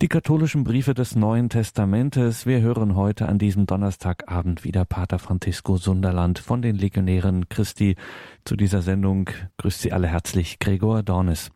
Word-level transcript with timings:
Die 0.00 0.06
katholischen 0.06 0.62
Briefe 0.62 0.94
des 0.94 1.16
Neuen 1.16 1.48
Testamentes. 1.48 2.46
Wir 2.46 2.60
hören 2.60 2.94
heute 2.94 3.28
an 3.28 3.36
diesem 3.36 3.66
Donnerstagabend 3.66 4.62
wieder 4.62 4.84
Pater 4.84 5.18
Francisco 5.18 5.76
Sunderland 5.76 6.38
von 6.38 6.62
den 6.62 6.76
Legionären 6.76 7.48
Christi. 7.48 7.96
Zu 8.44 8.54
dieser 8.54 8.80
Sendung 8.80 9.28
grüßt 9.56 9.80
Sie 9.80 9.92
alle 9.92 10.06
herzlich 10.06 10.60
Gregor 10.60 11.02
Dornes. 11.02 11.50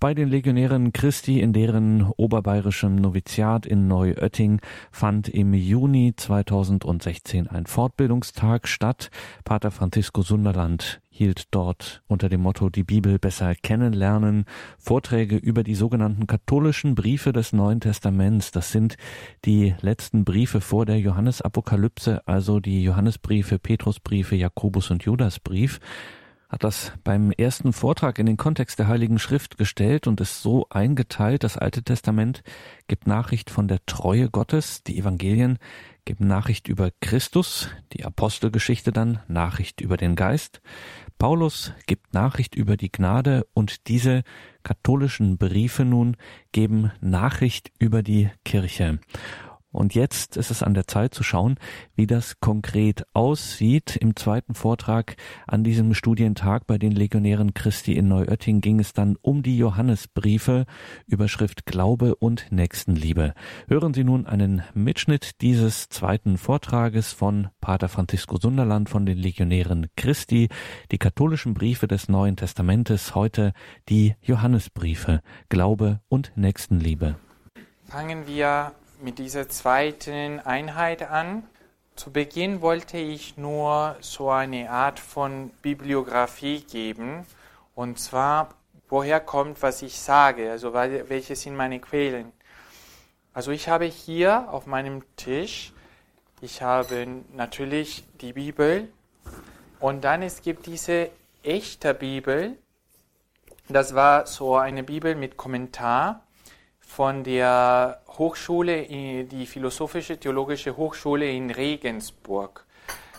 Bei 0.00 0.14
den 0.14 0.28
Legionären 0.28 0.92
Christi 0.92 1.40
in 1.40 1.52
deren 1.52 2.08
oberbayerischem 2.16 2.94
Noviziat 2.94 3.66
in 3.66 3.88
Neuötting 3.88 4.60
fand 4.92 5.28
im 5.28 5.52
Juni 5.54 6.14
2016 6.16 7.48
ein 7.48 7.66
Fortbildungstag 7.66 8.68
statt. 8.68 9.10
Pater 9.44 9.72
Francisco 9.72 10.22
Sunderland 10.22 11.00
hielt 11.08 11.46
dort 11.50 12.04
unter 12.06 12.28
dem 12.28 12.42
Motto 12.42 12.70
Die 12.70 12.84
Bibel 12.84 13.18
besser 13.18 13.56
kennenlernen 13.56 14.44
Vorträge 14.78 15.34
über 15.34 15.64
die 15.64 15.74
sogenannten 15.74 16.28
katholischen 16.28 16.94
Briefe 16.94 17.32
des 17.32 17.52
Neuen 17.52 17.80
Testaments. 17.80 18.52
Das 18.52 18.70
sind 18.70 18.98
die 19.44 19.74
letzten 19.80 20.24
Briefe 20.24 20.60
vor 20.60 20.86
der 20.86 21.00
Johannesapokalypse, 21.00 22.22
also 22.24 22.60
die 22.60 22.84
Johannesbriefe, 22.84 23.58
Petrusbriefe, 23.58 24.36
Jakobus 24.36 24.92
und 24.92 25.02
Judasbrief 25.02 25.80
hat 26.48 26.64
das 26.64 26.92
beim 27.04 27.30
ersten 27.30 27.72
Vortrag 27.72 28.18
in 28.18 28.26
den 28.26 28.38
Kontext 28.38 28.78
der 28.78 28.88
Heiligen 28.88 29.18
Schrift 29.18 29.58
gestellt 29.58 30.06
und 30.06 30.20
es 30.20 30.42
so 30.42 30.66
eingeteilt, 30.70 31.44
das 31.44 31.58
Alte 31.58 31.82
Testament 31.82 32.42
gibt 32.86 33.06
Nachricht 33.06 33.50
von 33.50 33.68
der 33.68 33.84
Treue 33.84 34.30
Gottes, 34.30 34.82
die 34.82 34.98
Evangelien 34.98 35.58
geben 36.06 36.26
Nachricht 36.26 36.68
über 36.68 36.90
Christus, 37.02 37.68
die 37.92 38.04
Apostelgeschichte 38.04 38.92
dann 38.92 39.20
Nachricht 39.28 39.82
über 39.82 39.98
den 39.98 40.16
Geist, 40.16 40.62
Paulus 41.18 41.72
gibt 41.86 42.14
Nachricht 42.14 42.54
über 42.54 42.76
die 42.76 42.92
Gnade 42.92 43.46
und 43.52 43.88
diese 43.88 44.22
katholischen 44.62 45.36
Briefe 45.36 45.84
nun 45.84 46.16
geben 46.52 46.92
Nachricht 47.00 47.72
über 47.78 48.02
die 48.02 48.30
Kirche. 48.44 49.00
Und 49.70 49.94
jetzt 49.94 50.36
ist 50.38 50.50
es 50.50 50.62
an 50.62 50.72
der 50.72 50.86
Zeit 50.86 51.12
zu 51.12 51.22
schauen, 51.22 51.56
wie 51.94 52.06
das 52.06 52.40
konkret 52.40 53.04
aussieht. 53.12 53.96
Im 53.96 54.16
zweiten 54.16 54.54
Vortrag 54.54 55.16
an 55.46 55.62
diesem 55.62 55.92
Studientag 55.92 56.66
bei 56.66 56.78
den 56.78 56.92
Legionären 56.92 57.52
Christi 57.52 57.92
in 57.92 58.08
Neuötting 58.08 58.62
ging 58.62 58.80
es 58.80 58.94
dann 58.94 59.16
um 59.20 59.42
die 59.42 59.58
Johannesbriefe, 59.58 60.64
Überschrift 61.06 61.66
Glaube 61.66 62.14
und 62.14 62.50
Nächstenliebe. 62.50 63.34
Hören 63.68 63.92
Sie 63.92 64.04
nun 64.04 64.26
einen 64.26 64.62
Mitschnitt 64.72 65.42
dieses 65.42 65.90
zweiten 65.90 66.38
Vortrages 66.38 67.12
von 67.12 67.48
Pater 67.60 67.90
Francisco 67.90 68.38
Sunderland 68.38 68.88
von 68.88 69.04
den 69.04 69.18
Legionären 69.18 69.88
Christi, 69.96 70.48
die 70.90 70.98
katholischen 70.98 71.52
Briefe 71.52 71.86
des 71.86 72.08
Neuen 72.08 72.36
Testamentes, 72.36 73.14
heute 73.14 73.52
die 73.90 74.14
Johannesbriefe, 74.22 75.20
Glaube 75.50 76.00
und 76.08 76.32
Nächstenliebe. 76.36 77.16
Fangen 77.84 78.26
wir 78.26 78.72
mit 79.00 79.18
dieser 79.18 79.48
zweiten 79.48 80.40
Einheit 80.40 81.02
an. 81.02 81.44
Zu 81.96 82.12
Beginn 82.12 82.60
wollte 82.60 82.98
ich 82.98 83.36
nur 83.36 83.96
so 84.00 84.30
eine 84.30 84.70
Art 84.70 85.00
von 85.00 85.50
Bibliografie 85.62 86.60
geben, 86.60 87.26
und 87.74 87.98
zwar, 87.98 88.54
woher 88.88 89.20
kommt, 89.20 89.62
was 89.62 89.82
ich 89.82 89.98
sage, 89.98 90.50
also 90.50 90.74
welche 90.74 91.36
sind 91.36 91.56
meine 91.56 91.80
Quellen. 91.80 92.32
Also 93.32 93.52
ich 93.52 93.68
habe 93.68 93.84
hier 93.84 94.52
auf 94.52 94.66
meinem 94.66 95.02
Tisch, 95.16 95.72
ich 96.40 96.62
habe 96.62 97.06
natürlich 97.34 98.04
die 98.20 98.32
Bibel 98.32 98.88
und 99.80 100.02
dann 100.02 100.22
es 100.22 100.42
gibt 100.42 100.66
diese 100.66 101.10
echte 101.42 101.94
Bibel. 101.94 102.56
Das 103.68 103.94
war 103.94 104.26
so 104.26 104.56
eine 104.56 104.82
Bibel 104.82 105.14
mit 105.14 105.36
Kommentar 105.36 106.24
von 106.88 107.22
der 107.22 108.00
Hochschule, 108.08 108.82
die 109.24 109.46
Philosophische 109.46 110.18
Theologische 110.18 110.76
Hochschule 110.76 111.30
in 111.30 111.50
Regensburg. 111.50 112.64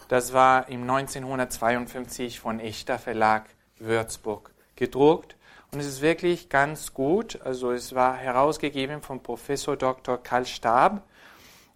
Das 0.10 0.34
war 0.34 0.68
im 0.68 0.82
1952 0.82 2.40
von 2.40 2.60
Echter 2.60 2.98
Verlag 2.98 3.46
Würzburg 3.78 4.52
gedruckt. 4.76 5.38
Und 5.72 5.80
es 5.80 5.86
ist 5.86 6.02
wirklich 6.02 6.50
ganz 6.50 6.94
gut. 6.94 7.40
Also 7.44 7.72
es 7.72 7.94
war 7.94 8.18
herausgegeben 8.18 9.02
von 9.02 9.22
Professor 9.22 9.78
Dr. 9.78 10.18
Karl 10.18 10.46
Stab. 10.46 11.04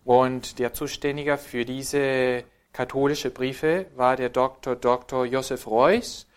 Und 0.04 0.58
der 0.60 0.74
Zuständige 0.74 1.38
für 1.38 1.64
diese 1.64 2.44
katholische 2.74 3.30
Briefe 3.30 3.86
war 3.96 4.18
der 4.18 4.30
Dr. 4.30 4.76
Dr. 4.76 5.26
Josef 5.26 5.68
Reuss, 5.68 6.28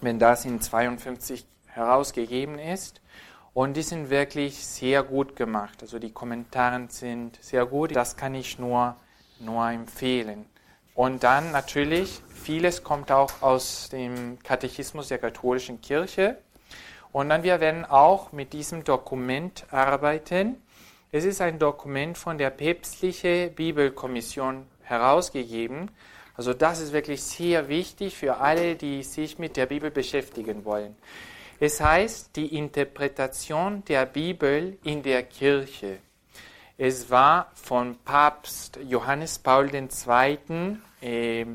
wenn 0.00 0.18
das 0.18 0.46
in 0.46 0.60
52 0.60 1.46
herausgegeben 1.66 2.58
ist. 2.58 3.02
Und 3.56 3.74
die 3.74 3.82
sind 3.82 4.10
wirklich 4.10 4.66
sehr 4.66 5.02
gut 5.02 5.34
gemacht. 5.34 5.78
Also 5.80 5.98
die 5.98 6.12
Kommentare 6.12 6.88
sind 6.90 7.42
sehr 7.42 7.64
gut. 7.64 7.96
Das 7.96 8.14
kann 8.14 8.34
ich 8.34 8.58
nur, 8.58 8.96
nur 9.40 9.70
empfehlen. 9.70 10.44
Und 10.94 11.24
dann 11.24 11.52
natürlich, 11.52 12.20
vieles 12.28 12.84
kommt 12.84 13.10
auch 13.10 13.40
aus 13.40 13.88
dem 13.88 14.38
Katechismus 14.42 15.08
der 15.08 15.16
katholischen 15.16 15.80
Kirche. 15.80 16.36
Und 17.12 17.30
dann 17.30 17.44
wir 17.44 17.58
werden 17.58 17.86
auch 17.86 18.30
mit 18.30 18.52
diesem 18.52 18.84
Dokument 18.84 19.64
arbeiten. 19.70 20.56
Es 21.10 21.24
ist 21.24 21.40
ein 21.40 21.58
Dokument 21.58 22.18
von 22.18 22.36
der 22.36 22.50
päpstlichen 22.50 23.54
Bibelkommission 23.54 24.66
herausgegeben. 24.82 25.90
Also 26.34 26.52
das 26.52 26.78
ist 26.78 26.92
wirklich 26.92 27.22
sehr 27.22 27.68
wichtig 27.68 28.18
für 28.18 28.36
alle, 28.36 28.76
die 28.76 29.02
sich 29.02 29.38
mit 29.38 29.56
der 29.56 29.64
Bibel 29.64 29.90
beschäftigen 29.90 30.66
wollen. 30.66 30.94
Es 31.58 31.80
heißt 31.80 32.36
die 32.36 32.54
Interpretation 32.54 33.82
der 33.86 34.04
Bibel 34.04 34.76
in 34.84 35.02
der 35.02 35.22
Kirche. 35.22 36.00
Es 36.76 37.08
war 37.10 37.50
von 37.54 37.96
Papst 38.04 38.78
Johannes 38.86 39.38
Paul 39.38 39.70
II. 39.74 40.76
Äh, 41.00 41.46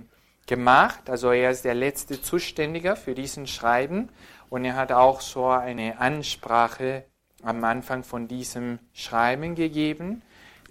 gemacht, 0.48 1.10
also 1.10 1.32
er 1.32 1.52
ist 1.52 1.64
der 1.64 1.76
letzte 1.76 2.22
Zuständige 2.22 2.96
für 2.96 3.14
diesen 3.14 3.48
Schreiben 3.48 4.10
und 4.50 4.66
er 4.66 4.76
hat 4.76 4.92
auch 4.92 5.22
so 5.22 5.48
eine 5.48 6.00
Ansprache 6.00 7.06
am 7.44 7.64
Anfang 7.64 8.04
von 8.04 8.28
diesem 8.28 8.80
Schreiben 8.92 9.56
gegeben. 9.56 10.24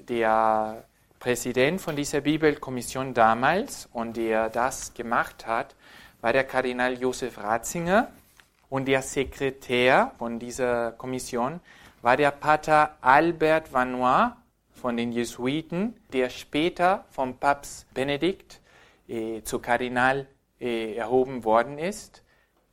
Der 0.08 0.84
Präsident 1.18 1.80
von 1.80 1.97
dieser 1.97 2.20
Bibelkommission 2.20 3.14
damals 3.14 3.88
und 3.92 4.16
der 4.16 4.50
das 4.50 4.92
gemacht 4.92 5.47
hat, 5.47 5.76
war 6.20 6.32
der 6.32 6.44
Kardinal 6.44 7.00
Josef 7.00 7.38
Ratzinger 7.38 8.08
und 8.70 8.86
der 8.86 9.03
Sekretär 9.03 10.12
von 10.16 10.38
dieser 10.38 10.92
Kommission 10.92 11.60
war 12.00 12.16
der 12.16 12.31
Pater 12.31 12.97
Albert 13.03 13.72
Vanois 13.72 14.36
von 14.72 14.97
den 14.97 15.12
Jesuiten, 15.12 15.97
der 16.12 16.31
später 16.31 17.04
vom 17.10 17.36
Papst 17.36 17.92
Benedikt 17.92 18.60
äh, 19.09 19.42
zu 19.42 19.59
Kardinal 19.59 20.26
äh, 20.59 20.94
erhoben 20.94 21.44
worden 21.44 21.78
ist. 21.78 22.22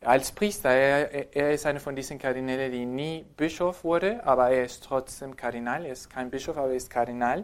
Als 0.01 0.31
Priester, 0.31 0.69
er, 0.69 1.35
er 1.35 1.51
ist 1.51 1.65
einer 1.65 1.79
von 1.79 1.95
diesen 1.95 2.19
Kardinälen, 2.19 2.71
die 2.71 2.85
nie 2.85 3.25
Bischof 3.35 3.83
wurde, 3.83 4.25
aber 4.25 4.51
er 4.51 4.63
ist 4.63 4.83
trotzdem 4.83 5.35
Kardinal. 5.35 5.83
Er 5.83 5.91
ist 5.91 6.09
kein 6.09 6.29
Bischof, 6.29 6.55
aber 6.55 6.69
er 6.69 6.75
ist 6.75 6.89
Kardinal. 6.89 7.43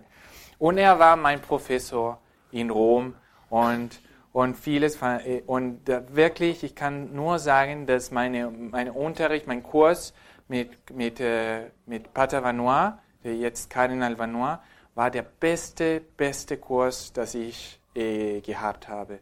Und 0.60 0.78
er 0.78 1.00
war 1.00 1.16
mein 1.16 1.42
Professor 1.42 2.22
in 2.52 2.70
Rom 2.70 3.16
und 3.50 4.00
und 4.34 4.58
vieles. 4.58 5.02
Äh, 5.02 5.44
und 5.46 5.88
wirklich, 5.88 6.64
ich 6.64 6.76
kann 6.76 7.16
nur 7.16 7.40
sagen, 7.40 7.86
dass 7.86 8.12
meine, 8.12 8.50
mein 8.50 8.90
Unterricht, 8.90 9.48
mein 9.48 9.64
Kurs 9.64 10.14
mit, 10.50 10.90
mit, 10.94 11.22
äh, 11.22 11.70
mit 11.86 12.14
Pater 12.14 12.44
Vanois, 12.44 12.98
jetzt 13.24 13.70
Kardinal 13.70 14.18
Vanois, 14.18 14.60
war 14.96 15.10
der 15.10 15.22
beste, 15.24 16.02
beste 16.18 16.58
Kurs, 16.58 17.14
das 17.14 17.36
ich 17.36 17.80
äh, 17.96 18.42
gehabt 18.42 18.90
habe. 18.90 19.20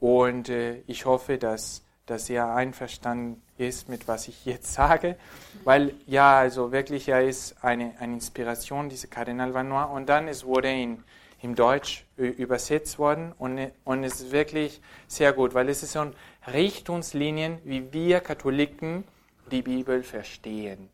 Und 0.00 0.48
äh, 0.48 0.82
ich 0.86 1.06
hoffe, 1.06 1.38
dass, 1.38 1.84
dass 2.06 2.28
er 2.28 2.54
einverstanden 2.54 3.42
ist 3.58 3.88
mit 3.88 4.06
was 4.06 4.28
ich 4.28 4.44
jetzt 4.44 4.74
sage, 4.74 5.16
weil 5.64 5.94
ja, 6.06 6.38
also 6.38 6.72
wirklich, 6.72 7.08
er 7.08 7.22
ist 7.22 7.64
eine, 7.64 7.94
eine 7.98 8.14
Inspiration, 8.14 8.90
dieser 8.90 9.08
Kardinal 9.08 9.54
Vanois. 9.54 9.84
Und 9.86 10.08
dann, 10.08 10.28
es 10.28 10.44
wurde 10.44 10.70
in 10.70 11.02
im 11.42 11.54
Deutsch 11.54 12.06
übersetzt 12.16 12.98
worden 12.98 13.32
und, 13.38 13.70
und 13.84 14.04
es 14.04 14.20
ist 14.20 14.32
wirklich 14.32 14.80
sehr 15.06 15.32
gut, 15.32 15.54
weil 15.54 15.68
es 15.68 15.82
ist 15.82 15.92
so 15.92 16.10
Richtungslinien, 16.52 17.58
wie 17.64 17.92
wir 17.92 18.20
Katholiken 18.20 19.04
die 19.50 19.62
Bibel 19.62 20.02
verstehen. 20.02 20.88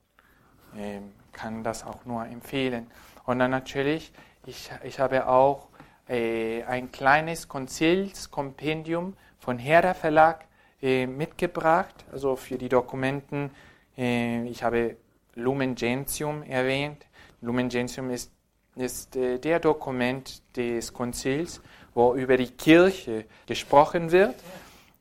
Ähm, 0.76 1.12
kann 1.32 1.62
das 1.62 1.84
auch 1.84 2.04
nur 2.04 2.26
empfehlen. 2.26 2.86
Und 3.24 3.38
dann 3.38 3.50
natürlich, 3.50 4.12
ich, 4.46 4.70
ich 4.82 4.98
habe 4.98 5.26
auch 5.26 5.68
äh, 6.08 6.62
ein 6.64 6.90
kleines 6.90 7.48
Konzilskompendium 7.48 9.16
von 9.38 9.58
Herder 9.58 9.94
Verlag 9.94 10.46
äh, 10.80 11.06
mitgebracht, 11.06 12.04
also 12.10 12.36
für 12.36 12.58
die 12.58 12.68
Dokumenten. 12.68 13.50
Äh, 13.96 14.44
ich 14.48 14.62
habe 14.62 14.96
Lumen 15.34 15.74
Gentium 15.74 16.42
erwähnt. 16.42 17.06
Lumen 17.40 17.68
Gentium 17.68 18.10
ist 18.10 18.32
ist 18.76 19.16
äh, 19.16 19.38
der 19.38 19.60
Dokument 19.60 20.42
des 20.56 20.92
Konzils, 20.92 21.60
wo 21.94 22.14
über 22.14 22.36
die 22.36 22.50
Kirche 22.50 23.26
gesprochen 23.46 24.12
wird. 24.12 24.34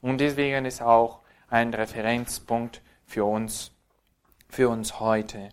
Und 0.02 0.20
deswegen 0.20 0.66
ist 0.66 0.82
auch 0.82 1.20
ein 1.50 1.74
Referenzpunkt 1.74 2.82
für 3.06 3.26
uns, 3.26 3.72
für 4.50 4.70
uns 4.70 5.00
heute. 5.00 5.50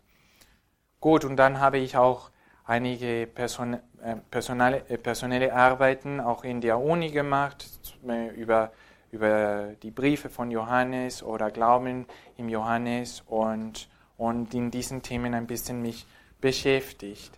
Gut, 1.00 1.24
und 1.24 1.36
dann 1.36 1.60
habe 1.60 1.78
ich 1.78 1.96
auch 1.96 2.30
einige 2.64 3.26
Person, 3.26 3.78
äh, 4.02 4.16
personale, 4.30 4.88
äh, 4.88 4.98
personelle 4.98 5.52
Arbeiten 5.52 6.20
auch 6.20 6.44
in 6.44 6.60
der 6.60 6.78
Uni 6.78 7.10
gemacht 7.10 7.66
äh, 8.06 8.28
über, 8.34 8.72
über 9.10 9.74
die 9.82 9.90
Briefe 9.90 10.28
von 10.28 10.50
Johannes 10.50 11.22
oder 11.22 11.50
Glauben 11.50 12.06
im 12.36 12.48
Johannes 12.48 13.22
und, 13.26 13.88
und 14.16 14.54
in 14.54 14.70
diesen 14.70 15.02
Themen 15.02 15.34
ein 15.34 15.46
bisschen 15.46 15.82
mich 15.82 16.06
beschäftigt. 16.40 17.32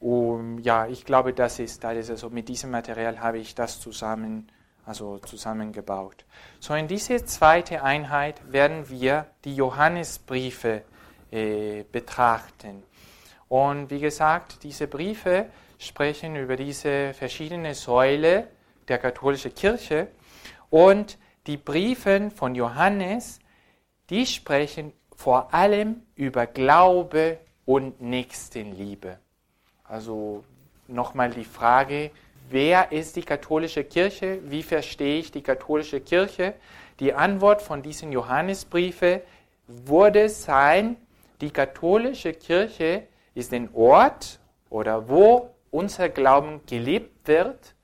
Und 0.00 0.58
ja, 0.58 0.86
ich 0.86 1.04
glaube, 1.04 1.32
das 1.32 1.58
ist 1.58 1.84
alles. 1.84 2.10
Also 2.10 2.30
mit 2.30 2.48
diesem 2.48 2.70
Material 2.70 3.20
habe 3.20 3.38
ich 3.38 3.54
das 3.54 3.80
zusammen, 3.80 4.50
also 4.84 5.18
zusammengebaut. 5.18 6.24
So 6.60 6.74
in 6.74 6.86
diese 6.86 7.24
zweite 7.24 7.82
Einheit 7.82 8.52
werden 8.52 8.88
wir 8.88 9.26
die 9.44 9.56
Johannesbriefe 9.56 10.82
äh, 11.30 11.84
betrachten. 11.90 12.82
Und 13.48 13.90
wie 13.90 14.00
gesagt, 14.00 14.62
diese 14.62 14.86
Briefe 14.86 15.46
sprechen 15.78 16.36
über 16.36 16.56
diese 16.56 17.14
verschiedene 17.14 17.74
Säule 17.74 18.48
der 18.88 18.98
katholischen 18.98 19.54
Kirche 19.54 20.08
und 20.70 21.18
die 21.46 21.56
Briefe 21.56 22.30
von 22.34 22.54
Johannes, 22.54 23.38
die 24.10 24.26
sprechen 24.26 24.92
vor 25.14 25.52
allem 25.52 26.02
über 26.14 26.46
Glaube 26.46 27.38
und 27.64 28.00
Nächstenliebe. 28.00 29.18
Also 29.88 30.44
nochmal 30.86 31.30
die 31.30 31.44
Frage, 31.44 32.10
wer 32.50 32.92
ist 32.92 33.16
die 33.16 33.22
katholische 33.22 33.84
Kirche? 33.84 34.40
Wie 34.44 34.62
verstehe 34.62 35.18
ich 35.18 35.32
die 35.32 35.42
katholische 35.42 36.00
Kirche? 36.00 36.54
Die 37.00 37.14
Antwort 37.14 37.62
von 37.62 37.82
diesen 37.82 38.12
Johannesbriefe 38.12 39.22
würde 39.66 40.28
sein, 40.28 40.96
die 41.40 41.50
katholische 41.50 42.32
Kirche 42.32 43.04
ist 43.34 43.52
ein 43.52 43.70
Ort 43.72 44.40
oder 44.70 45.08
wo 45.08 45.54
unser 45.70 46.08
Glauben 46.08 46.60
gelebt 46.66 47.28
wird 47.28 47.74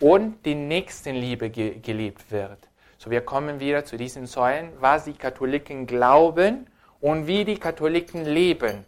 und 0.00 0.44
die 0.44 0.54
Nächstenliebe 0.54 1.50
ge 1.50 1.78
gelebt 1.78 2.30
wird. 2.30 2.68
So, 2.98 3.10
wir 3.10 3.20
kommen 3.20 3.60
wieder 3.60 3.84
zu 3.84 3.96
diesen 3.96 4.26
Säulen, 4.26 4.72
was 4.80 5.04
die 5.04 5.12
Katholiken 5.12 5.86
glauben 5.86 6.66
und 7.00 7.26
wie 7.26 7.44
die 7.44 7.58
Katholiken 7.58 8.24
leben. 8.24 8.84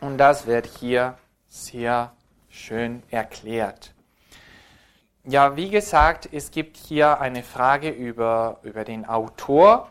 Und 0.00 0.18
das 0.18 0.46
wird 0.46 0.66
hier 0.66 1.16
sehr 1.54 2.12
schön 2.48 3.04
erklärt. 3.10 3.94
Ja, 5.22 5.56
wie 5.56 5.70
gesagt, 5.70 6.28
es 6.32 6.50
gibt 6.50 6.76
hier 6.76 7.20
eine 7.20 7.44
Frage 7.44 7.90
über, 7.90 8.58
über 8.62 8.84
den 8.84 9.06
Autor. 9.06 9.88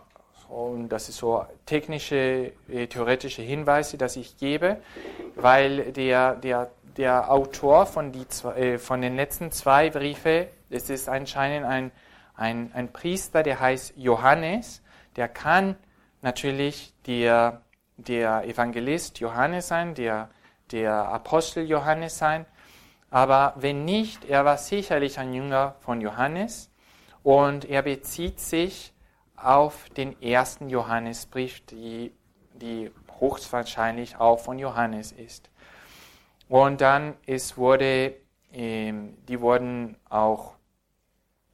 Und 0.50 0.90
das 0.90 1.10
ist 1.10 1.18
so 1.18 1.46
technische, 1.66 2.52
äh, 2.70 2.88
theoretische 2.88 3.42
Hinweise, 3.42 3.98
dass 3.98 4.18
ich 4.18 4.38
gebe, 4.38 4.78
weil 5.36 5.94
der, 5.94 6.36
der, 6.36 6.70
der 6.98 7.32
Autor 7.32 7.86
von, 7.86 8.12
die, 8.12 8.26
äh, 8.56 8.78
von 8.78 9.02
den 9.02 9.16
letzten 9.16 9.52
zwei 9.52 9.90
Briefe, 9.90 10.50
es 10.70 10.90
ist 10.90 11.10
anscheinend 11.10 11.66
ein, 11.66 11.92
ein, 12.36 12.72
ein 12.74 12.92
Priester, 12.92 13.42
der 13.42 13.60
heißt 13.60 13.94
Johannes, 13.96 14.84
der 15.16 15.30
kann 15.30 15.78
natürlich 16.22 16.94
der, 17.08 17.62
der 17.98 18.44
Evangelist 18.44 19.20
Johannes 19.20 19.70
sein, 19.70 19.96
der 19.96 20.30
der 20.74 21.08
Apostel 21.08 21.66
Johannes 21.66 22.18
sein. 22.18 22.46
Aber 23.10 23.54
wenn 23.58 23.86
nicht, 23.86 24.26
er 24.26 24.44
war 24.44 24.58
sicherlich 24.58 25.20
ein 25.20 25.34
Jünger 25.34 25.76
von 25.80 26.02
Johannes 26.02 26.72
und 27.22 27.64
er 27.64 27.84
bezieht 27.84 28.40
sich 28.40 28.92
auf 29.38 29.88
den 29.90 30.20
ersten 30.22 30.70
Johannesbrief, 30.70 31.62
die, 31.68 32.12
die 32.56 32.92
höchstwahrscheinlich 33.20 34.18
auch 34.18 34.40
von 34.40 34.58
Johannes 34.58 35.12
ist. 35.12 35.50
Und 36.50 36.82
dann 36.82 37.16
es 37.26 37.56
wurde, 37.58 38.16
ähm, 38.52 39.18
die 39.28 39.40
wurden 39.40 39.96
auch 40.10 40.56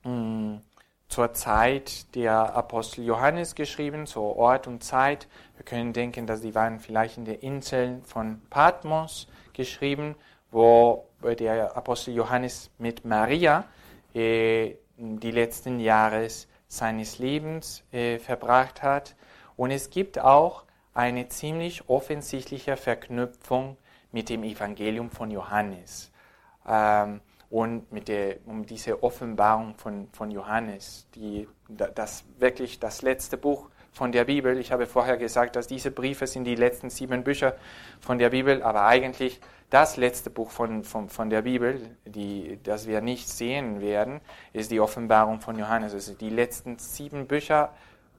mh, 0.04 0.12
hm, 0.12 0.62
zur 1.10 1.33
Zeit 1.33 2.16
der 2.16 2.56
Apostel 2.56 3.04
Johannes 3.04 3.56
geschrieben, 3.56 4.06
zur 4.06 4.36
Ort 4.38 4.68
und 4.68 4.83
Zeit. 4.83 5.27
Können 5.69 5.94
denken, 5.94 6.25
dass 6.25 6.42
die 6.42 6.56
waren 6.56 6.80
vielleicht 6.80 7.18
in 7.18 7.25
den 7.25 7.39
Inseln 7.39 8.01
von 8.04 8.42
Patmos 8.50 9.27
geschrieben, 9.54 10.16
wo 10.50 11.06
der 11.21 11.77
Apostel 11.77 12.16
Johannes 12.16 12.71
mit 12.80 13.06
Maria 13.06 13.66
äh, 14.16 14.75
die 14.98 15.31
letzten 15.31 15.80
Jahre 15.80 16.27
seines 16.68 17.19
Lebens 17.19 17.83
äh, 17.92 18.18
verbracht 18.18 18.81
hat. 18.81 19.16
Und 19.57 19.69
es 19.69 19.92
gibt 19.92 20.18
auch 20.18 20.63
eine 20.95 21.27
ziemlich 21.27 21.88
offensichtliche 21.88 22.75
Verknüpfung 22.75 23.77
mit 24.12 24.30
dem 24.30 24.44
Evangelium 24.44 25.12
von 25.12 25.30
Johannes. 25.30 26.12
Ähm, 26.68 27.21
und 27.51 27.92
mit 27.92 28.07
der, 28.07 28.38
um 28.45 28.66
diese 28.66 29.04
Offenbarung 29.04 29.75
von, 29.75 30.07
von 30.13 30.31
Johannes, 30.31 31.07
die, 31.16 31.48
das 31.68 32.24
wirklich 32.39 32.80
das 32.80 33.01
letzte 33.04 33.38
Buch 33.38 33.69
von 33.92 34.12
der 34.12 34.26
Bibel. 34.26 34.58
Ich 34.58 34.72
habe 34.72 34.86
vorher 34.86 35.18
gesagt, 35.18 35.56
dass 35.56 35.68
diese 35.68 35.92
Briefe 35.92 36.28
sind 36.28 36.46
die 36.46 36.56
letzten 36.56 36.90
sieben 36.90 37.24
Bücher 37.24 37.56
von 38.00 38.18
der 38.18 38.30
Bibel, 38.30 38.62
aber 38.64 38.86
eigentlich 38.86 39.40
das 39.70 39.98
letzte 39.98 40.30
Buch 40.30 40.50
von, 40.50 40.84
von, 40.84 41.10
von 41.10 41.30
der 41.30 41.44
Bibel, 41.44 41.96
die, 42.06 42.60
das 42.64 42.88
wir 42.88 43.02
nicht 43.02 43.30
sehen 43.30 43.82
werden, 43.82 44.20
ist 44.52 44.72
die 44.72 44.80
Offenbarung 44.80 45.42
von 45.42 45.60
Johannes. 45.60 45.94
Also 45.94 46.14
die 46.14 46.30
letzten 46.30 46.80
sieben 46.80 47.28
Bücher 47.28 47.74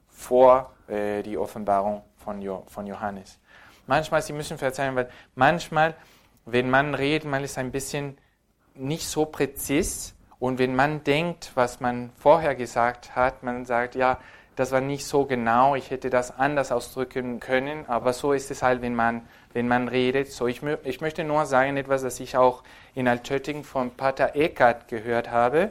vor 0.09 0.73
äh, 0.87 1.23
die 1.23 1.37
Offenbarung 1.37 2.03
von, 2.17 2.41
jo, 2.41 2.65
von 2.69 2.87
Johannes. 2.87 3.39
Manchmal, 3.87 4.23
Sie 4.23 4.33
müssen 4.33 4.59
verzeihen, 4.59 4.95
weil 4.95 5.09
manchmal, 5.35 5.97
wenn 6.45 6.71
man 6.71 6.95
redet, 6.95 7.29
man 7.29 7.43
ist 7.43 7.59
ein 7.59 7.73
bisschen 7.73 8.19
nicht 8.75 9.09
so 9.09 9.27
präzis. 9.27 10.15
Und 10.39 10.59
wenn 10.59 10.75
man 10.75 11.05
denkt, 11.05 11.51
was 11.55 11.81
man 11.81 12.11
vorher 12.17 12.55
gesagt 12.55 13.17
hat, 13.17 13.43
man 13.43 13.65
sagt, 13.67 13.95
ja, 13.95 14.19
das 14.56 14.73
war 14.73 14.81
nicht 14.81 15.06
so 15.06 15.25
genau, 15.25 15.75
ich 15.75 15.91
hätte 15.91 16.11
das 16.11 16.38
anders 16.38 16.73
ausdrücken 16.73 17.41
können, 17.41 17.85
aber 17.88 18.12
so 18.12 18.32
ist 18.32 18.50
es 18.50 18.62
halt, 18.62 18.82
wenn 18.82 18.94
man, 18.94 19.23
wenn 19.52 19.69
man 19.69 19.88
redet. 19.88 20.32
So, 20.32 20.47
ich, 20.47 20.61
ich 20.85 21.00
möchte 21.00 21.25
nur 21.25 21.47
sagen, 21.47 21.76
etwas, 21.76 22.02
das 22.02 22.20
ich 22.20 22.37
auch 22.37 22.62
in 22.94 23.08
Altötting 23.08 23.64
von 23.64 23.91
Pater 23.91 24.37
Eckert 24.37 24.88
gehört 24.88 25.31
habe. 25.31 25.70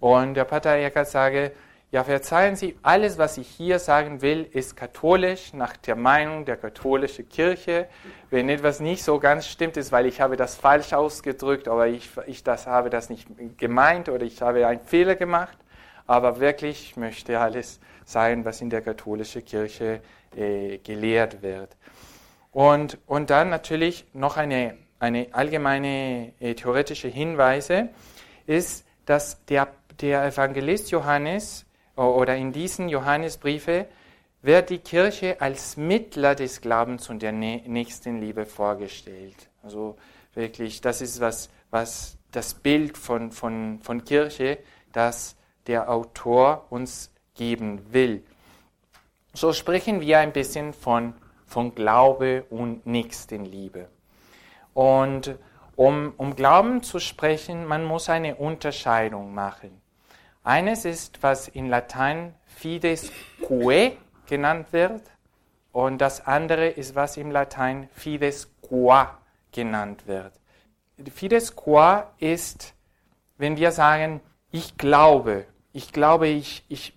Und 0.00 0.34
der 0.34 0.44
Pater 0.44 0.74
Eckert 0.74 1.08
sage, 1.08 1.52
ja, 1.90 2.04
verzeihen 2.04 2.54
Sie, 2.54 2.76
alles, 2.82 3.16
was 3.16 3.38
ich 3.38 3.48
hier 3.48 3.78
sagen 3.78 4.20
will, 4.20 4.46
ist 4.52 4.76
katholisch, 4.76 5.54
nach 5.54 5.74
der 5.78 5.96
Meinung 5.96 6.44
der 6.44 6.58
katholischen 6.58 7.30
Kirche. 7.30 7.86
Wenn 8.28 8.50
etwas 8.50 8.80
nicht 8.80 9.02
so 9.02 9.18
ganz 9.18 9.46
stimmt, 9.46 9.78
ist, 9.78 9.90
weil 9.90 10.04
ich 10.04 10.20
habe 10.20 10.36
das 10.36 10.54
falsch 10.54 10.92
ausgedrückt, 10.92 11.66
oder 11.66 11.86
ich, 11.86 12.10
ich 12.26 12.44
das 12.44 12.66
habe 12.66 12.90
das 12.90 13.08
nicht 13.08 13.26
gemeint 13.56 14.10
oder 14.10 14.24
ich 14.24 14.42
habe 14.42 14.66
einen 14.66 14.80
Fehler 14.80 15.14
gemacht. 15.14 15.56
Aber 16.08 16.40
wirklich, 16.40 16.90
ich 16.90 16.96
möchte 16.96 17.38
alles 17.38 17.80
sagen, 18.04 18.44
was 18.46 18.62
in 18.62 18.70
der 18.70 18.80
katholischen 18.80 19.44
Kirche 19.44 20.00
äh, 20.34 20.78
gelehrt 20.78 21.42
wird. 21.42 21.76
Und, 22.50 22.98
und 23.06 23.28
dann 23.28 23.50
natürlich 23.50 24.06
noch 24.14 24.38
eine, 24.38 24.78
eine 24.98 25.28
allgemeine 25.32 26.32
äh, 26.40 26.54
theoretische 26.54 27.08
Hinweise 27.08 27.90
ist, 28.46 28.86
dass 29.04 29.44
der, 29.44 29.68
der 30.00 30.24
Evangelist 30.24 30.90
Johannes 30.90 31.66
oder 31.94 32.36
in 32.36 32.52
diesen 32.52 32.88
Johannesbriefe 32.88 33.86
wird 34.40 34.70
die 34.70 34.78
Kirche 34.78 35.40
als 35.40 35.76
Mittler 35.76 36.34
des 36.34 36.62
Glaubens 36.62 37.10
und 37.10 37.20
der 37.20 37.32
Nächstenliebe 37.32 38.46
vorgestellt. 38.46 39.50
Also 39.62 39.98
wirklich, 40.32 40.80
das 40.80 41.02
ist 41.02 41.20
was, 41.20 41.50
was 41.70 42.16
das 42.30 42.54
Bild 42.54 42.96
von, 42.96 43.30
von, 43.30 43.80
von 43.82 44.04
Kirche, 44.04 44.58
das 44.92 45.36
der 45.68 45.88
Autor 45.88 46.66
uns 46.70 47.12
geben 47.34 47.92
will. 47.92 48.24
So 49.32 49.52
sprechen 49.52 50.00
wir 50.00 50.18
ein 50.18 50.32
bisschen 50.32 50.72
von, 50.72 51.14
von 51.46 51.74
Glaube 51.74 52.44
und 52.50 52.86
Nächstenliebe. 52.86 53.88
Und 54.74 55.36
um, 55.76 56.12
um 56.16 56.34
Glauben 56.34 56.82
zu 56.82 56.98
sprechen, 56.98 57.64
man 57.64 57.84
muss 57.84 58.08
eine 58.08 58.34
Unterscheidung 58.34 59.32
machen. 59.32 59.80
Eines 60.42 60.84
ist, 60.84 61.22
was 61.22 61.46
in 61.46 61.68
Latein 61.68 62.34
fides 62.46 63.12
quae 63.40 63.92
genannt 64.26 64.72
wird, 64.72 65.02
und 65.72 65.98
das 65.98 66.26
andere 66.26 66.68
ist, 66.68 66.94
was 66.94 67.16
im 67.16 67.30
Latein 67.30 67.88
fides 67.92 68.48
qua 68.62 69.18
genannt 69.52 70.06
wird. 70.06 70.32
Fides 71.14 71.54
qua 71.54 72.10
ist, 72.18 72.74
wenn 73.36 73.56
wir 73.56 73.70
sagen, 73.70 74.20
ich 74.50 74.76
glaube, 74.76 75.46
ich 75.78 75.92
glaube, 75.92 76.26
ich, 76.26 76.64
ich, 76.68 76.92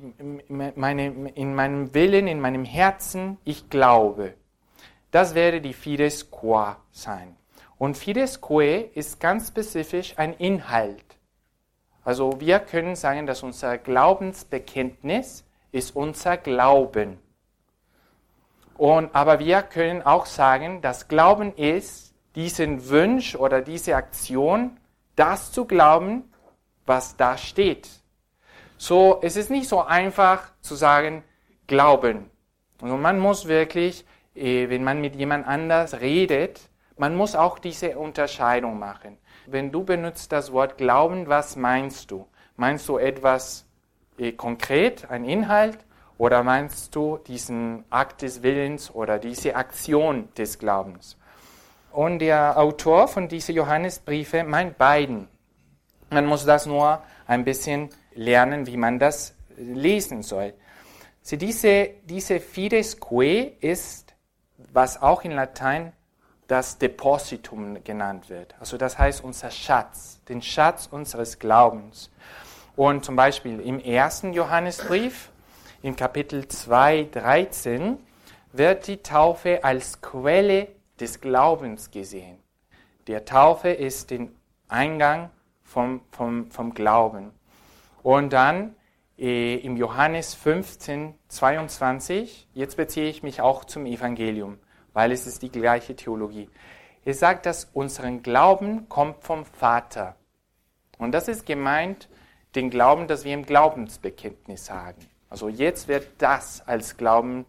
meine, 0.50 1.06
in 1.36 1.54
meinem 1.54 1.94
Willen, 1.94 2.26
in 2.26 2.40
meinem 2.42 2.66
Herzen, 2.66 3.38
ich 3.44 3.70
glaube. 3.70 4.34
Das 5.12 5.36
wäre 5.36 5.62
die 5.62 5.74
Fides 5.74 6.32
qua 6.32 6.78
sein. 6.92 7.36
Und 7.78 7.96
Fides 7.96 8.42
quae 8.42 8.90
ist 8.96 9.20
ganz 9.20 9.50
spezifisch 9.50 10.18
ein 10.18 10.34
Inhalt. 10.34 11.06
Also 12.04 12.40
wir 12.40 12.58
können 12.58 12.96
sagen, 12.96 13.28
dass 13.28 13.44
unser 13.44 13.78
Glaubensbekenntnis 13.78 15.46
ist 15.72 15.96
unser 15.96 16.38
Glauben. 16.38 17.20
Und, 18.80 19.14
aber 19.14 19.38
wir 19.38 19.62
können 19.62 20.02
auch 20.02 20.26
sagen, 20.26 20.82
dass 20.82 21.08
Glauben 21.08 21.54
ist, 21.56 22.16
diesen 22.34 22.90
Wunsch 22.90 23.36
oder 23.36 23.62
diese 23.62 23.96
Aktion, 23.96 24.80
das 25.16 25.52
zu 25.52 25.66
glauben, 25.66 26.24
was 26.88 27.16
da 27.16 27.38
steht. 27.38 28.01
So, 28.84 29.20
es 29.22 29.36
ist 29.36 29.52
nicht 29.52 29.70
so 29.70 29.84
einfach 29.84 30.42
zu 30.62 30.74
sagen, 30.74 31.24
glauben. 31.68 32.32
Also 32.82 32.98
man 32.98 33.20
muss 33.20 33.48
wirklich, 33.48 34.04
äh, 34.34 34.70
wenn 34.70 34.84
man 34.84 35.02
mit 35.02 35.16
jemand 35.16 35.46
anders 35.46 36.02
redet, 36.02 36.62
man 36.98 37.16
muss 37.16 37.36
auch 37.36 37.60
diese 37.60 38.00
Unterscheidung 38.00 38.80
machen. 38.80 39.20
Wenn 39.46 39.72
du 39.72 39.84
benutzt 39.84 40.32
das 40.32 40.52
Wort 40.52 40.80
glauben, 40.80 41.28
was 41.28 41.56
meinst 41.56 42.10
du? 42.10 42.26
Meinst 42.56 42.90
du 42.90 42.98
etwas 42.98 43.68
äh, 44.18 44.32
konkret, 44.32 45.12
ein 45.12 45.26
Inhalt? 45.26 45.78
Oder 46.18 46.42
meinst 46.42 46.96
du 46.96 47.20
diesen 47.20 47.86
Akt 47.92 48.24
des 48.24 48.42
Willens 48.42 48.90
oder 48.90 49.20
diese 49.20 49.56
Aktion 49.56 50.30
des 50.36 50.58
Glaubens? 50.58 51.20
Und 51.92 52.18
der 52.18 52.58
Autor 52.58 53.08
von 53.08 53.28
diesen 53.28 53.54
Johannesbriefe 53.54 54.44
meint 54.44 54.80
beiden. 54.80 55.28
Man 56.10 56.26
muss 56.26 56.46
das 56.46 56.66
nur 56.66 57.04
ein 57.28 57.46
bisschen 57.46 57.92
lernen, 58.14 58.68
wie 58.68 58.78
man 58.78 59.00
das 59.00 59.36
lesen 59.58 60.24
soll. 60.24 60.54
Sie, 61.22 61.38
diese, 61.38 61.90
diese 62.04 62.40
fides 62.40 63.00
que 63.00 63.54
ist, 63.60 64.16
was 64.74 65.02
auch 65.02 65.24
in 65.24 65.32
Latein 65.32 65.94
das 66.48 66.78
Depositum 66.78 67.84
genannt 67.84 68.30
wird. 68.30 68.56
Also 68.60 68.78
das 68.78 68.98
heißt 68.98 69.24
unser 69.24 69.52
Schatz, 69.52 70.20
den 70.28 70.42
Schatz 70.42 70.88
unseres 70.92 71.40
Glaubens. 71.40 72.12
Und 72.76 73.06
zum 73.06 73.16
Beispiel 73.16 73.60
im 73.60 73.80
ersten 73.80 74.34
Johannesbrief, 74.34 75.30
in 75.82 75.96
Kapitel 75.96 76.48
2, 76.48 77.10
13 77.12 77.98
wird 78.52 78.88
die 78.88 78.98
Taufe 78.98 79.64
als 79.64 80.02
Quelle 80.02 80.68
des 81.00 81.22
Glaubens 81.22 81.90
gesehen. 81.90 82.38
Der 83.08 83.26
Taufe 83.26 83.70
ist 83.70 84.12
den 84.12 84.36
Eingang 84.68 85.30
vom, 85.64 86.02
vom, 86.12 86.52
vom 86.52 86.74
Glauben. 86.74 87.32
Und 88.04 88.34
dann 88.34 88.76
äh, 89.18 89.56
im 89.58 89.78
Johannes 89.78 90.34
15, 90.34 91.14
22, 91.28 92.48
jetzt 92.54 92.78
beziehe 92.78 93.10
ich 93.10 93.24
mich 93.24 93.42
auch 93.42 93.66
zum 93.66 93.86
Evangelium, 93.86 94.58
weil 94.94 95.12
es 95.12 95.28
ist 95.28 95.42
die 95.44 95.52
gleiche 95.52 95.96
Theologie. 95.96 96.50
Es 97.06 97.20
sagt, 97.20 97.46
dass 97.46 97.66
unseren 97.74 98.24
Glauben 98.24 98.90
kommt 98.90 99.24
vom 99.24 99.46
Vater. 99.46 100.16
Und 100.98 101.14
das 101.14 101.28
ist 101.28 101.46
gemeint, 101.46 102.10
den 102.56 102.70
Glauben, 102.70 103.08
das 103.08 103.24
wir 103.24 103.34
im 103.34 103.46
Glaubensbekenntnis 103.46 104.66
sagen. 104.66 105.08
Also 105.30 105.48
jetzt 105.48 105.88
wird 105.88 106.08
das 106.18 106.68
als 106.68 106.98
Glauben, 106.98 107.46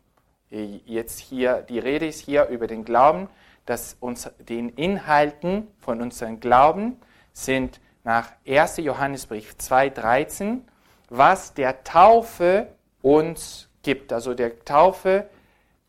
äh, 0.51 0.81
jetzt 0.87 1.19
hier, 1.19 1.63
die 1.63 1.79
Rede 1.79 2.07
ist 2.07 2.21
hier 2.21 2.47
über 2.49 2.67
den 2.67 2.85
Glauben, 2.85 3.29
dass 3.67 3.97
uns 4.01 4.31
den 4.39 4.69
Inhalten 4.71 5.69
von 5.79 6.01
unserem 6.01 6.41
Glauben 6.41 6.97
sind 7.33 7.81
nach 8.05 8.33
1. 8.47 8.79
Johannesbrief 8.79 9.55
2,13, 9.59 10.61
was 11.09 11.55
der 11.55 11.85
Taufe 11.85 12.69
uns 13.01 13.69
gibt. 13.83 14.13
Also 14.13 14.35
der 14.35 14.65
Taufe 14.65 15.29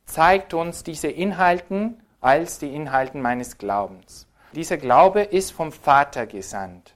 zeigt 0.05 0.53
uns 0.53 0.83
diese 0.83 1.07
Inhalten 1.07 2.01
als 2.21 2.59
die 2.59 2.73
Inhalten 2.73 3.21
meines 3.21 3.57
Glaubens. 3.57 4.27
Dieser 4.53 4.77
Glaube 4.77 5.21
ist 5.21 5.51
vom 5.51 5.71
Vater 5.71 6.25
gesandt. 6.25 6.95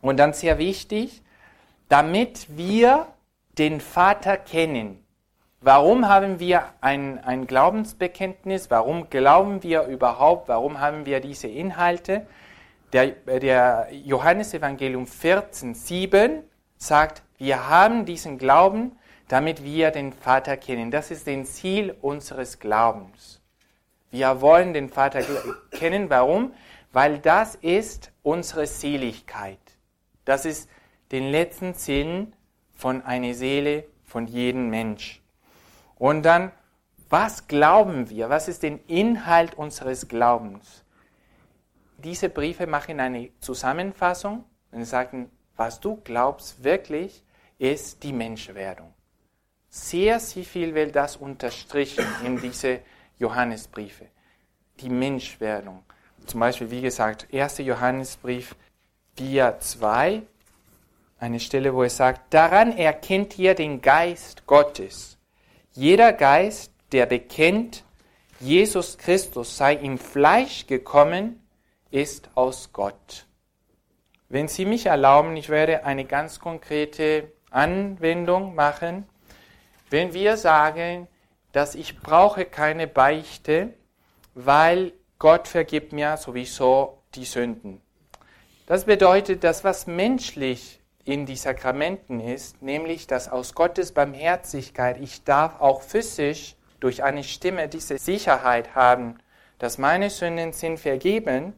Und 0.00 0.16
dann 0.16 0.32
sehr 0.32 0.58
wichtig, 0.58 1.22
damit 1.88 2.56
wir 2.56 3.06
den 3.58 3.80
Vater 3.80 4.36
kennen. 4.36 5.04
Warum 5.60 6.08
haben 6.08 6.40
wir 6.40 6.64
ein, 6.80 7.22
ein 7.22 7.46
Glaubensbekenntnis? 7.46 8.70
Warum 8.70 9.10
glauben 9.10 9.62
wir 9.62 9.84
überhaupt? 9.84 10.48
Warum 10.48 10.80
haben 10.80 11.04
wir 11.04 11.20
diese 11.20 11.48
Inhalte? 11.48 12.26
Der, 12.92 13.06
der 13.08 13.88
Johannesevangelium 13.92 15.06
14, 15.06 15.74
7 15.74 16.42
sagt, 16.76 17.22
wir 17.38 17.68
haben 17.68 18.04
diesen 18.04 18.36
Glauben, 18.38 18.92
damit 19.28 19.62
wir 19.62 19.92
den 19.92 20.12
Vater 20.12 20.56
kennen. 20.56 20.90
Das 20.90 21.10
ist 21.10 21.26
das 21.26 21.52
Ziel 21.52 21.94
unseres 22.00 22.58
Glaubens. 22.58 23.40
Wir 24.10 24.40
wollen 24.40 24.74
den 24.74 24.88
Vater 24.88 25.22
kennen. 25.70 26.10
Warum? 26.10 26.52
Weil 26.92 27.18
das 27.18 27.54
ist 27.54 28.10
unsere 28.24 28.66
Seligkeit. 28.66 29.58
Das 30.24 30.44
ist 30.44 30.68
den 31.12 31.30
letzten 31.30 31.74
Sinn 31.74 32.32
von 32.74 33.02
einer 33.04 33.34
Seele, 33.34 33.84
von 34.04 34.26
jedem 34.26 34.68
Mensch. 34.68 35.22
Und 35.96 36.22
dann, 36.22 36.50
was 37.08 37.46
glauben 37.46 38.10
wir? 38.10 38.30
Was 38.30 38.48
ist 38.48 38.64
der 38.64 38.80
Inhalt 38.88 39.54
unseres 39.54 40.08
Glaubens? 40.08 40.84
Diese 42.02 42.28
Briefe 42.28 42.66
machen 42.66 43.00
eine 43.00 43.30
Zusammenfassung 43.40 44.44
und 44.70 44.84
sagen, 44.84 45.30
was 45.56 45.80
du 45.80 45.96
glaubst 45.96 46.64
wirklich, 46.64 47.22
ist 47.58 48.02
die 48.02 48.12
Menschwerdung. 48.12 48.94
Sehr, 49.68 50.18
sehr 50.18 50.44
viel 50.44 50.74
will 50.74 50.90
das 50.90 51.16
unterstrichen 51.16 52.06
in 52.24 52.40
diese 52.40 52.80
Johannesbriefe. 53.18 54.06
Die 54.80 54.88
Menschwerdung. 54.88 55.84
Zum 56.26 56.40
Beispiel, 56.40 56.70
wie 56.70 56.80
gesagt, 56.80 57.28
1. 57.32 57.58
Johannesbrief 57.58 58.56
4, 59.16 59.58
2 59.60 60.22
eine 61.20 61.38
Stelle, 61.38 61.74
wo 61.74 61.82
es 61.82 61.98
sagt, 61.98 62.32
daran 62.32 62.76
erkennt 62.76 63.38
ihr 63.38 63.54
den 63.54 63.82
Geist 63.82 64.46
Gottes. 64.46 65.18
Jeder 65.72 66.14
Geist, 66.14 66.72
der 66.92 67.04
bekennt, 67.04 67.84
Jesus 68.40 68.96
Christus 68.96 69.58
sei 69.58 69.74
im 69.74 69.98
Fleisch 69.98 70.66
gekommen, 70.66 71.42
ist 71.90 72.30
aus 72.34 72.72
Gott. 72.72 73.26
Wenn 74.28 74.48
Sie 74.48 74.64
mich 74.64 74.86
erlauben, 74.86 75.36
ich 75.36 75.48
werde 75.48 75.84
eine 75.84 76.04
ganz 76.04 76.38
konkrete 76.38 77.32
Anwendung 77.50 78.54
machen. 78.54 79.08
Wenn 79.90 80.14
wir 80.14 80.36
sagen, 80.36 81.08
dass 81.52 81.74
ich 81.74 81.98
brauche 81.98 82.44
keine 82.44 82.86
Beichte, 82.86 83.74
weil 84.34 84.92
Gott 85.18 85.48
vergibt 85.48 85.92
mir 85.92 86.16
sowieso 86.16 87.02
die 87.14 87.24
Sünden. 87.24 87.80
Das 88.66 88.84
bedeutet, 88.84 89.42
dass 89.42 89.64
was 89.64 89.88
menschlich 89.88 90.80
in 91.04 91.26
die 91.26 91.36
Sakramenten 91.36 92.20
ist, 92.20 92.62
nämlich 92.62 93.08
dass 93.08 93.28
aus 93.28 93.54
Gottes 93.54 93.92
Barmherzigkeit 93.92 95.00
ich 95.00 95.24
darf 95.24 95.60
auch 95.60 95.82
physisch 95.82 96.54
durch 96.78 97.02
eine 97.02 97.24
Stimme 97.24 97.68
diese 97.68 97.98
Sicherheit 97.98 98.74
haben, 98.74 99.18
dass 99.58 99.76
meine 99.76 100.08
Sünden 100.08 100.52
sind 100.52 100.78
vergeben. 100.78 101.54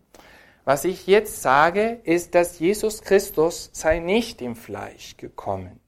Was 0.64 0.85
ich 0.85 1.07
jetzt 1.07 1.42
sage, 1.42 2.00
ist, 2.04 2.35
dass 2.35 2.59
Jesus 2.59 3.02
Christus 3.02 3.71
sei 3.73 3.99
nicht 3.99 4.40
im 4.42 4.54
Fleisch 4.54 5.16
gekommen. 5.16 5.81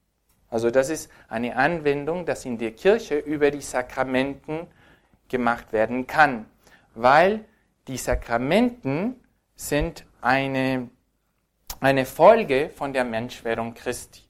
Also 0.49 0.69
das 0.69 0.89
ist 0.89 1.09
eine 1.27 1.55
Anwendung, 1.55 2.25
das 2.25 2.45
in 2.45 2.57
der 2.57 2.71
Kirche 2.71 3.17
über 3.17 3.51
die 3.51 3.61
Sakramenten 3.61 4.67
gemacht 5.27 5.73
werden 5.73 6.07
kann, 6.07 6.45
weil 6.93 7.45
die 7.87 7.97
Sakramenten 7.97 9.15
sind 9.55 10.05
eine 10.21 10.89
eine 11.79 12.05
Folge 12.05 12.69
von 12.69 12.93
der 12.93 13.03
Menschwerdung 13.03 13.73
Christi. 13.73 14.21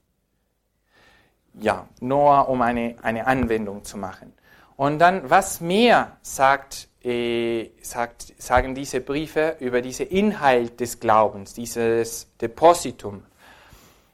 Ja, 1.54 1.88
nur 2.00 2.48
um 2.48 2.60
eine, 2.60 2.96
eine 3.02 3.26
Anwendung 3.26 3.84
zu 3.84 3.96
machen. 3.96 4.34
Und 4.76 4.98
dann, 4.98 5.30
was 5.30 5.60
mehr 5.60 6.18
sagt, 6.20 6.88
äh, 7.06 7.70
sagt, 7.80 8.34
sagen 8.36 8.74
diese 8.74 9.00
Briefe 9.00 9.56
über 9.60 9.80
diesen 9.80 10.08
Inhalt 10.08 10.80
des 10.80 10.98
Glaubens, 10.98 11.54
dieses 11.54 12.28
Depositum, 12.40 13.22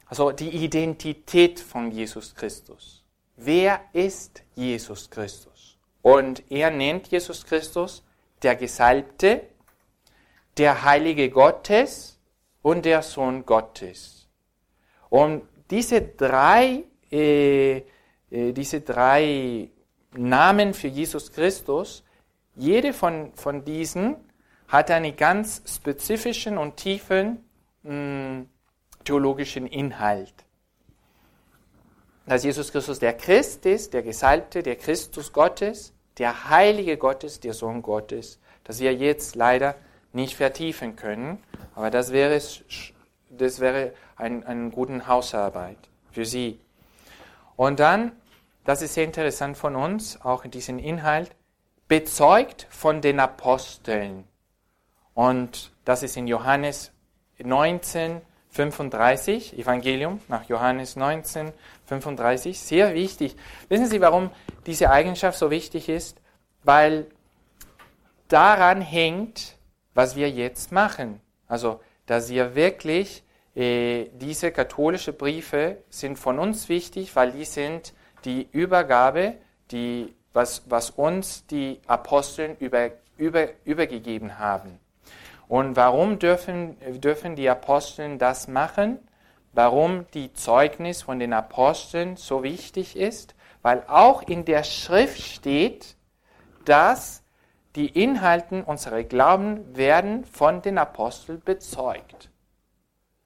also 0.05 0.31
die 0.31 0.49
Identität 0.49 1.59
von 1.59 1.91
Jesus 1.91 2.35
Christus. 2.35 3.03
Wer 3.35 3.81
ist 3.93 4.43
Jesus 4.53 5.09
Christus? 5.09 5.77
Und 6.03 6.43
er 6.51 6.69
nennt 6.69 7.07
Jesus 7.07 7.43
Christus 7.45 8.03
der 8.43 8.55
Gesalbte, 8.55 9.41
der 10.57 10.83
Heilige 10.83 11.29
Gottes, 11.31 12.19
und 12.61 12.85
der 12.85 13.01
Sohn 13.01 13.45
Gottes. 13.45 14.27
Und 15.09 15.43
diese 15.69 16.01
drei, 16.01 16.83
äh, 17.11 17.83
äh, 18.31 18.53
diese 18.53 18.81
drei 18.81 19.69
Namen 20.15 20.73
für 20.73 20.87
Jesus 20.87 21.31
Christus, 21.31 22.03
jede 22.55 22.93
von, 22.93 23.33
von 23.35 23.65
diesen 23.65 24.15
hat 24.67 24.91
einen 24.91 25.15
ganz 25.15 25.61
spezifischen 25.67 26.57
und 26.57 26.77
tiefen 26.77 27.43
mh, 27.83 27.91
hm, 27.91 28.49
theologischen 29.03 29.67
Inhalt. 29.67 30.33
Dass 32.25 32.43
Jesus 32.43 32.71
Christus 32.71 32.99
der 32.99 33.13
Christ 33.13 33.65
ist, 33.65 33.93
der 33.93 34.01
Gesalbte, 34.01 34.63
der 34.63 34.77
Christus 34.77 35.33
Gottes, 35.33 35.93
der 36.17 36.49
Heilige 36.49 36.97
Gottes, 36.97 37.39
der 37.39 37.53
Sohn 37.53 37.81
Gottes, 37.81 38.39
das 38.63 38.79
wir 38.79 38.93
jetzt 38.93 39.35
leider 39.35 39.75
nicht 40.13 40.35
vertiefen 40.35 40.95
können. 40.95 41.43
Aber 41.75 41.91
das 41.91 42.13
wäre, 42.13 42.39
das 43.29 43.59
wäre 43.59 43.93
ein, 44.15 44.45
eine 44.45 44.69
gute 44.69 45.05
Hausarbeit 45.05 45.77
für 46.11 46.25
Sie. 46.25 46.59
Und 47.55 47.79
dann, 47.79 48.13
das 48.63 48.81
ist 48.81 48.93
sehr 48.93 49.03
interessant 49.03 49.57
von 49.57 49.75
uns, 49.75 50.21
auch 50.21 50.45
in 50.45 50.51
diesem 50.51 50.79
Inhalt, 50.79 51.31
bezeugt 51.93 52.65
von 52.71 53.01
den 53.01 53.19
Aposteln. 53.19 54.23
Und 55.13 55.71
das 55.85 56.01
ist 56.01 56.17
in 56.17 56.25
Johannes 56.25 56.91
19, 57.37 58.19
35, 58.49 59.59
Evangelium 59.59 60.19
nach 60.27 60.49
Johannes 60.49 60.95
19, 60.95 61.53
35, 61.85 62.59
sehr 62.59 62.95
wichtig. 62.95 63.35
Wissen 63.69 63.85
Sie, 63.85 64.01
warum 64.01 64.31
diese 64.65 64.89
Eigenschaft 64.89 65.37
so 65.37 65.51
wichtig 65.51 65.87
ist? 65.87 66.19
Weil 66.63 67.05
daran 68.27 68.81
hängt, 68.81 69.55
was 69.93 70.15
wir 70.15 70.31
jetzt 70.31 70.71
machen. 70.71 71.21
Also, 71.47 71.79
dass 72.07 72.31
wir 72.31 72.55
wirklich, 72.55 73.21
äh, 73.55 74.05
diese 74.13 74.51
katholischen 74.51 75.15
Briefe 75.15 75.83
sind 75.91 76.17
von 76.17 76.39
uns 76.39 76.69
wichtig, 76.69 77.15
weil 77.15 77.33
die 77.33 77.45
sind 77.45 77.93
die 78.25 78.47
Übergabe, 78.51 79.35
die, 79.69 80.15
was, 80.33 80.63
was 80.67 80.89
uns 80.89 81.45
die 81.47 81.79
Aposteln 81.87 82.57
über, 82.59 82.91
über, 83.17 83.47
übergegeben 83.63 84.39
haben. 84.39 84.79
Und 85.47 85.75
warum 85.75 86.19
dürfen, 86.19 86.77
dürfen 86.99 87.35
die 87.35 87.49
Aposteln 87.49 88.17
das 88.17 88.47
machen? 88.47 88.99
Warum 89.53 90.05
die 90.13 90.33
Zeugnis 90.33 91.03
von 91.03 91.19
den 91.19 91.31
Aposteln 91.31 92.17
so 92.17 92.43
wichtig 92.43 92.95
ist? 92.95 93.35
Weil 93.61 93.83
auch 93.87 94.23
in 94.23 94.45
der 94.45 94.63
Schrift 94.63 95.21
steht, 95.21 95.95
dass 96.65 97.23
die 97.75 97.87
Inhalten 97.87 98.63
unserer 98.63 99.03
Glauben 99.03 99.75
werden 99.75 100.25
von 100.25 100.61
den 100.61 100.77
Aposteln 100.77 101.41
bezeugt. 101.43 102.29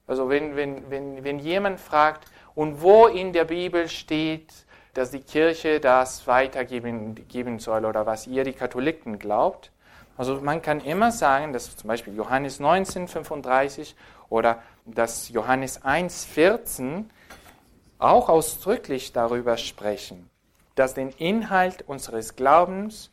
Also 0.06 0.30
wenn, 0.30 0.56
wenn, 0.56 0.90
wenn, 0.90 1.24
wenn 1.24 1.40
jemand 1.40 1.80
fragt, 1.80 2.28
und 2.56 2.82
wo 2.82 3.06
in 3.06 3.34
der 3.34 3.46
Bibel 3.46 3.88
steht, 3.88 4.52
dass 4.98 5.12
die 5.12 5.20
Kirche 5.20 5.80
das 5.80 6.26
weitergeben 6.26 7.28
geben 7.28 7.60
soll 7.60 7.86
oder 7.86 8.08
was 8.08 8.26
ihr 8.26 8.44
die 8.44 8.54
Katholiken 8.54 9.20
glaubt, 9.20 9.72
also 10.18 10.42
man 10.42 10.64
kann 10.64 10.82
immer 10.82 11.12
sagen, 11.12 11.54
dass 11.54 11.78
zum 11.78 11.88
Beispiel 11.88 12.16
Johannes 12.16 12.60
19, 12.60 13.08
35 13.08 13.96
oder 14.30 14.64
dass 14.86 15.30
Johannes 15.30 15.84
1, 15.84 16.26
14 16.26 17.12
auch 18.00 18.28
ausdrücklich 18.28 19.14
darüber 19.14 19.58
sprechen, 19.58 20.32
dass 20.74 20.96
den 20.96 21.10
Inhalt 21.12 21.84
unseres 21.88 22.36
Glaubens 22.36 23.12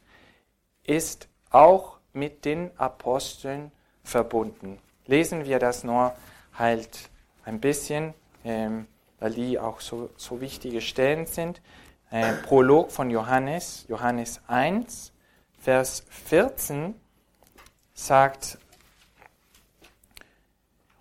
ist 0.85 1.29
auch 1.51 1.99
mit 2.15 2.47
den 2.47 2.71
Aposteln 2.79 3.73
verbunden. 4.03 4.79
Lesen 5.05 5.45
wir 5.45 5.59
das 5.59 5.85
nur 5.85 6.15
halt 6.55 7.11
ein 7.45 7.61
bisschen, 7.61 8.15
ähm, 8.43 8.87
weil 9.25 9.33
die 9.33 9.59
auch 9.59 9.81
so, 9.81 10.11
so 10.19 10.43
wichtige 10.43 10.83
Stellen 10.83 11.25
sind. 11.25 11.63
Äh, 12.11 12.35
Prolog 12.47 12.93
von 12.93 13.09
Johannes, 13.09 13.87
Johannes 13.89 14.43
1, 14.49 15.15
Vers 15.59 16.05
14 16.11 16.95
sagt, 17.95 18.59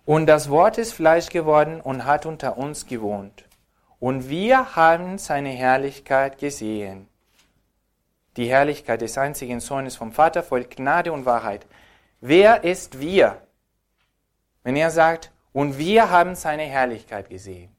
und 0.06 0.24
das 0.24 0.48
Wort 0.48 0.78
ist 0.78 0.94
Fleisch 0.94 1.28
geworden 1.28 1.82
und 1.82 2.06
hat 2.06 2.24
unter 2.24 2.56
uns 2.56 2.86
gewohnt. 2.86 3.44
Und 4.00 4.30
wir 4.30 4.74
haben 4.74 5.18
seine 5.18 5.50
Herrlichkeit 5.50 6.38
gesehen. 6.38 7.08
Die 8.38 8.48
Herrlichkeit 8.48 9.02
des 9.02 9.18
einzigen 9.18 9.60
Sohnes 9.60 9.96
vom 9.96 10.12
Vater 10.12 10.42
voll 10.42 10.64
Gnade 10.64 11.12
und 11.12 11.26
Wahrheit. 11.26 11.66
Wer 12.22 12.64
ist 12.64 13.00
wir? 13.00 13.42
Wenn 14.62 14.76
er 14.76 14.90
sagt, 14.90 15.30
und 15.52 15.76
wir 15.76 16.08
haben 16.08 16.34
seine 16.34 16.62
Herrlichkeit 16.62 17.28
gesehen. 17.28 17.73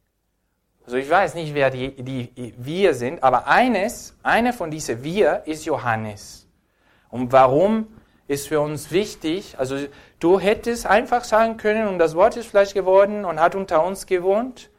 Also 0.86 0.98
ich 0.98 1.10
weiß 1.10 1.34
nicht, 1.34 1.56
wer 1.56 1.72
die, 1.72 1.92
die 1.92 2.54
wir 2.58 2.94
sind, 2.94 3.24
aber 3.24 3.48
eines, 3.48 4.16
einer 4.22 4.54
von 4.54 4.70
diesen 4.70 5.04
wir 5.04 5.42
ist 5.46 5.66
Johannes. 5.66 6.48
Und 7.10 7.32
warum 7.32 7.88
ist 8.28 8.48
für 8.48 8.60
uns 8.60 8.92
wichtig? 8.92 9.56
Also 9.58 9.78
du 10.20 10.40
hättest 10.40 10.86
einfach 10.86 11.24
sagen 11.24 11.58
können, 11.58 11.88
und 11.88 11.98
das 11.98 12.16
Wort 12.16 12.38
ist 12.38 12.48
Fleisch 12.48 12.76
geworden 12.76 13.26
und 13.26 13.40
hat 13.40 13.56
unter 13.56 13.84
uns 13.84 14.06
gewohnt. 14.06 14.70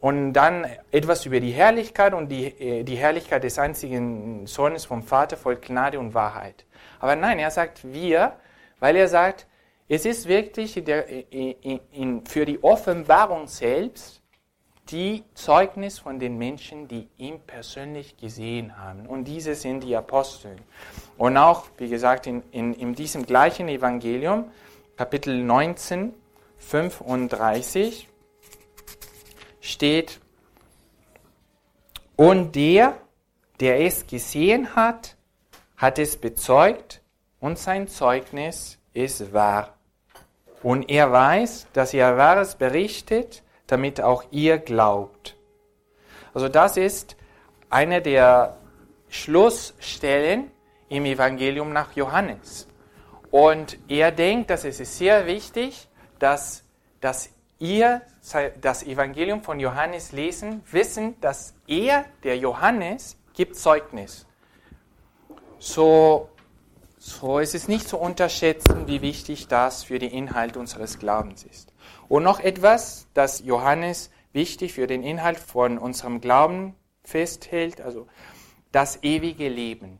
Und 0.00 0.32
dann 0.34 0.64
etwas 0.92 1.26
über 1.26 1.40
die 1.40 1.50
Herrlichkeit 1.50 2.14
und 2.14 2.28
die, 2.28 2.46
äh, 2.46 2.84
die 2.84 2.94
Herrlichkeit 2.94 3.42
des 3.42 3.58
einzigen 3.58 4.46
Sohnes 4.46 4.84
vom 4.84 5.02
Vater 5.02 5.36
voll 5.36 5.56
Gnade 5.56 5.98
und 5.98 6.14
Wahrheit. 6.14 6.66
Aber 7.00 7.16
nein, 7.16 7.40
er 7.40 7.50
sagt 7.50 7.80
wir, 7.92 8.34
weil 8.78 8.94
er 8.94 9.08
sagt, 9.08 9.48
es 9.88 10.06
ist 10.06 10.28
wirklich 10.28 10.74
der, 10.84 11.08
in, 11.32 11.80
in, 11.90 12.26
für 12.26 12.44
die 12.44 12.62
Offenbarung 12.62 13.48
selbst 13.48 14.17
die 14.90 15.24
Zeugnis 15.34 15.98
von 15.98 16.18
den 16.18 16.38
Menschen, 16.38 16.88
die 16.88 17.08
ihn 17.18 17.40
persönlich 17.40 18.16
gesehen 18.16 18.76
haben. 18.78 19.06
Und 19.06 19.24
diese 19.24 19.54
sind 19.54 19.80
die 19.84 19.94
Apostel. 19.94 20.56
Und 21.16 21.36
auch, 21.36 21.66
wie 21.76 21.88
gesagt, 21.88 22.26
in, 22.26 22.42
in, 22.52 22.72
in 22.74 22.94
diesem 22.94 23.26
gleichen 23.26 23.68
Evangelium, 23.68 24.50
Kapitel 24.96 25.42
19, 25.42 26.14
35, 26.58 28.08
steht, 29.60 30.20
und 32.16 32.56
der, 32.56 32.98
der 33.60 33.80
es 33.80 34.06
gesehen 34.06 34.74
hat, 34.74 35.16
hat 35.76 35.98
es 36.00 36.16
bezeugt 36.16 37.00
und 37.38 37.58
sein 37.58 37.86
Zeugnis 37.86 38.78
ist 38.92 39.32
wahr. 39.32 39.74
Und 40.62 40.90
er 40.90 41.12
weiß, 41.12 41.68
dass 41.72 41.94
er 41.94 42.16
Wahres 42.16 42.56
berichtet, 42.56 43.44
damit 43.68 44.00
auch 44.00 44.24
ihr 44.32 44.58
glaubt. 44.58 45.36
Also 46.34 46.48
das 46.48 46.76
ist 46.76 47.16
eine 47.70 48.02
der 48.02 48.56
Schlussstellen 49.08 50.50
im 50.88 51.04
Evangelium 51.04 51.72
nach 51.72 51.92
Johannes. 51.94 52.66
Und 53.30 53.78
er 53.88 54.10
denkt, 54.10 54.50
dass 54.50 54.64
es 54.64 54.80
ist 54.80 54.98
sehr 54.98 55.26
wichtig, 55.26 55.88
dass, 56.18 56.64
dass 57.00 57.30
ihr 57.58 58.02
das 58.60 58.82
Evangelium 58.82 59.42
von 59.42 59.60
Johannes 59.60 60.12
lesen, 60.12 60.62
wissen, 60.70 61.20
dass 61.20 61.54
er, 61.66 62.04
der 62.24 62.38
Johannes, 62.38 63.16
gibt 63.34 63.56
Zeugnis. 63.56 64.26
So, 65.58 66.28
so 66.98 67.38
ist 67.38 67.54
es 67.54 67.68
nicht 67.68 67.88
zu 67.88 67.98
unterschätzen, 67.98 68.86
wie 68.86 69.02
wichtig 69.02 69.48
das 69.48 69.84
für 69.84 69.98
den 69.98 70.10
Inhalt 70.10 70.56
unseres 70.56 70.98
Glaubens 70.98 71.44
ist. 71.44 71.72
Und 72.08 72.22
noch 72.22 72.40
etwas, 72.40 73.06
das 73.14 73.40
Johannes 73.40 74.10
wichtig 74.32 74.72
für 74.72 74.86
den 74.86 75.02
Inhalt 75.02 75.38
von 75.38 75.78
unserem 75.78 76.20
Glauben 76.20 76.74
festhält, 77.02 77.80
also 77.80 78.06
das 78.72 79.02
ewige 79.02 79.48
Leben. 79.48 79.98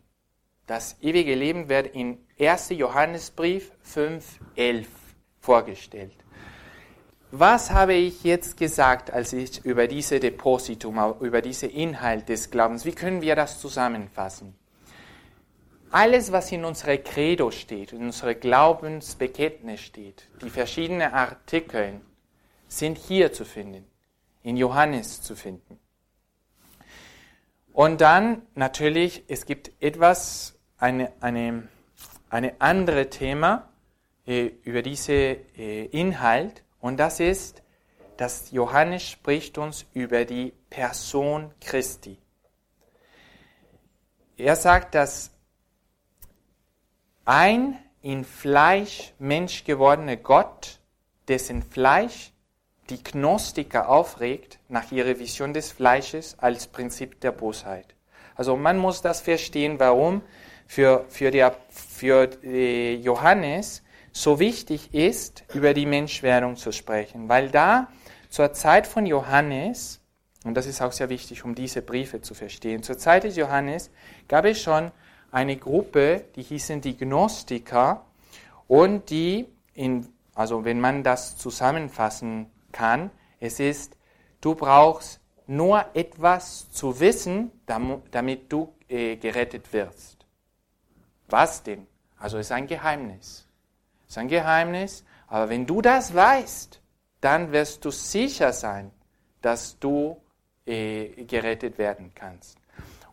Das 0.67 0.97
ewige 1.01 1.35
Leben 1.35 1.69
wird 1.69 1.95
in 1.95 2.19
1. 2.39 2.71
Johannesbrief 2.71 3.73
5.11 3.87 4.87
vorgestellt. 5.41 6.17
Was 7.31 7.71
habe 7.71 7.95
ich 7.95 8.25
jetzt 8.25 8.57
gesagt, 8.57 9.11
als 9.11 9.35
ich 9.35 9.65
über 9.65 9.87
diese 9.87 10.19
Depositum, 10.19 11.15
über 11.21 11.43
diesen 11.43 11.71
Inhalt 11.71 12.29
des 12.29 12.51
Glaubens, 12.51 12.87
wie 12.87 12.93
können 12.93 13.21
wir 13.21 13.37
das 13.37 13.61
zusammenfassen? 13.61 14.58
Alles, 15.91 16.33
was 16.33 16.53
in 16.53 16.65
unserer 16.65 16.99
Credo 16.99 17.51
steht, 17.51 17.93
in 17.93 18.03
unserer 18.03 18.35
Glaubensbekenntnis 18.35 19.81
steht, 19.81 20.29
die 20.43 20.51
verschiedenen 20.51 21.13
Artikel, 21.13 22.01
sind 22.69 22.99
hier 22.99 23.33
zu 23.33 23.47
finden, 23.47 23.87
in 24.43 24.59
Johannes 24.59 25.23
zu 25.23 25.35
finden. 25.35 25.79
Und 27.73 28.03
dann 28.03 28.43
natürlich, 28.55 29.25
es 29.29 29.47
gibt 29.47 29.71
etwas, 29.81 30.59
eine, 30.77 31.13
eine, 31.21 31.69
eine 32.29 32.61
andere 32.61 33.09
Thema 33.09 33.71
äh, 34.27 34.51
über 34.65 34.83
diesen 34.83 35.15
äh, 35.57 35.85
Inhalt, 35.87 36.65
und 36.81 36.99
das 36.99 37.21
ist, 37.21 37.63
dass 38.19 38.51
Johannes 38.51 39.05
spricht 39.05 39.59
uns 39.59 39.87
über 39.95 40.25
die 40.25 40.53
Person 40.69 41.53
Christi. 41.61 42.19
Er 44.37 44.57
sagt, 44.57 44.95
dass 44.95 45.31
ein 47.29 47.77
in 48.01 48.25
Fleisch 48.25 49.13
Mensch 49.19 49.65
gewordener 49.65 50.17
Gott, 50.17 50.81
dessen 51.29 51.63
Fleisch 51.63 52.33
die 52.89 53.05
Gnostiker 53.05 53.91
aufregt 53.91 54.59
nach 54.69 54.91
ihrer 54.93 55.19
Vision 55.19 55.53
des 55.53 55.71
Fleisches 55.71 56.39
als 56.39 56.69
Prinzip 56.69 57.21
der 57.21 57.33
Bosheit. 57.33 57.95
Also 58.35 58.57
man 58.57 58.79
muss 58.79 59.03
das 59.03 59.21
verstehen, 59.21 59.79
warum 59.79 60.23
für, 60.67 61.05
für, 61.11 61.31
der, 61.31 61.55
für 61.69 62.31
äh, 62.43 62.95
Johannes 62.95 63.83
so 64.11 64.41
wichtig 64.41 64.95
ist, 64.95 65.45
über 65.53 65.75
die 65.75 65.87
Menschwerdung 65.87 66.57
zu 66.57 66.73
sprechen. 66.73 67.29
Weil 67.29 67.51
da 67.51 67.89
zur 68.31 68.55
Zeit 68.55 68.87
von 68.87 69.05
Johannes, 69.05 70.01
und 70.45 70.55
das 70.55 70.65
ist 70.65 70.81
auch 70.81 70.93
sehr 70.93 71.11
wichtig, 71.11 71.45
um 71.45 71.55
diese 71.55 71.83
Briefe 71.83 72.23
zu 72.23 72.33
verstehen, 72.33 72.83
zur 72.83 72.97
Zeit 72.97 73.25
des 73.25 73.37
Johannes 73.37 73.91
gab 74.29 74.47
es 74.47 74.63
schon 74.63 74.93
eine 75.31 75.57
Gruppe, 75.57 76.25
die 76.37 76.43
hießen 76.43 76.81
die 76.81 76.97
Gnostiker 76.97 78.05
und 78.67 79.11
die, 79.11 79.47
in, 79.75 80.07
also 80.35 80.65
wenn 80.65 80.81
man 80.81 81.03
das 81.03 81.37
zusammenfassen 81.37 82.51
kann, 82.73 83.11
es 83.41 83.61
ist, 83.61 83.97
du 84.41 84.55
brauchst 84.55 85.21
nur 85.47 85.85
etwas 85.95 86.71
zu 86.71 87.01
wissen, 87.01 87.51
damit 87.67 88.53
du 88.53 88.75
äh, 88.89 89.17
gerettet 89.17 89.73
wirst. 89.73 90.27
Was 91.29 91.63
denn? 91.63 91.87
Also 92.19 92.39
ist 92.39 92.53
ein 92.53 92.67
Geheimnis. 92.67 93.47
Ist 94.07 94.19
ein 94.19 94.29
Geheimnis, 94.29 95.05
aber 95.27 95.49
wenn 95.51 95.67
du 95.67 95.83
das 95.83 96.15
weißt, 96.15 96.81
dann 97.21 97.53
wirst 97.53 97.85
du 97.85 97.91
sicher 97.91 98.53
sein, 98.53 98.91
dass 99.43 99.79
du 99.79 100.21
äh, 100.67 101.25
gerettet 101.25 101.79
werden 101.79 102.13
kannst. 102.15 102.58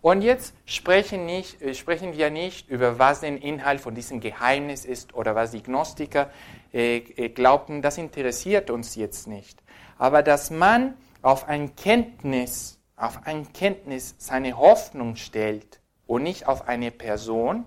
Und 0.06 0.22
jetzt 0.22 0.54
sprechen, 0.68 1.26
nicht, 1.26 1.60
äh, 1.64 1.74
sprechen 1.74 2.16
wir 2.16 2.30
nicht 2.30 2.70
über, 2.70 3.00
was 3.00 3.22
der 3.22 3.42
Inhalt 3.42 3.82
von 3.82 3.96
diesem 3.96 4.20
Geheimnis 4.20 4.86
ist 4.86 5.16
oder 5.16 5.34
was 5.34 5.50
die 5.50 5.64
Gnostiker 5.64 6.30
äh, 6.72 6.98
äh, 6.98 7.30
glaubten. 7.30 7.82
Das 7.82 7.98
interessiert 7.98 8.70
uns 8.70 8.94
jetzt 8.94 9.26
nicht. 9.28 9.64
Aber 9.98 10.22
dass 10.22 10.52
man 10.52 10.94
auf 11.24 11.48
ein 11.48 11.76
Kenntnis, 11.76 12.80
auf 12.96 13.26
ein 13.26 13.52
Kenntnis 13.52 14.14
seine 14.20 14.56
Hoffnung 14.60 15.16
stellt 15.16 15.80
und 16.06 16.22
nicht 16.22 16.48
auf 16.48 16.68
eine 16.68 16.92
Person, 16.92 17.66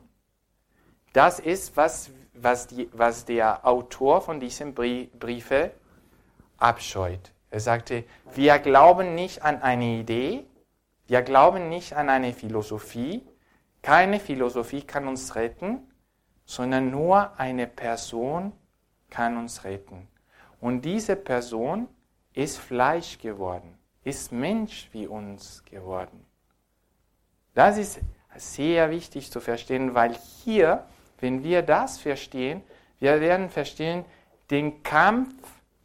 das 1.13 1.41
ist, 1.41 1.77
was, 1.77 2.11
was, 2.35 2.69
die, 2.69 2.89
was 2.93 3.25
der 3.25 3.67
Autor 3.67 4.21
von 4.21 4.39
diesem 4.39 4.75
Briefe 4.75 5.73
abscheut. 6.57 7.33
Er 7.51 7.59
sagte, 7.59 8.05
wir 8.33 8.61
glauben 8.61 9.17
nicht 9.17 9.43
an 9.43 9.61
eine 9.61 9.99
Idee, 9.99 10.45
wir 11.09 11.23
glauben 11.23 11.69
nicht 11.69 11.95
an 11.95 12.09
eine 12.09 12.33
Philosophie, 12.33 13.27
keine 13.83 14.21
Philosophie 14.21 14.83
kann 14.83 15.09
uns 15.09 15.35
retten, 15.35 15.81
sondern 16.45 16.91
nur 16.91 17.39
eine 17.39 17.67
Person 17.67 18.53
kann 19.11 19.37
uns 19.37 19.65
retten. 19.65 20.07
Und 20.61 20.83
diese 20.83 21.17
Person 21.17 21.89
ist 22.35 22.59
Fleisch 22.59 23.19
geworden, 23.19 23.79
ist 24.05 24.33
Mensch 24.33 24.89
wie 24.93 25.07
uns 25.07 25.65
geworden. 25.65 26.25
Das 27.55 27.79
ist 27.79 28.01
sehr 28.37 28.91
wichtig 28.91 29.31
zu 29.31 29.41
verstehen, 29.41 29.95
weil 29.95 30.15
hier, 30.15 30.87
wenn 31.21 31.43
wir 31.43 31.63
das 31.63 31.99
verstehen, 31.99 32.63
wir 33.01 33.21
werden 33.21 33.49
verstehen 33.49 34.05
den 34.51 34.83
Kampf 34.83 35.33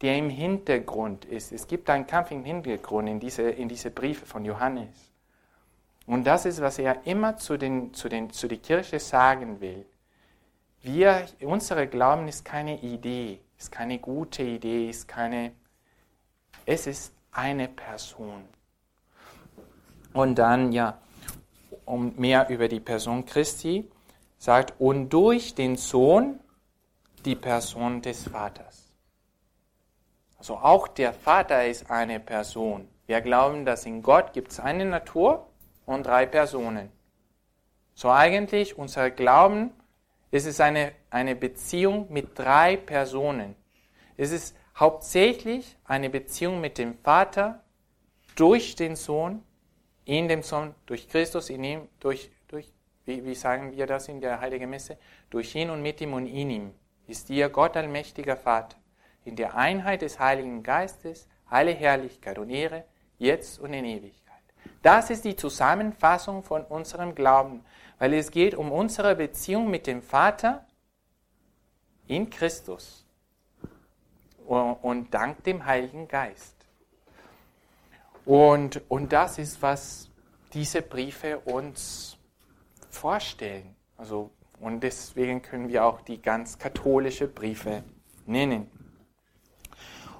der 0.03 0.17
im 0.17 0.29
Hintergrund 0.29 1.23
ist. 1.23 1.53
Es 1.53 1.65
gibt 1.65 1.89
einen 1.89 2.05
Kampf 2.05 2.31
im 2.31 2.43
Hintergrund 2.43 3.07
in 3.07 3.21
diese, 3.21 3.43
in 3.43 3.69
diese 3.69 3.89
Briefe 3.89 4.25
von 4.25 4.43
Johannes. 4.43 5.12
Und 6.05 6.25
das 6.25 6.45
ist, 6.45 6.61
was 6.61 6.79
er 6.79 7.05
immer 7.05 7.37
zu, 7.37 7.57
den, 7.57 7.93
zu, 7.93 8.09
den, 8.09 8.31
zu 8.31 8.47
der 8.47 8.57
Kirche 8.57 8.99
sagen 8.99 9.61
will. 9.61 9.85
Wir, 10.81 11.25
unsere 11.41 11.87
Glauben 11.87 12.27
ist 12.27 12.43
keine 12.43 12.81
Idee, 12.81 13.39
ist 13.57 13.71
keine 13.71 13.99
gute 13.99 14.43
Idee, 14.43 14.89
ist 14.89 15.07
keine, 15.07 15.53
es 16.65 16.87
ist 16.87 17.13
eine 17.31 17.69
Person. 17.69 18.43
Und 20.11 20.35
dann, 20.35 20.73
ja, 20.73 20.97
um 21.85 22.13
mehr 22.17 22.49
über 22.49 22.67
die 22.67 22.81
Person 22.81 23.25
Christi, 23.25 23.89
sagt, 24.37 24.73
und 24.79 25.09
durch 25.09 25.55
den 25.55 25.77
Sohn 25.77 26.39
die 27.23 27.35
Person 27.35 28.01
des 28.01 28.27
Vaters. 28.27 28.91
Also 30.37 30.57
auch 30.57 30.89
der 30.89 31.13
Vater 31.13 31.65
ist 31.65 31.89
eine 31.89 32.19
Person. 32.19 32.89
Wir 33.07 33.21
glauben, 33.21 33.63
dass 33.63 33.85
in 33.85 34.01
Gott 34.01 34.33
gibt 34.33 34.51
es 34.51 34.59
eine 34.59 34.83
Natur 34.83 35.47
und 35.85 36.05
drei 36.05 36.25
Personen. 36.25 36.91
So 37.93 38.09
eigentlich 38.09 38.77
unser 38.77 39.11
Glauben 39.11 39.71
ist 40.31 40.45
es 40.45 40.59
eine, 40.59 40.93
eine 41.09 41.35
Beziehung 41.35 42.11
mit 42.11 42.37
drei 42.37 42.77
Personen. 42.77 43.55
Es 44.17 44.31
ist 44.31 44.55
hauptsächlich 44.75 45.77
eine 45.85 46.09
Beziehung 46.09 46.59
mit 46.59 46.77
dem 46.77 46.97
Vater 46.97 47.63
durch 48.35 48.75
den 48.75 48.95
Sohn, 48.95 49.43
in 50.05 50.27
dem 50.27 50.41
Sohn, 50.41 50.73
durch 50.85 51.07
Christus, 51.07 51.49
in 51.49 51.63
ihm, 51.63 51.87
durch, 51.99 52.31
durch 52.47 52.73
wie, 53.05 53.23
wie 53.23 53.35
sagen 53.35 53.71
wir 53.75 53.85
das 53.85 54.07
in 54.07 54.21
der 54.21 54.39
Heiligen 54.39 54.69
Messe? 54.69 54.97
Durch 55.29 55.53
ihn 55.55 55.69
und 55.69 55.81
mit 55.81 56.01
ihm 56.01 56.13
und 56.13 56.25
in 56.25 56.49
ihm 56.49 56.73
ist 57.05 57.29
dir 57.29 57.49
Gott 57.49 57.77
allmächtiger 57.77 58.37
Vater 58.37 58.77
in 59.25 59.35
der 59.35 59.55
Einheit 59.55 60.01
des 60.01 60.19
Heiligen 60.19 60.63
Geistes 60.63 61.27
alle 61.45 61.71
Herrlichkeit 61.71 62.37
und 62.39 62.49
Ehre, 62.49 62.85
jetzt 63.17 63.59
und 63.59 63.73
in 63.73 63.85
Ewigkeit. 63.85 64.22
Das 64.83 65.09
ist 65.09 65.23
die 65.23 65.37
Zusammenfassung 65.37 66.43
von 66.43 66.63
unserem 66.65 67.15
Glauben, 67.15 67.63
weil 67.99 68.13
es 68.13 68.31
geht 68.31 68.53
um 68.53 68.69
unsere 68.69 69.15
Beziehung 69.15 69.71
mit 69.71 69.87
dem 69.87 70.01
Vater 70.03 70.65
in 72.05 72.29
Christus 72.29 73.05
und 74.45 75.13
dank 75.13 75.41
dem 75.45 75.65
Heiligen 75.65 76.09
Geist. 76.09 76.57
Und, 78.25 78.81
und 78.89 79.13
das 79.13 79.37
ist, 79.37 79.61
was 79.61 80.09
diese 80.51 80.81
Briefe 80.81 81.39
uns 81.39 82.17
vorstellen. 82.89 83.75
Also, 83.97 84.31
und 84.59 84.81
deswegen 84.81 85.41
können 85.41 85.69
wir 85.69 85.85
auch 85.85 86.01
die 86.01 86.21
ganz 86.21 86.59
katholische 86.59 87.29
Briefe 87.29 87.83
nennen. 88.25 88.69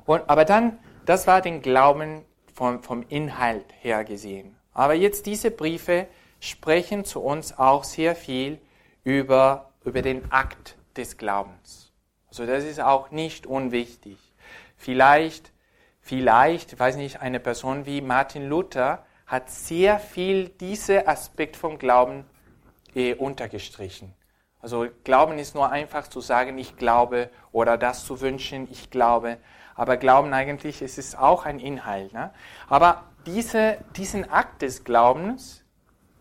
Und, 0.05 0.29
aber 0.29 0.45
dann, 0.45 0.79
das 1.05 1.27
war 1.27 1.41
den 1.41 1.61
Glauben 1.61 2.23
vom, 2.53 2.81
vom 2.83 3.03
Inhalt 3.09 3.65
her 3.81 4.03
gesehen. 4.03 4.55
Aber 4.73 4.93
jetzt 4.93 5.25
diese 5.25 5.51
Briefe 5.51 6.07
sprechen 6.39 7.05
zu 7.05 7.21
uns 7.21 7.57
auch 7.57 7.83
sehr 7.83 8.15
viel 8.15 8.59
über, 9.03 9.71
über 9.83 10.01
den 10.01 10.31
Akt 10.31 10.75
des 10.95 11.17
Glaubens. 11.17 11.91
Also 12.27 12.45
das 12.45 12.63
ist 12.63 12.79
auch 12.79 13.11
nicht 13.11 13.45
unwichtig. 13.45 14.17
Vielleicht, 14.75 15.51
vielleicht, 16.01 16.79
weiß 16.79 16.95
nicht, 16.97 17.21
eine 17.21 17.39
Person 17.39 17.85
wie 17.85 18.01
Martin 18.01 18.47
Luther 18.47 19.05
hat 19.25 19.49
sehr 19.49 19.99
viel 19.99 20.49
diesen 20.49 21.07
Aspekt 21.07 21.55
vom 21.55 21.77
Glauben 21.77 22.25
eh, 22.95 23.13
untergestrichen. 23.13 24.13
Also 24.59 24.87
Glauben 25.03 25.37
ist 25.39 25.55
nur 25.55 25.71
einfach 25.71 26.07
zu 26.07 26.21
sagen, 26.21 26.57
ich 26.57 26.77
glaube, 26.77 27.29
oder 27.51 27.77
das 27.77 28.05
zu 28.05 28.21
wünschen, 28.21 28.67
ich 28.71 28.89
glaube. 28.89 29.37
Aber 29.75 29.97
Glauben 29.97 30.33
eigentlich 30.33 30.81
es 30.81 30.97
ist 30.97 31.17
auch 31.17 31.45
ein 31.45 31.59
Inhalt. 31.59 32.13
Ne? 32.13 32.31
Aber 32.67 33.03
diese, 33.25 33.77
diesen 33.95 34.29
Akt 34.29 34.61
des 34.61 34.83
Glaubens 34.83 35.63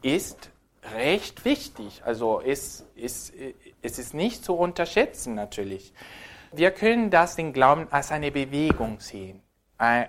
ist 0.02 0.50
recht 0.94 1.44
wichtig. 1.44 2.02
Also 2.04 2.40
es, 2.40 2.86
es, 2.96 3.32
es 3.82 3.98
ist 3.98 4.14
nicht 4.14 4.44
zu 4.44 4.54
unterschätzen 4.54 5.34
natürlich. 5.34 5.92
Wir 6.52 6.70
können 6.70 7.10
das, 7.10 7.36
den 7.36 7.52
Glauben, 7.52 7.88
als 7.90 8.12
eine 8.12 8.30
Bewegung 8.30 9.00
sehen. 9.00 9.42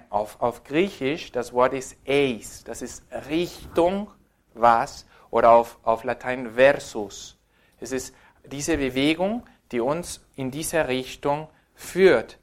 Auf, 0.10 0.40
auf 0.40 0.64
Griechisch, 0.64 1.32
das 1.32 1.52
Wort 1.52 1.74
ist 1.74 1.98
eis, 2.08 2.64
das 2.64 2.84
ist 2.84 3.04
Richtung 3.28 4.12
was, 4.54 5.08
oder 5.34 5.50
auf, 5.50 5.80
auf 5.82 6.04
Latein 6.04 6.52
versus. 6.52 7.40
Es 7.80 7.92
ist 7.92 8.14
diese 8.46 8.78
Bewegung, 8.78 9.44
die 9.72 9.80
uns 9.80 10.24
in 10.36 10.52
diese 10.52 10.88
Richtung 10.88 11.48
führt. 11.74 12.38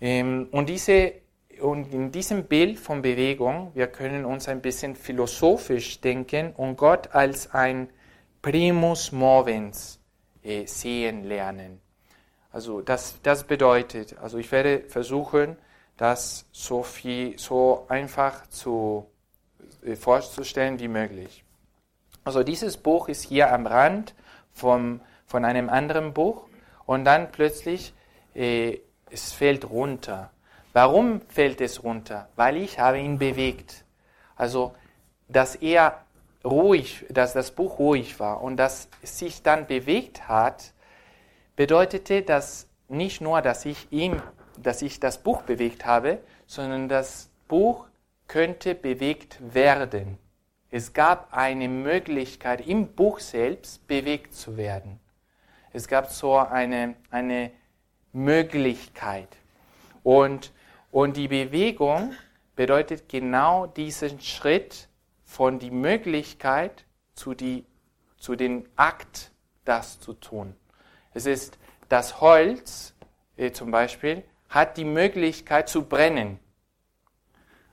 Ähm, 0.00 0.48
und, 0.52 0.68
diese, 0.68 1.12
und 1.60 1.92
in 1.92 2.12
diesem 2.12 2.44
Bild 2.44 2.78
von 2.78 3.02
Bewegung, 3.02 3.72
wir 3.74 3.88
können 3.88 4.24
uns 4.24 4.48
ein 4.48 4.60
bisschen 4.60 4.94
philosophisch 4.94 6.00
denken 6.00 6.52
und 6.56 6.76
Gott 6.76 7.14
als 7.14 7.52
ein 7.52 7.90
Primus 8.42 9.12
movens 9.12 10.00
äh, 10.42 10.66
sehen 10.66 11.24
lernen. 11.24 11.80
Also 12.50 12.80
das, 12.80 13.20
das 13.22 13.44
bedeutet, 13.44 14.16
also 14.18 14.38
ich 14.38 14.50
werde 14.52 14.84
versuchen, 14.88 15.56
das 15.96 16.46
so 16.52 16.82
viel, 16.82 17.38
so 17.38 17.86
einfach 17.88 18.46
zu, 18.46 19.06
äh, 19.82 19.96
vorzustellen 19.96 20.78
wie 20.78 20.88
möglich. 20.88 21.44
Also 22.24 22.42
dieses 22.42 22.76
Buch 22.76 23.08
ist 23.08 23.24
hier 23.24 23.52
am 23.52 23.66
Rand 23.66 24.14
vom, 24.52 25.00
von 25.26 25.44
einem 25.44 25.68
anderen 25.68 26.14
Buch 26.14 26.48
und 26.86 27.04
dann 27.04 27.32
plötzlich 27.32 27.94
äh, 28.34 28.78
es 29.10 29.32
fällt 29.32 29.68
runter. 29.68 30.30
Warum 30.72 31.20
fällt 31.28 31.60
es 31.60 31.82
runter? 31.82 32.28
Weil 32.36 32.56
ich 32.56 32.78
habe 32.78 32.98
ihn 32.98 33.18
bewegt. 33.18 33.84
Also, 34.36 34.74
dass 35.28 35.56
er 35.56 36.04
ruhig, 36.44 37.04
dass 37.10 37.32
das 37.32 37.50
Buch 37.50 37.78
ruhig 37.78 38.20
war 38.20 38.42
und 38.42 38.56
dass 38.56 38.88
es 39.02 39.18
sich 39.18 39.42
dann 39.42 39.66
bewegt 39.66 40.28
hat, 40.28 40.72
bedeutete 41.56 42.22
das 42.22 42.68
nicht 42.88 43.20
nur, 43.20 43.42
dass 43.42 43.64
ich 43.64 43.90
ihm, 43.90 44.22
dass 44.56 44.82
ich 44.82 45.00
das 45.00 45.18
Buch 45.18 45.42
bewegt 45.42 45.84
habe, 45.84 46.18
sondern 46.46 46.88
das 46.88 47.30
Buch 47.48 47.86
könnte 48.26 48.74
bewegt 48.74 49.38
werden. 49.54 50.18
Es 50.70 50.92
gab 50.92 51.32
eine 51.32 51.68
Möglichkeit, 51.68 52.66
im 52.66 52.88
Buch 52.88 53.20
selbst 53.20 53.86
bewegt 53.86 54.34
zu 54.34 54.56
werden. 54.56 55.00
Es 55.72 55.88
gab 55.88 56.10
so 56.10 56.36
eine, 56.36 56.94
eine 57.10 57.50
Möglichkeit. 58.12 59.28
Und, 60.02 60.52
und 60.90 61.16
die 61.16 61.28
Bewegung 61.28 62.14
bedeutet 62.56 63.08
genau 63.08 63.66
diesen 63.66 64.20
Schritt 64.20 64.88
von 65.24 65.58
die 65.58 65.70
Möglichkeit 65.70 66.84
zu, 67.14 67.34
die, 67.34 67.64
zu 68.16 68.36
den 68.36 68.68
Akt, 68.76 69.30
das 69.64 70.00
zu 70.00 70.14
tun. 70.14 70.54
Es 71.12 71.26
ist 71.26 71.58
das 71.88 72.20
Holz 72.20 72.94
äh, 73.36 73.52
zum 73.52 73.70
Beispiel 73.70 74.24
hat 74.48 74.76
die 74.76 74.84
Möglichkeit 74.84 75.68
zu 75.68 75.84
brennen. 75.84 76.38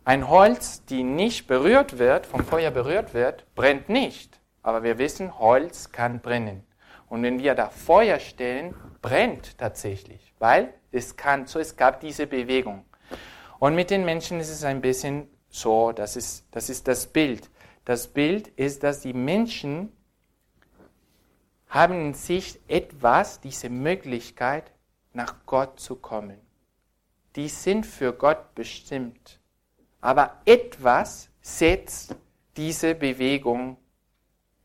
Ein 0.04 0.30
Holz, 0.30 0.86
die 0.86 1.04
nicht 1.04 1.48
berührt 1.48 1.98
wird, 1.98 2.26
vom 2.26 2.45
Feuer 2.45 2.69
berührt 2.69 3.13
wird, 3.13 3.45
brennt 3.56 3.89
nicht. 3.89 4.39
Aber 4.62 4.84
wir 4.84 4.98
wissen, 4.98 5.39
Holz 5.39 5.91
kann 5.91 6.19
brennen. 6.19 6.63
Und 7.08 7.24
wenn 7.24 7.39
wir 7.39 7.56
da 7.56 7.69
Feuer 7.69 8.19
stellen, 8.19 8.76
brennt 9.02 9.58
tatsächlich, 9.58 10.24
weil 10.45 10.75
es 10.91 11.15
kann 11.15 11.47
so, 11.47 11.58
es 11.58 11.75
gab 11.75 12.01
diese 12.01 12.27
Bewegung. 12.27 12.86
Und 13.58 13.73
mit 13.73 13.89
den 13.89 14.05
Menschen 14.05 14.39
ist 14.39 14.51
es 14.51 14.63
ein 14.63 14.79
bisschen 14.79 15.27
so, 15.49 15.91
das 15.91 16.15
ist 16.15 16.45
das, 16.51 16.69
ist 16.69 16.88
das 16.88 17.08
Bild. 17.08 17.49
Das 17.84 18.08
Bild 18.08 18.49
ist, 18.49 18.84
dass 18.84 19.01
die 19.01 19.13
Menschen 19.13 19.91
haben 21.67 21.95
in 21.99 22.13
sich 22.13 22.60
etwas, 22.67 23.41
diese 23.41 23.69
Möglichkeit, 23.69 24.71
nach 25.13 25.34
Gott 25.47 25.79
zu 25.79 25.95
kommen. 25.95 26.38
Die 27.36 27.49
sind 27.49 27.84
für 27.88 28.13
Gott 28.13 28.53
bestimmt. 28.53 29.39
Aber 29.99 30.41
etwas 30.45 31.29
setzt 31.41 32.15
diese 32.55 32.93
Bewegung, 32.93 33.77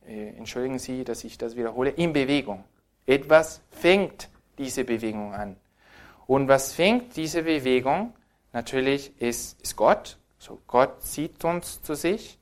äh, 0.07 0.37
entschuldigen 0.37 0.79
Sie, 0.79 1.05
dass 1.05 1.25
ich 1.25 1.39
das 1.39 1.57
wiederhole, 1.57 1.89
in 1.91 2.13
Bewegung. 2.13 2.65
Etwas 3.07 3.63
fängt 3.71 4.29
diese 4.59 4.85
Bewegung 4.85 5.33
an. 5.33 5.57
Und 6.31 6.47
was 6.47 6.75
fängt 6.75 7.17
diese 7.17 7.43
Bewegung? 7.43 8.15
Natürlich 8.53 9.21
ist, 9.21 9.61
ist 9.63 9.75
Gott. 9.75 10.17
So 10.39 10.61
Gott 10.69 11.03
zieht 11.03 11.45
uns 11.45 11.83
zu 11.83 11.97
sich 11.97 12.39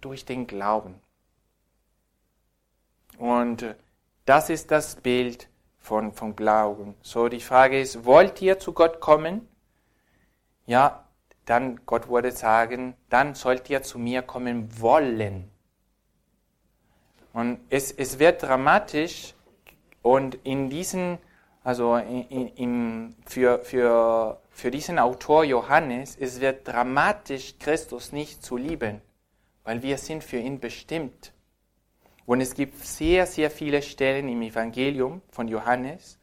durch 0.00 0.24
den 0.24 0.46
Glauben. 0.46 0.94
Und 3.18 3.60
äh, 3.60 3.74
das 4.24 4.48
ist 4.48 4.70
das 4.70 4.96
Bild 4.96 5.50
von, 5.76 6.14
von 6.14 6.36
Glauben. 6.36 6.94
So 7.02 7.28
die 7.28 7.42
Frage 7.42 7.78
ist, 7.78 8.06
wollt 8.06 8.40
ihr 8.40 8.58
zu 8.58 8.72
Gott 8.72 8.98
kommen? 8.98 9.46
Ja, 10.64 11.04
dann 11.44 11.84
Gott 11.84 12.08
würde 12.08 12.32
sagen, 12.32 12.94
dann 13.10 13.34
sollt 13.34 13.68
ihr 13.68 13.82
zu 13.82 13.98
mir 13.98 14.22
kommen 14.22 14.80
wollen. 14.80 15.50
Und 17.34 17.60
es, 17.68 17.92
es 17.92 18.18
wird 18.18 18.42
dramatisch 18.42 19.34
und 20.00 20.36
in 20.44 20.70
diesen, 20.70 21.18
also 21.66 21.96
in, 21.96 22.46
in, 22.54 23.16
für, 23.26 23.58
für, 23.58 24.40
für 24.50 24.70
diesen 24.70 25.00
Autor 25.00 25.42
Johannes, 25.42 26.16
es 26.16 26.40
wird 26.40 26.68
dramatisch, 26.68 27.58
Christus 27.58 28.12
nicht 28.12 28.44
zu 28.44 28.56
lieben, 28.56 29.02
weil 29.64 29.82
wir 29.82 29.98
sind 29.98 30.22
für 30.22 30.36
ihn 30.36 30.60
bestimmt. 30.60 31.32
Und 32.24 32.40
es 32.40 32.54
gibt 32.54 32.86
sehr, 32.86 33.26
sehr 33.26 33.50
viele 33.50 33.82
Stellen 33.82 34.28
im 34.28 34.42
Evangelium 34.42 35.22
von 35.28 35.48
Johannes, 35.48 36.20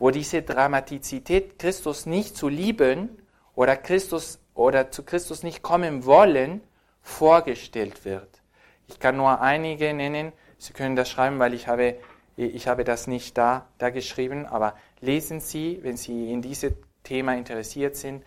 wo 0.00 0.10
diese 0.10 0.42
Dramatizität, 0.42 1.60
Christus 1.60 2.06
nicht 2.06 2.36
zu 2.36 2.48
lieben 2.48 3.10
oder 3.54 3.76
Christus 3.76 4.40
oder 4.54 4.90
zu 4.90 5.04
Christus 5.04 5.44
nicht 5.44 5.62
kommen 5.62 6.04
wollen, 6.04 6.62
vorgestellt 7.00 8.04
wird. 8.04 8.42
Ich 8.88 8.98
kann 8.98 9.16
nur 9.16 9.40
einige 9.40 9.94
nennen. 9.94 10.32
Sie 10.58 10.72
können 10.72 10.96
das 10.96 11.08
schreiben, 11.08 11.38
weil 11.38 11.54
ich 11.54 11.68
habe, 11.68 11.94
ich 12.36 12.68
habe 12.68 12.84
das 12.84 13.06
nicht 13.06 13.36
da, 13.36 13.68
da 13.78 13.90
geschrieben. 13.90 14.46
Aber 14.46 14.74
lesen 15.00 15.40
Sie, 15.40 15.80
wenn 15.82 15.96
Sie 15.96 16.32
in 16.32 16.42
dieses 16.42 16.72
Thema 17.02 17.34
interessiert 17.34 17.96
sind, 17.96 18.24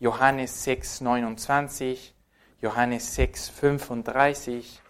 Johannes 0.00 0.64
6, 0.64 1.00
29, 1.00 2.14
Johannes 2.60 3.14
6, 3.14 3.48
35, 3.48 4.80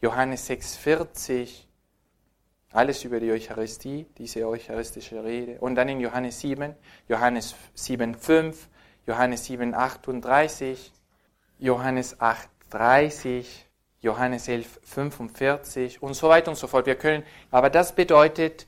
Johannes 0.00 0.46
6, 0.46 0.76
40, 0.76 1.68
alles 2.72 3.04
über 3.04 3.18
die 3.18 3.30
Eucharistie, 3.30 4.06
diese 4.18 4.46
eucharistische 4.46 5.24
Rede. 5.24 5.58
Und 5.60 5.74
dann 5.74 5.88
in 5.88 6.00
Johannes 6.00 6.40
7, 6.40 6.74
Johannes 7.08 7.54
7, 7.74 8.14
5, 8.14 8.68
Johannes 9.06 9.44
7, 9.46 9.74
38, 9.74 10.92
Johannes 11.58 12.20
8, 12.20 12.48
30, 12.70 13.67
Johannes 14.00 14.48
11, 14.48 14.80
45 14.82 16.02
und 16.02 16.14
so 16.14 16.28
weiter 16.28 16.50
und 16.50 16.56
so 16.56 16.66
fort. 16.66 16.86
Wir 16.86 16.94
können, 16.94 17.24
aber 17.50 17.70
das 17.70 17.94
bedeutet, 17.94 18.66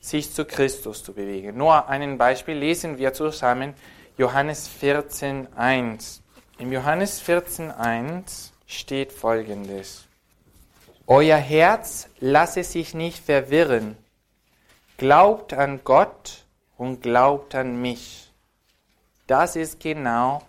sich 0.00 0.32
zu 0.32 0.44
Christus 0.44 1.02
zu 1.02 1.14
bewegen. 1.14 1.56
Nur 1.56 1.88
ein 1.88 2.18
Beispiel 2.18 2.56
lesen 2.56 2.98
wir 2.98 3.12
zusammen 3.12 3.74
Johannes 4.18 4.68
14, 4.68 5.54
1. 5.54 6.22
Im 6.58 6.72
Johannes 6.72 7.20
14, 7.20 7.70
1 7.70 8.52
steht 8.66 9.12
folgendes. 9.12 10.06
Euer 11.06 11.36
Herz 11.36 12.08
lasse 12.20 12.64
sich 12.64 12.94
nicht 12.94 13.24
verwirren. 13.24 13.96
Glaubt 14.96 15.52
an 15.52 15.80
Gott 15.84 16.44
und 16.76 17.02
glaubt 17.02 17.54
an 17.54 17.80
mich 17.80 18.24
das 19.26 19.56
ist 19.56 19.80
genau 19.80 20.42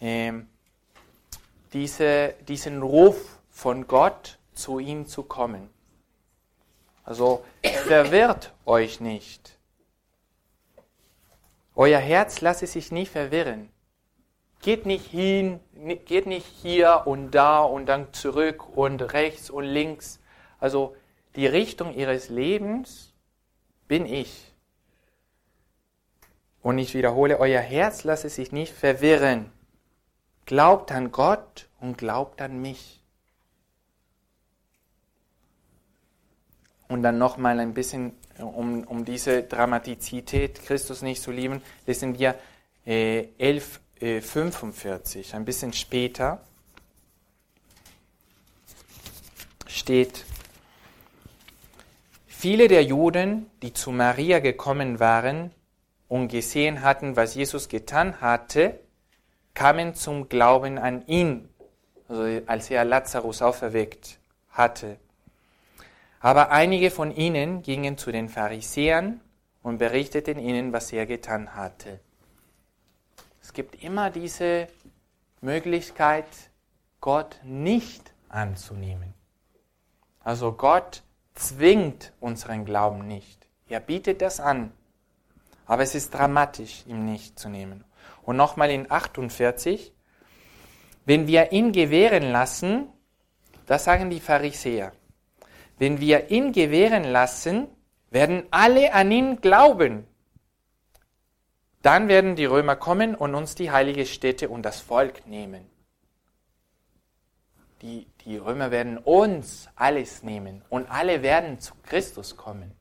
äh, 0.00 0.32
diese, 1.72 2.34
diesen 2.46 2.82
Ruf 2.82 3.35
von 3.56 3.86
Gott, 3.86 4.38
zu 4.52 4.78
ihm 4.78 5.06
zu 5.06 5.22
kommen. 5.22 5.70
Also 7.04 7.42
verwirrt 7.62 8.52
euch 8.66 9.00
nicht. 9.00 9.58
Euer 11.74 11.98
Herz 11.98 12.42
lasse 12.42 12.66
sich 12.66 12.92
nicht 12.92 13.10
verwirren. 13.10 13.70
Geht 14.60 14.84
nicht 14.84 15.06
hin, 15.06 15.60
geht 16.04 16.26
nicht 16.26 16.44
hier 16.44 17.04
und 17.06 17.30
da 17.30 17.62
und 17.62 17.86
dann 17.86 18.12
zurück 18.12 18.76
und 18.76 19.14
rechts 19.14 19.48
und 19.48 19.64
links. 19.64 20.20
Also 20.58 20.94
die 21.34 21.46
Richtung 21.46 21.94
ihres 21.94 22.28
Lebens 22.28 23.14
bin 23.88 24.04
ich. 24.04 24.52
Und 26.60 26.76
ich 26.76 26.92
wiederhole, 26.92 27.40
euer 27.40 27.62
Herz 27.62 28.04
lasse 28.04 28.28
sich 28.28 28.52
nicht 28.52 28.74
verwirren. 28.74 29.50
Glaubt 30.44 30.92
an 30.92 31.10
Gott 31.10 31.70
und 31.80 31.96
glaubt 31.96 32.42
an 32.42 32.60
mich. 32.60 33.02
Und 36.88 37.02
dann 37.02 37.18
nochmal 37.18 37.58
ein 37.60 37.74
bisschen, 37.74 38.12
um, 38.38 38.84
um 38.84 39.04
diese 39.04 39.42
Dramatizität 39.42 40.62
Christus 40.62 41.02
nicht 41.02 41.20
zu 41.22 41.30
lieben, 41.32 41.62
lesen 41.86 42.18
wir 42.18 42.36
äh, 42.84 43.28
1145, 43.38 45.32
äh, 45.32 45.36
ein 45.36 45.44
bisschen 45.44 45.72
später 45.72 46.40
steht, 49.66 50.24
viele 52.26 52.68
der 52.68 52.84
Juden, 52.84 53.50
die 53.62 53.72
zu 53.72 53.90
Maria 53.90 54.38
gekommen 54.38 55.00
waren, 55.00 55.50
und 56.08 56.28
gesehen 56.28 56.82
hatten, 56.82 57.16
was 57.16 57.34
Jesus 57.34 57.68
getan 57.68 58.20
hatte, 58.20 58.78
kamen 59.54 59.94
zum 59.94 60.28
Glauben 60.28 60.78
an 60.78 61.06
ihn, 61.06 61.48
also 62.08 62.22
als 62.46 62.70
er 62.70 62.84
Lazarus 62.84 63.42
auferweckt 63.42 64.18
hatte. 64.50 64.98
Aber 66.26 66.50
einige 66.50 66.90
von 66.90 67.14
ihnen 67.14 67.62
gingen 67.62 67.96
zu 67.98 68.10
den 68.10 68.28
Pharisäern 68.28 69.20
und 69.62 69.78
berichteten 69.78 70.40
ihnen, 70.40 70.72
was 70.72 70.92
er 70.92 71.06
getan 71.06 71.54
hatte. 71.54 72.00
Es 73.40 73.52
gibt 73.52 73.80
immer 73.80 74.10
diese 74.10 74.66
Möglichkeit, 75.40 76.26
Gott 77.00 77.38
nicht 77.44 78.12
anzunehmen. 78.28 79.14
Also 80.18 80.50
Gott 80.50 81.04
zwingt 81.36 82.12
unseren 82.18 82.64
Glauben 82.64 83.06
nicht. 83.06 83.46
Er 83.68 83.78
bietet 83.78 84.20
das 84.20 84.40
an. 84.40 84.72
Aber 85.64 85.84
es 85.84 85.94
ist 85.94 86.12
dramatisch, 86.12 86.82
ihm 86.88 87.04
nicht 87.04 87.38
zu 87.38 87.48
nehmen. 87.48 87.84
Und 88.24 88.36
nochmal 88.36 88.72
in 88.72 88.90
48, 88.90 89.92
wenn 91.04 91.28
wir 91.28 91.52
ihn 91.52 91.70
gewähren 91.70 92.32
lassen, 92.32 92.88
das 93.66 93.84
sagen 93.84 94.10
die 94.10 94.18
Pharisäer, 94.18 94.90
wenn 95.78 96.00
wir 96.00 96.30
ihn 96.30 96.52
gewähren 96.52 97.04
lassen, 97.04 97.68
werden 98.10 98.44
alle 98.50 98.94
an 98.94 99.10
ihn 99.10 99.40
glauben. 99.40 100.06
Dann 101.82 102.08
werden 102.08 102.34
die 102.34 102.46
Römer 102.46 102.76
kommen 102.76 103.14
und 103.14 103.34
uns 103.34 103.54
die 103.54 103.70
heilige 103.70 104.06
Stätte 104.06 104.48
und 104.48 104.62
das 104.62 104.80
Volk 104.80 105.26
nehmen. 105.26 105.66
Die, 107.82 108.06
die 108.24 108.38
Römer 108.38 108.70
werden 108.70 108.98
uns 108.98 109.68
alles 109.76 110.22
nehmen 110.22 110.64
und 110.70 110.90
alle 110.90 111.22
werden 111.22 111.60
zu 111.60 111.74
Christus 111.82 112.36
kommen. 112.36 112.72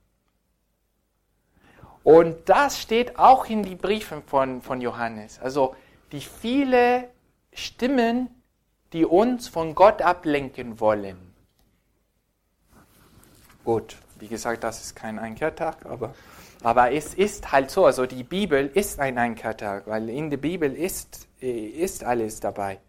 Und 2.03 2.49
das 2.49 2.81
steht 2.81 3.19
auch 3.19 3.47
in 3.47 3.63
die 3.63 3.75
Briefen 3.75 4.23
von, 4.23 4.61
von 4.61 4.79
Johannes. 4.79 5.39
Also 5.39 5.75
die 6.11 6.21
viele 6.21 7.09
Stimmen, 7.51 8.29
die 8.93 9.05
uns 9.05 9.47
von 9.47 9.75
Gott 9.75 10.01
ablenken 10.01 10.79
wollen. 10.79 11.24
Gut, 13.65 13.97
wie 14.19 14.27
gesagt, 14.27 14.63
das 14.63 14.81
ist 14.81 14.95
kein 14.95 15.17
Einkehrtag, 15.17 15.85
aber, 15.87 16.13
aber 16.61 16.91
es 16.91 17.15
ist 17.15 17.51
halt 17.51 17.71
so. 17.71 17.85
Also 17.85 18.05
die 18.05 18.23
Bibel 18.23 18.67
ist 18.67 18.99
ein 18.99 19.17
Einkehrtag, 19.17 19.87
weil 19.87 20.07
in 20.09 20.29
der 20.29 20.37
Bibel 20.37 20.71
ist, 20.71 21.27
ist 21.39 22.03
alles 22.03 22.39
dabei. 22.39 22.79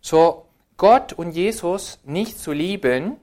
So, 0.00 0.46
Gott 0.78 1.12
und 1.12 1.32
Jesus 1.32 2.00
nicht 2.04 2.38
zu 2.38 2.52
lieben, 2.52 3.18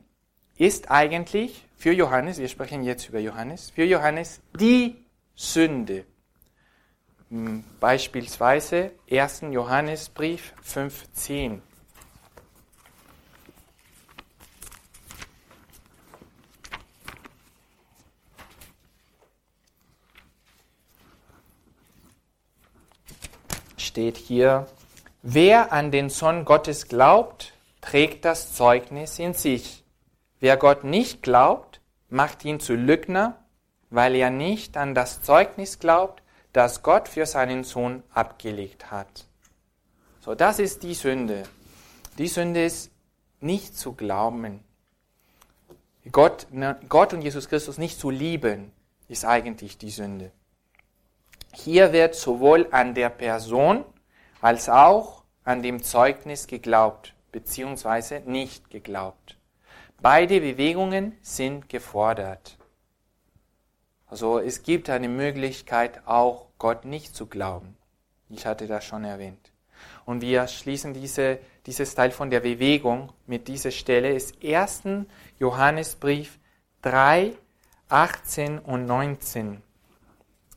ist 0.57 0.91
eigentlich 0.91 1.65
für 1.75 1.91
Johannes, 1.91 2.37
wir 2.37 2.47
sprechen 2.47 2.83
jetzt 2.83 3.09
über 3.09 3.19
Johannes, 3.19 3.71
für 3.71 3.85
Johannes 3.85 4.39
die 4.59 5.03
Sünde. 5.35 6.05
Hm, 7.29 7.63
beispielsweise 7.79 8.91
1. 9.09 9.41
Johannesbrief 9.51 10.53
5.10. 10.63 11.61
steht 23.99 24.15
hier, 24.15 24.65
wer 25.23 25.73
an 25.73 25.91
den 25.91 26.09
Sohn 26.09 26.45
Gottes 26.45 26.87
glaubt, 26.87 27.51
trägt 27.81 28.23
das 28.23 28.53
Zeugnis 28.53 29.19
in 29.19 29.33
sich. 29.33 29.83
Wer 30.39 30.55
Gott 30.55 30.85
nicht 30.85 31.21
glaubt, 31.21 31.81
macht 32.07 32.45
ihn 32.45 32.61
zu 32.61 32.75
Lügner, 32.75 33.43
weil 33.89 34.15
er 34.15 34.29
nicht 34.29 34.77
an 34.77 34.95
das 34.95 35.21
Zeugnis 35.21 35.79
glaubt, 35.79 36.23
das 36.53 36.81
Gott 36.81 37.09
für 37.09 37.25
seinen 37.25 37.65
Sohn 37.65 38.03
abgelegt 38.13 38.89
hat. 38.89 39.25
So, 40.21 40.33
das 40.33 40.59
ist 40.59 40.83
die 40.83 40.93
Sünde. 40.93 41.43
Die 42.17 42.29
Sünde 42.29 42.63
ist 42.63 42.91
nicht 43.41 43.77
zu 43.77 43.91
glauben. 43.91 44.63
Gott, 46.09 46.47
ne, 46.51 46.79
Gott 46.87 47.11
und 47.13 47.21
Jesus 47.21 47.49
Christus 47.49 47.77
nicht 47.77 47.99
zu 47.99 48.11
lieben, 48.11 48.71
ist 49.09 49.25
eigentlich 49.25 49.77
die 49.77 49.91
Sünde. 49.91 50.31
Hier 51.53 51.93
wird 51.93 52.15
sowohl 52.15 52.67
an 52.71 52.93
der 52.93 53.09
Person 53.09 53.83
als 54.41 54.69
auch 54.69 55.23
an 55.43 55.61
dem 55.61 55.81
Zeugnis 55.83 56.47
geglaubt, 56.47 57.15
beziehungsweise 57.31 58.21
nicht 58.25 58.69
geglaubt. 58.69 59.37
Beide 60.01 60.39
Bewegungen 60.39 61.17
sind 61.21 61.67
gefordert. 61.67 62.57
Also 64.07 64.39
es 64.39 64.63
gibt 64.63 64.89
eine 64.89 65.09
Möglichkeit, 65.09 66.01
auch 66.05 66.47
Gott 66.57 66.85
nicht 66.85 67.15
zu 67.15 67.27
glauben. 67.27 67.75
Ich 68.29 68.45
hatte 68.45 68.67
das 68.67 68.85
schon 68.85 69.03
erwähnt. 69.03 69.51
Und 70.05 70.21
wir 70.21 70.47
schließen 70.47 70.93
diese, 70.93 71.39
dieses 71.65 71.95
Teil 71.95 72.11
von 72.11 72.29
der 72.29 72.39
Bewegung 72.39 73.11
mit 73.27 73.47
dieser 73.47 73.71
Stelle. 73.71 74.11
ist 74.11 74.43
1. 74.43 75.05
Johannesbrief 75.39 76.39
3, 76.81 77.33
18 77.89 78.59
und 78.59 78.85
19. 78.85 79.61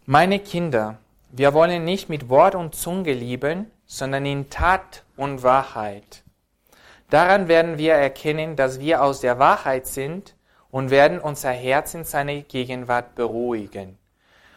Meine 0.07 0.41
Kinder, 0.41 0.99
wir 1.31 1.55
wollen 1.55 1.85
nicht 1.85 2.09
mit 2.09 2.29
Wort 2.29 2.57
und 2.57 2.75
Zunge 2.75 3.13
lieben, 3.13 3.71
sondern 3.87 4.27
in 4.27 4.51
Tat 4.51 5.05
und 5.17 5.45
Wahrheit. 5.45 6.25
Daran 7.09 7.47
werden 7.47 7.79
wir 7.79 7.93
erkennen, 7.95 8.57
dass 8.57 8.81
wir 8.81 9.05
aus 9.05 9.21
der 9.21 9.39
Wahrheit 9.39 9.87
sind 9.87 10.35
und 10.73 10.91
werden 10.91 11.21
unser 11.21 11.53
Herz 11.53 11.95
in 11.95 12.03
seine 12.03 12.43
Gegenwart 12.43 13.15
beruhigen. 13.15 13.97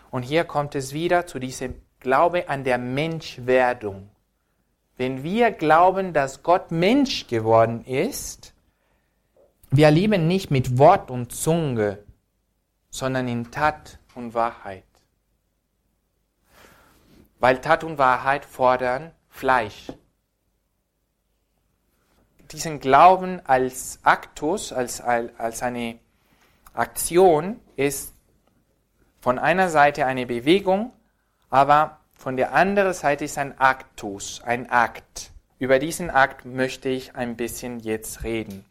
Und 0.10 0.24
hier 0.24 0.46
kommt 0.46 0.74
es 0.74 0.94
wieder 0.94 1.28
zu 1.28 1.38
diesem 1.38 1.76
Glaube 2.00 2.50
an 2.50 2.64
der 2.64 2.80
Menschwerdung. 2.80 4.10
Wenn 4.98 5.22
wir 5.22 5.52
glauben, 5.52 6.12
dass 6.14 6.42
Gott 6.42 6.72
Mensch 6.72 7.28
geworden 7.28 7.86
ist, 7.86 8.56
wir 9.70 9.92
lieben 9.92 10.28
nicht 10.28 10.50
mit 10.50 10.80
Wort 10.80 11.12
und 11.12 11.32
Zunge, 11.32 12.00
sondern 12.90 13.28
in 13.28 13.52
Tat 13.52 14.00
und 14.16 14.34
Wahrheit. 14.34 14.86
Weil 17.40 17.62
Tat 17.62 17.84
und 17.84 17.98
Wahrheit 17.98 18.46
fordern 18.46 19.12
Fleisch. 19.30 19.92
Diesen 22.52 22.80
Glauben 22.80 23.42
als 23.46 24.00
Aktus, 24.04 24.72
als, 24.72 25.02
als 25.02 25.62
eine 25.64 26.00
Aktion 26.74 27.60
ist 27.76 28.14
von 29.20 29.40
einer 29.40 29.70
Seite 29.70 30.06
eine 30.06 30.26
Bewegung, 30.26 30.94
aber 31.50 32.00
von 32.14 32.38
der 32.38 32.54
anderen 32.54 32.94
Seite 32.94 33.26
ist 33.26 33.38
ein 33.38 33.60
Aktus, 33.60 34.42
ein 34.44 34.70
Akt. 34.70 35.32
Über 35.58 35.80
diesen 35.80 36.10
Akt 36.10 36.46
möchte 36.46 36.90
ich 36.90 37.16
ein 37.16 37.36
bisschen 37.36 37.80
jetzt 37.80 38.24
reden. 38.24 38.66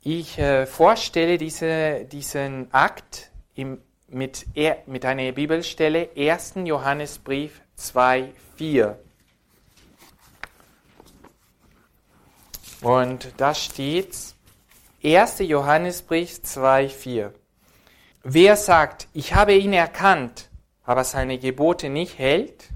Ich 0.00 0.38
äh, 0.38 0.66
vorstelle 0.66 1.38
diese, 1.38 2.04
diesen 2.04 2.72
Akt 2.72 3.30
im, 3.54 3.80
mit, 4.14 4.46
mit 4.86 5.04
einer 5.04 5.32
Bibelstelle 5.32 6.08
1. 6.16 6.54
Johannesbrief 6.64 7.60
2, 7.76 8.32
4. 8.56 8.98
Und 12.80 13.32
da 13.36 13.54
steht 13.54 14.16
1. 15.02 15.38
Johannesbrief 15.40 16.42
2, 16.42 16.88
4. 16.88 17.34
Wer 18.22 18.56
sagt, 18.56 19.08
ich 19.12 19.34
habe 19.34 19.54
ihn 19.54 19.72
erkannt, 19.72 20.48
aber 20.84 21.04
seine 21.04 21.38
Gebote 21.38 21.88
nicht 21.88 22.18
hält, 22.18 22.70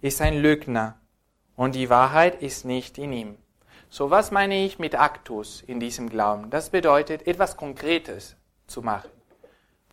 ist 0.00 0.20
ein 0.20 0.38
Lügner 0.38 0.98
und 1.54 1.74
die 1.74 1.90
Wahrheit 1.90 2.42
ist 2.42 2.64
nicht 2.64 2.98
in 2.98 3.12
ihm. 3.12 3.36
So, 3.90 4.10
was 4.10 4.30
meine 4.30 4.64
ich 4.64 4.78
mit 4.78 4.98
Aktus 4.98 5.62
in 5.66 5.78
diesem 5.78 6.08
Glauben? 6.08 6.50
Das 6.50 6.70
bedeutet, 6.70 7.26
etwas 7.26 7.56
Konkretes 7.56 8.36
zu 8.66 8.80
machen. 8.80 9.10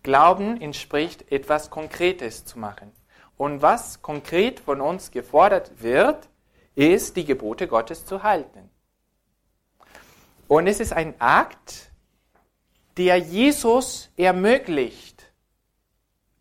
Glauben 0.04 0.60
entspricht, 0.62 1.32
etwas 1.32 1.70
Konkretes 1.70 2.46
zu 2.46 2.60
machen. 2.60 2.92
Und 3.38 3.62
was 3.62 4.02
konkret 4.02 4.60
von 4.60 4.82
uns 4.82 5.12
gefordert 5.12 5.82
wird, 5.82 6.30
ist, 6.76 7.16
die 7.16 7.26
Gebote 7.26 7.68
Gottes 7.68 8.06
zu 8.06 8.24
halten. 8.24 8.70
Und 10.48 10.68
es 10.68 10.80
ist 10.80 10.94
ein 10.94 11.14
Akt, 11.20 11.92
der 12.98 13.18
Jesus 13.18 14.10
ermöglicht. 14.18 15.32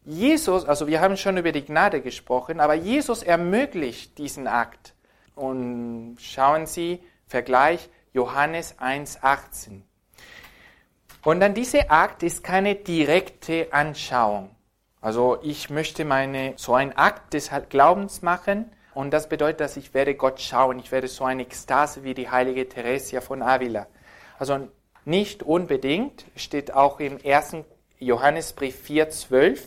Jesus, 0.05 0.65
also 0.65 0.87
wir 0.87 1.01
haben 1.01 1.17
schon 1.17 1.37
über 1.37 1.53
die 1.53 1.65
Gnade 1.65 2.01
gesprochen, 2.01 2.61
aber 2.61 2.75
Jesus 2.75 3.23
ermöglicht 3.23 4.17
diesen 4.17 4.47
Akt. 4.47 4.95
Und 5.35 6.17
schauen 6.19 6.67
Sie, 6.67 7.03
Vergleich 7.27 7.91
Johannes 8.15 8.79
1,18. 8.79 9.83
Und 11.25 11.41
dann 11.41 11.55
dieser 11.55 11.91
Akt 11.91 12.23
ist 12.23 12.45
keine 12.45 12.75
direkte 12.75 13.73
Anschauung. 13.73 14.51
Also 15.01 15.39
ich 15.43 15.71
möchte 15.71 16.05
meine, 16.05 16.55
so 16.57 16.75
ein 16.75 16.97
Akt 16.97 17.35
des 17.35 17.51
Glaubens 17.69 18.23
machen 18.23 18.71
und 18.95 19.13
das 19.13 19.29
bedeutet, 19.29 19.61
dass 19.61 19.77
ich 19.77 19.95
werde 19.95 20.15
Gott 20.15 20.41
schauen. 20.41 20.79
Ich 20.79 20.91
werde 20.91 21.09
so 21.09 21.25
eine 21.25 21.43
Ekstase 21.43 22.03
wie 22.03 22.15
die 22.15 22.31
heilige 22.31 22.69
Theresia 22.69 23.21
von 23.21 23.43
Avila. 23.43 23.87
Also 24.39 24.69
nicht 25.05 25.43
unbedingt, 25.43 26.25
steht 26.37 26.75
auch 26.75 27.01
im 27.01 27.19
1. 27.25 27.59
Johannesbrief 27.99 28.87
4,12. 28.89 29.61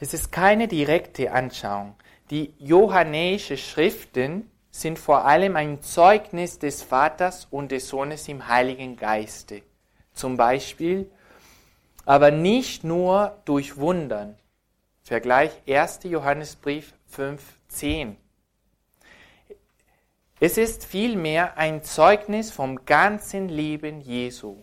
Es 0.00 0.14
ist 0.14 0.32
keine 0.32 0.68
direkte 0.68 1.32
Anschauung. 1.32 1.94
Die 2.30 2.54
johannäischen 2.58 3.56
Schriften 3.56 4.50
sind 4.70 4.98
vor 4.98 5.26
allem 5.26 5.54
ein 5.54 5.82
Zeugnis 5.82 6.58
des 6.58 6.82
Vaters 6.82 7.46
und 7.50 7.70
des 7.72 7.88
Sohnes 7.88 8.26
im 8.28 8.48
Heiligen 8.48 8.96
Geiste. 8.96 9.62
Zum 10.14 10.36
Beispiel, 10.36 11.10
aber 12.04 12.30
nicht 12.30 12.84
nur 12.84 13.38
durch 13.44 13.76
Wundern. 13.76 14.36
Vergleich 15.02 15.52
1. 15.66 16.00
Johannesbrief 16.04 16.94
5,10. 17.12 18.16
Es 20.40 20.58
ist 20.58 20.84
vielmehr 20.84 21.56
ein 21.56 21.84
Zeugnis 21.84 22.50
vom 22.50 22.84
ganzen 22.84 23.48
Leben 23.48 24.00
Jesu. 24.00 24.62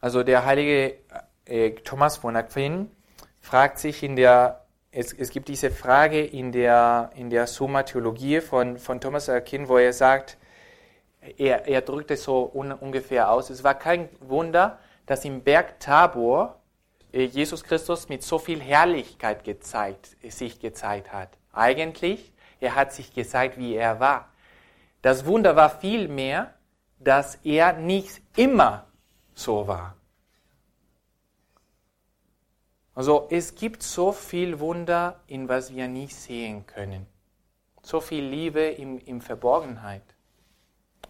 Also 0.00 0.24
der 0.24 0.44
heilige 0.44 0.98
äh, 1.44 1.70
Thomas 1.70 2.16
von 2.16 2.34
Aquin 2.34 2.90
fragt 3.40 3.78
sich 3.78 4.02
in 4.02 4.16
der, 4.16 4.61
es, 4.92 5.12
es 5.14 5.30
gibt 5.30 5.48
diese 5.48 5.70
Frage 5.70 6.22
in 6.22 6.52
der, 6.52 7.10
in 7.16 7.30
der 7.30 7.46
Summa 7.46 7.82
Theologie 7.82 8.40
von, 8.40 8.76
von 8.76 9.00
Thomas 9.00 9.28
Aquin, 9.28 9.68
wo 9.68 9.78
er 9.78 9.92
sagt, 9.92 10.36
er, 11.38 11.66
er 11.66 11.80
drückt 11.80 12.10
es 12.10 12.24
so 12.24 12.50
un, 12.52 12.72
ungefähr 12.72 13.30
aus, 13.30 13.48
es 13.48 13.64
war 13.64 13.74
kein 13.74 14.08
Wunder, 14.20 14.78
dass 15.06 15.24
im 15.24 15.42
Berg 15.42 15.80
Tabor 15.80 16.60
äh, 17.12 17.24
Jesus 17.24 17.64
Christus 17.64 18.08
mit 18.08 18.22
so 18.22 18.38
viel 18.38 18.60
Herrlichkeit 18.60 19.44
gezeigt, 19.44 20.16
sich 20.28 20.60
gezeigt 20.60 21.12
hat. 21.12 21.30
Eigentlich, 21.52 22.32
er 22.60 22.74
hat 22.74 22.92
sich 22.92 23.14
gezeigt, 23.14 23.58
wie 23.58 23.74
er 23.74 23.98
war. 23.98 24.28
Das 25.00 25.24
Wunder 25.24 25.56
war 25.56 25.70
vielmehr, 25.70 26.54
dass 26.98 27.36
er 27.44 27.72
nicht 27.72 28.20
immer 28.36 28.86
so 29.34 29.66
war. 29.66 29.96
Also 32.94 33.26
es 33.30 33.54
gibt 33.54 33.82
so 33.82 34.12
viel 34.12 34.60
Wunder, 34.60 35.20
in 35.26 35.48
was 35.48 35.74
wir 35.74 35.88
nicht 35.88 36.14
sehen 36.14 36.66
können. 36.66 37.06
So 37.82 38.00
viel 38.00 38.24
Liebe 38.24 38.60
in, 38.60 38.98
in 38.98 39.20
Verborgenheit. 39.20 40.02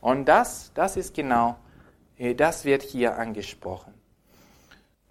Und 0.00 0.26
das, 0.26 0.72
das 0.74 0.96
ist 0.96 1.14
genau, 1.14 1.56
äh, 2.16 2.34
das 2.34 2.64
wird 2.64 2.82
hier 2.82 3.18
angesprochen. 3.18 3.94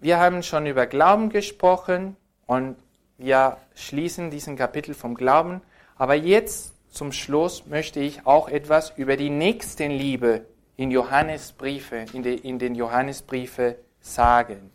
Wir 0.00 0.18
haben 0.18 0.42
schon 0.42 0.66
über 0.66 0.86
Glauben 0.86 1.28
gesprochen 1.28 2.16
und 2.46 2.76
wir 3.18 3.58
schließen 3.74 4.30
diesen 4.30 4.56
Kapitel 4.56 4.94
vom 4.94 5.14
Glauben. 5.14 5.60
Aber 5.96 6.14
jetzt 6.14 6.74
zum 6.90 7.12
Schluss 7.12 7.66
möchte 7.66 8.00
ich 8.00 8.26
auch 8.26 8.48
etwas 8.48 8.90
über 8.96 9.16
die 9.16 9.30
Nächstenliebe 9.30 10.46
in 10.76 10.90
Johannesbriefe, 10.90 12.06
in, 12.12 12.22
de, 12.22 12.34
in 12.34 12.58
den 12.58 12.74
Johannesbriefe 12.74 13.76
sagen. 14.00 14.72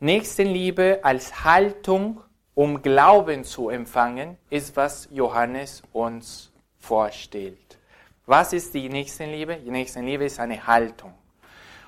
Nächstenliebe 0.00 1.00
als 1.02 1.44
Haltung, 1.44 2.20
um 2.54 2.82
Glauben 2.82 3.44
zu 3.44 3.68
empfangen, 3.68 4.36
ist, 4.50 4.76
was 4.76 5.08
Johannes 5.12 5.82
uns 5.92 6.52
vorstellt. 6.78 7.78
Was 8.26 8.52
ist 8.52 8.74
die 8.74 8.88
Nächstenliebe? 8.88 9.56
Die 9.56 9.70
Nächstenliebe 9.70 10.24
ist 10.24 10.40
eine 10.40 10.66
Haltung. 10.66 11.14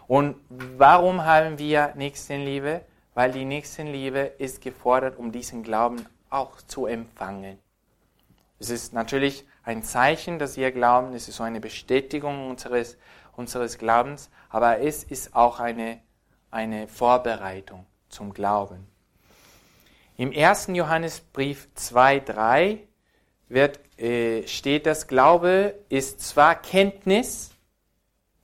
Und 0.07 0.37
warum 0.49 1.25
haben 1.25 1.59
wir 1.59 1.95
Nächstenliebe? 1.97 2.83
Weil 3.15 3.33
die 3.33 3.45
Nächstenliebe 3.45 4.21
ist 4.39 4.61
gefordert, 4.61 5.19
um 5.19 5.33
diesen 5.33 5.65
Glauben 5.65 6.07
auch 6.31 6.59
zu 6.59 6.87
empfangen. 6.87 7.59
Es 8.61 8.71
ist 8.71 8.93
natürlich 8.93 9.45
ein 9.65 9.83
Zeichen, 9.83 10.39
dass 10.39 10.57
wir 10.57 10.71
glauben, 10.71 11.13
es 11.13 11.29
ist 11.29 11.37
so 11.37 11.43
eine 11.43 11.61
Bestätigung 11.61 12.51
unseres, 12.51 12.99
unseres 13.35 13.79
Glaubens, 13.79 14.31
aber 14.49 14.79
es 14.79 15.03
ist 15.03 15.35
auch 15.35 15.59
eine, 15.59 16.01
eine 16.51 16.87
Vorbereitung 16.87 17.85
zum 18.17 18.33
Glauben. 18.33 18.87
Im 20.17 20.33
1. 20.35 20.69
Johannesbrief 20.69 21.69
2,3 21.77 22.79
wird, 23.49 23.79
äh, 24.01 24.47
steht, 24.49 24.87
das 24.87 25.07
Glaube 25.07 25.75
ist 25.91 26.21
zwar 26.21 26.55
Kenntnis, 26.55 27.51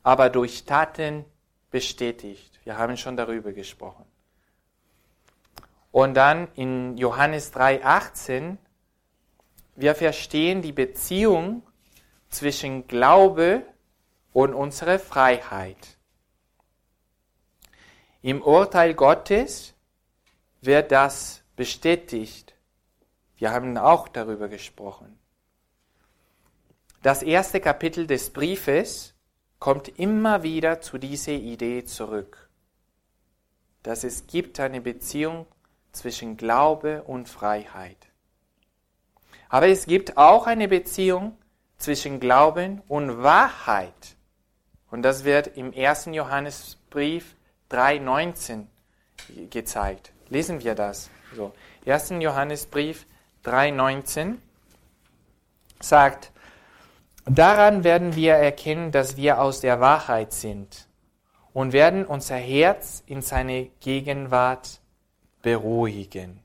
aber 0.03 0.29
durch 0.29 0.64
Taten 0.64 1.25
bestätigt. 1.70 2.61
Wir 2.64 2.77
haben 2.77 2.99
schon 2.99 3.16
darüber 3.16 3.53
gesprochen. 3.53 4.05
Und 5.91 6.14
dann 6.14 6.49
in 6.55 6.99
Johannes 6.99 7.55
3,18, 7.55 8.59
wir 9.77 9.95
verstehen 9.95 10.61
die 10.61 10.73
Beziehung 10.73 11.62
zwischen 12.29 12.87
Glaube 12.89 13.62
und 14.35 14.53
unserer 14.53 14.99
Freiheit. 14.99 15.97
Im 18.23 18.41
Urteil 18.41 18.95
Gottes 18.95 19.75
wird 20.61 20.93
das 20.93 21.43
bestätigt. 21.57 22.55
Wir 23.37 23.51
haben 23.51 23.77
auch 23.77 24.07
darüber 24.07 24.49
gesprochen. 24.49 25.18
Das 27.03 27.25
erste 27.25 27.61
Kapitel 27.61 28.07
des 28.07 28.31
Briefes 28.31 29.14
kommt 29.59 29.89
immer 29.99 30.45
wieder 30.45 30.81
zu 30.81 30.99
dieser 30.99 31.33
Idee 31.33 31.85
zurück, 31.85 32.49
dass 33.83 34.05
es 34.05 34.29
gibt 34.29 34.61
eine 34.61 34.81
Beziehung 34.81 35.47
zwischen 35.91 36.37
Glaube 36.37 37.03
und 37.03 37.29
Freiheit. 37.29 38.07
Aber 39.49 39.66
es 39.66 39.87
gibt 39.87 40.16
auch 40.16 40.47
eine 40.47 40.68
Beziehung 40.68 41.37
zwischen 41.77 42.20
Glauben 42.20 42.83
und 42.87 43.25
Wahrheit. 43.25 44.16
Und 44.93 45.03
das 45.03 45.25
wird 45.25 45.57
im 45.57 45.75
1. 45.75 46.07
Johannesbrief 46.12 47.35
3.19 47.73 48.66
gezeigt. 49.51 50.12
Lesen 50.29 50.62
wir 50.62 50.75
das. 50.75 51.11
So, 51.35 51.53
1. 51.87 52.11
Johannesbrief 52.20 53.07
3.19 53.45 54.37
sagt, 55.81 56.31
daran 57.25 57.85
werden 57.85 58.14
wir 58.14 58.35
erkennen, 58.35 58.93
dass 58.93 59.16
wir 59.16 59.41
aus 59.41 59.61
der 59.61 59.81
Wahrheit 59.81 60.33
sind 60.33 60.87
und 61.53 61.73
werden 61.73 62.07
unser 62.07 62.37
Herz 62.37 63.03
in 63.07 63.23
seine 63.23 63.66
Gegenwart 63.81 64.81
beruhigen. 65.43 66.41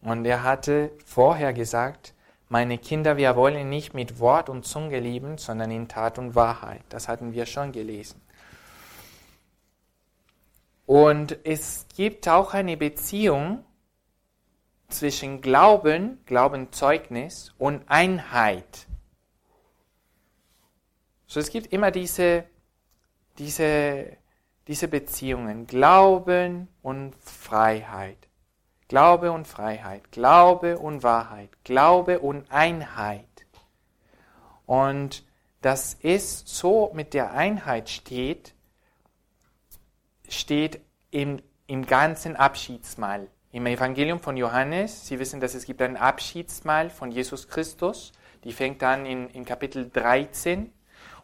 Und 0.00 0.24
er 0.24 0.42
hatte 0.42 0.90
vorher 1.04 1.52
gesagt, 1.52 2.14
meine 2.48 2.76
Kinder, 2.78 3.16
wir 3.16 3.34
wollen 3.36 3.68
nicht 3.68 3.94
mit 3.94 4.20
Wort 4.20 4.48
und 4.48 4.64
Zunge 4.64 5.00
lieben, 5.00 5.38
sondern 5.38 5.70
in 5.70 5.88
Tat 5.88 6.18
und 6.18 6.34
Wahrheit. 6.34 6.82
Das 6.88 7.08
hatten 7.08 7.32
wir 7.32 7.46
schon 7.46 7.72
gelesen. 7.72 8.21
Und 10.86 11.38
es 11.44 11.86
gibt 11.94 12.28
auch 12.28 12.54
eine 12.54 12.76
Beziehung 12.76 13.64
zwischen 14.88 15.40
Glauben, 15.40 16.20
Glaubenzeugnis 16.26 17.54
und 17.58 17.82
Einheit. 17.88 18.86
So 21.26 21.40
es 21.40 21.50
gibt 21.50 21.72
immer 21.72 21.90
diese, 21.90 22.44
diese, 23.38 24.16
diese 24.68 24.88
Beziehungen, 24.88 25.66
Glauben 25.66 26.68
und 26.82 27.14
Freiheit. 27.16 28.28
Glaube 28.88 29.32
und 29.32 29.48
Freiheit, 29.48 30.12
Glaube 30.12 30.78
und 30.78 31.02
Wahrheit, 31.02 31.48
Glaube 31.64 32.18
und 32.18 32.50
Einheit. 32.50 33.24
Und 34.66 35.24
dass 35.62 35.96
es 36.02 36.42
so 36.44 36.90
mit 36.92 37.14
der 37.14 37.32
Einheit 37.32 37.88
steht, 37.88 38.54
steht 40.32 40.80
im, 41.10 41.40
im 41.66 41.86
ganzen 41.86 42.36
Abschiedsmahl. 42.36 43.28
Im 43.52 43.66
Evangelium 43.66 44.20
von 44.20 44.36
Johannes, 44.36 45.06
Sie 45.06 45.18
wissen, 45.18 45.40
dass 45.40 45.54
es 45.54 45.66
gibt 45.66 45.82
ein 45.82 45.96
Abschiedsmahl 45.96 46.88
von 46.88 47.10
Jesus 47.10 47.48
Christus, 47.48 48.12
die 48.44 48.52
fängt 48.52 48.82
an 48.82 49.04
in, 49.06 49.28
in 49.28 49.44
Kapitel 49.44 49.90
13. 49.90 50.72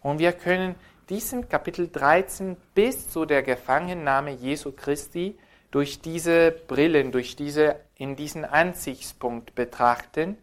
Und 0.02 0.18
wir 0.18 0.32
können 0.32 0.74
diesen 1.08 1.48
Kapitel 1.48 1.88
13 1.88 2.56
bis 2.74 3.08
zu 3.08 3.24
der 3.24 3.42
Gefangennahme 3.42 4.32
Jesu 4.32 4.72
Christi 4.72 5.38
durch 5.70 6.00
diese 6.00 6.50
Brillen, 6.50 7.12
durch 7.12 7.34
diese, 7.34 7.76
in 7.96 8.14
diesen 8.14 8.44
Ansichtspunkt 8.44 9.54
betrachten, 9.54 10.36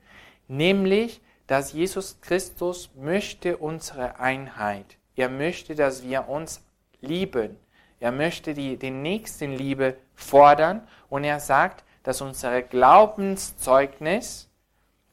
nämlich, 0.47 1.21
dass 1.47 1.73
Jesus 1.73 2.19
Christus 2.21 2.89
möchte 2.95 3.57
unsere 3.57 4.19
Einheit. 4.19 4.97
Er 5.15 5.29
möchte, 5.29 5.75
dass 5.75 6.03
wir 6.03 6.27
uns 6.27 6.63
lieben. 7.01 7.57
Er 8.05 8.11
möchte 8.11 8.53
die, 8.53 8.77
die 8.77 8.91
Nächstenliebe 8.91 9.97
fordern 10.13 10.87
und 11.09 11.23
er 11.23 11.39
sagt, 11.39 11.83
dass 12.03 12.21
unser 12.21 12.61
Glaubenszeugnis 12.61 14.47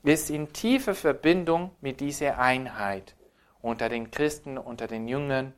ist 0.03 0.29
in 0.29 0.53
tiefer 0.53 0.95
Verbindung 0.95 1.71
mit 1.81 2.01
dieser 2.01 2.39
Einheit 2.39 3.17
unter 3.63 3.89
den 3.89 4.11
Christen, 4.11 4.59
unter 4.59 4.89
den 4.89 5.09
Jüngern 5.09 5.55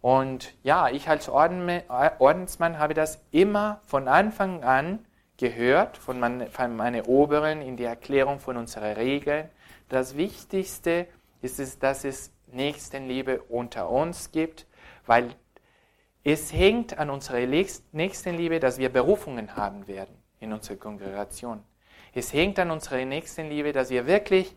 und 0.00 0.54
ja, 0.62 0.88
ich 0.88 1.06
als 1.06 1.28
Ordensmann 1.28 2.78
habe 2.78 2.94
das 2.94 3.22
immer 3.30 3.82
von 3.84 4.08
Anfang 4.08 4.64
an 4.64 5.04
gehört, 5.36 5.98
von, 5.98 6.18
meine, 6.18 6.46
von 6.46 6.74
meinen 6.74 7.02
Oberen 7.02 7.60
in 7.60 7.76
der 7.76 7.90
Erklärung 7.90 8.40
von 8.40 8.56
unseren 8.56 8.94
Regeln. 8.94 9.50
Das 9.90 10.16
Wichtigste 10.16 11.08
ist 11.42 11.60
es, 11.60 11.78
dass 11.78 12.04
es 12.04 12.32
Nächstenliebe 12.46 13.42
unter 13.50 13.90
uns 13.90 14.32
gibt, 14.32 14.66
weil 15.04 15.34
es 16.24 16.52
hängt 16.52 16.98
an 16.98 17.10
unserer 17.10 17.46
Nächstenliebe, 17.46 18.58
dass 18.58 18.78
wir 18.78 18.88
Berufungen 18.88 19.54
haben 19.56 19.86
werden 19.86 20.16
in 20.40 20.52
unserer 20.52 20.76
Kongregation. 20.76 21.62
Es 22.12 22.32
hängt 22.32 22.58
an 22.58 22.70
unserer 22.70 23.04
Nächstenliebe, 23.04 23.72
dass 23.72 23.90
wir 23.90 24.06
wirklich 24.06 24.56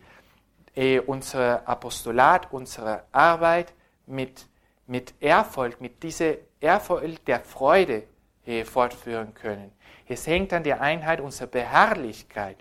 äh, 0.76 1.00
unser 1.00 1.68
Apostolat, 1.68 2.52
unsere 2.52 3.04
Arbeit 3.12 3.74
mit 4.06 4.48
mit 4.88 5.14
Erfolg, 5.22 5.80
mit 5.82 6.02
dieser 6.02 6.36
Erfolg 6.60 7.24
der 7.26 7.42
Freude 7.42 8.04
äh, 8.46 8.64
fortführen 8.64 9.34
können. 9.34 9.72
Es 10.08 10.26
hängt 10.26 10.54
an 10.54 10.64
der 10.64 10.82
Einheit 10.82 11.20
unserer 11.20 11.48
Beharrlichkeit. 11.48 12.58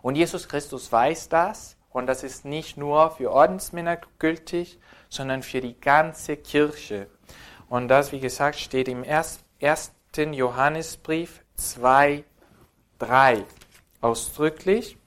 Und 0.00 0.16
Jesus 0.16 0.48
Christus 0.48 0.90
weiß 0.90 1.28
das 1.28 1.76
und 1.90 2.06
das 2.06 2.24
ist 2.24 2.44
nicht 2.44 2.78
nur 2.78 3.10
für 3.10 3.30
Ordensmänner 3.30 3.98
gültig, 4.18 4.80
sondern 5.08 5.42
für 5.42 5.60
die 5.60 5.78
ganze 5.78 6.38
Kirche. 6.38 7.08
Und 7.72 7.88
das, 7.88 8.12
wie 8.12 8.20
gesagt, 8.20 8.56
steht 8.58 8.86
im 8.86 9.02
1. 9.02 9.40
Johannesbrief 10.14 11.40
2, 11.54 12.22
3 12.98 13.44
ausdrücklich. 14.02 14.98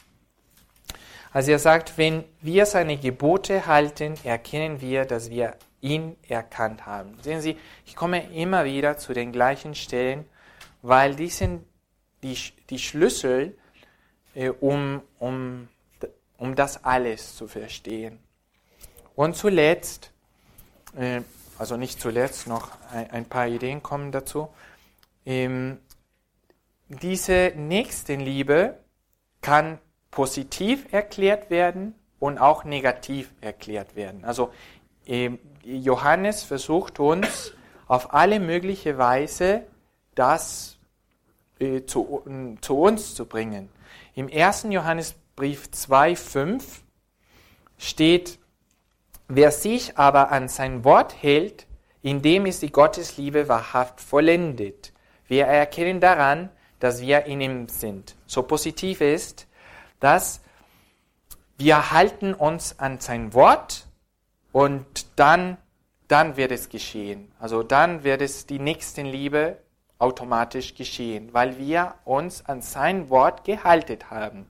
Also 1.32 1.52
er 1.52 1.60
sagt, 1.60 2.00
wenn 2.00 2.24
wir 2.42 2.66
seine 2.66 2.98
Gebote 2.98 3.68
halten, 3.68 4.16
erkennen 4.24 4.82
wir, 4.82 5.06
dass 5.06 5.30
wir 5.30 5.58
ihn 5.80 6.16
erkannt 6.28 6.88
haben. 6.88 7.16
Sehen 7.22 7.40
Sie, 7.40 7.56
ich 7.86 7.96
komme 7.96 8.34
immer 8.34 8.66
wieder 8.66 8.98
zu 8.98 9.14
den 9.14 9.32
gleichen 9.32 9.76
Stellen, 9.76 10.26
weil 10.82 11.16
die 11.16 11.30
sind 11.30 11.64
die, 12.24 12.36
die 12.72 12.80
Schlüssel, 12.80 13.56
äh, 14.34 14.50
um, 14.50 15.04
um, 15.20 15.68
um 16.38 16.56
das 16.56 16.84
alles 16.84 17.36
zu 17.36 17.48
verstehen. 17.48 18.18
Und 19.16 19.36
zuletzt, 19.36 20.10
äh, 20.98 21.22
also 21.58 21.78
nicht 21.78 22.00
zuletzt, 22.00 22.48
noch 22.48 22.72
ein, 22.92 23.26
paar 23.26 23.48
Ideen 23.48 23.82
kommen 23.82 24.12
dazu. 24.12 24.50
Ähm, 25.26 25.80
diese 26.88 27.54
Nächstenliebe 27.56 28.78
kann 29.42 29.80
positiv 30.12 30.92
erklärt 30.92 31.50
werden 31.50 31.96
und 32.20 32.38
auch 32.38 32.64
negativ 32.64 33.32
erklärt 33.42 33.96
werden. 33.96 34.24
Also 34.26 34.52
ähm, 35.06 35.40
Johannes 35.64 36.44
versucht 36.44 37.00
uns 37.00 37.54
auf 37.88 38.14
alle 38.14 38.40
mögliche 38.40 38.98
Weise 38.98 39.64
das 40.16 40.78
äh, 41.60 41.84
zu, 41.86 42.24
zu 42.62 42.80
uns 42.80 43.16
zu 43.16 43.26
bringen. 43.26 43.70
Im 44.14 44.30
1. 44.32 44.68
Johannesbrief 44.70 45.70
2,5 45.74 46.64
steht, 47.78 48.40
wer 49.28 49.52
sich 49.52 49.98
aber 49.98 50.32
an 50.32 50.48
sein 50.48 50.84
Wort 50.84 51.22
hält, 51.22 51.68
in 52.02 52.22
dem 52.22 52.46
ist 52.46 52.62
die 52.62 52.72
Gottesliebe 52.72 53.48
wahrhaft 53.48 54.00
vollendet. 54.00 54.94
Wir 55.28 55.46
erkennen 55.46 56.00
daran, 56.00 56.50
dass 56.80 57.02
wir 57.02 57.26
in 57.26 57.42
ihm 57.42 57.68
sind. 57.68 58.16
So 58.28 58.44
positiv 58.44 59.02
ist, 59.02 59.48
dass 60.00 60.42
wir 61.58 61.92
halten 61.92 62.34
uns 62.34 62.80
an 62.80 63.00
sein 63.00 63.34
Wort 63.34 63.88
und 64.52 65.08
dann 65.16 65.58
dann 66.08 66.38
wird 66.38 66.52
es 66.52 66.70
geschehen. 66.70 67.32
Also 67.40 67.64
dann 67.64 68.04
wird 68.04 68.22
es 68.22 68.46
die 68.46 68.60
Nächstenliebe 68.60 69.58
automatisch 69.98 70.76
geschehen, 70.76 71.34
weil 71.34 71.58
wir 71.58 71.96
uns 72.04 72.46
an 72.46 72.62
sein 72.62 73.10
Wort 73.10 73.44
gehalten 73.44 74.00
haben. 74.10 74.46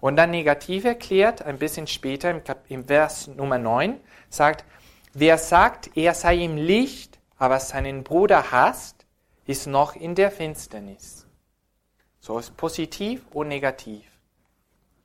Und 0.00 0.16
dann 0.16 0.30
negativ 0.30 0.84
erklärt, 0.84 1.42
ein 1.42 1.58
bisschen 1.58 1.86
später 1.86 2.30
im, 2.30 2.44
Kap 2.44 2.64
im 2.68 2.84
Vers 2.84 3.26
Nummer 3.26 3.58
9, 3.58 4.00
sagt, 4.30 4.64
wer 5.12 5.38
sagt, 5.38 5.96
er 5.96 6.14
sei 6.14 6.36
im 6.36 6.56
Licht, 6.56 7.18
aber 7.36 7.58
seinen 7.60 8.04
Bruder 8.04 8.52
hasst, 8.52 9.06
ist 9.46 9.66
noch 9.66 9.96
in 9.96 10.14
der 10.14 10.30
Finsternis. 10.30 11.26
So 12.20 12.38
ist 12.38 12.56
positiv 12.56 13.26
und 13.32 13.48
negativ. 13.48 14.04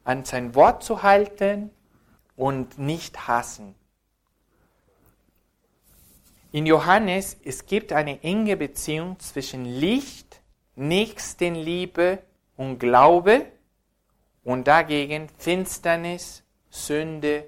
An 0.04 0.26
sein 0.26 0.54
Wort 0.54 0.84
zu 0.84 1.02
halten 1.02 1.72
und 2.36 2.78
nicht 2.78 3.28
hassen. 3.28 3.76
In 6.52 6.66
Johannes, 6.68 7.38
es 7.44 7.66
gibt 7.66 7.94
eine 7.94 8.22
enge 8.22 8.58
Beziehung 8.58 9.18
zwischen 9.20 9.66
Licht, 9.66 10.42
Nächstenliebe 10.76 12.20
und 12.58 12.80
Glaube 12.80 13.48
und 14.44 14.68
dagegen 14.68 15.30
Finsternis, 15.38 16.44
Sünde 16.70 17.46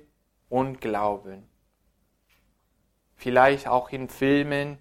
und 0.49 0.81
Glauben. 0.81 1.43
Vielleicht 3.15 3.67
auch 3.67 3.89
in 3.91 4.09
Filmen 4.09 4.77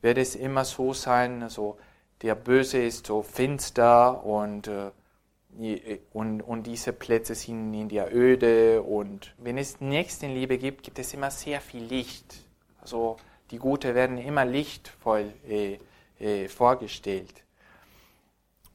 wird 0.00 0.18
es 0.18 0.34
immer 0.34 0.64
so 0.64 0.92
sein, 0.92 1.42
also 1.42 1.78
der 2.22 2.34
Böse 2.34 2.82
ist 2.82 3.06
so 3.06 3.22
finster 3.22 4.24
und, 4.24 4.68
äh, 4.68 4.90
und, 6.12 6.40
und 6.40 6.66
diese 6.66 6.92
Plätze 6.92 7.34
sind 7.34 7.74
in 7.74 7.88
der 7.88 8.14
Öde 8.14 8.82
und 8.82 9.34
wenn 9.38 9.58
es 9.58 9.80
Nächstenliebe 9.80 10.56
gibt, 10.56 10.84
gibt 10.84 10.98
es 10.98 11.12
immer 11.14 11.30
sehr 11.30 11.60
viel 11.60 11.84
Licht. 11.84 12.44
Also 12.80 13.16
die 13.50 13.58
Gute 13.58 13.94
werden 13.94 14.18
immer 14.18 14.44
lichtvoll 14.44 15.32
äh, 15.48 15.78
äh, 16.18 16.48
vorgestellt. 16.48 17.41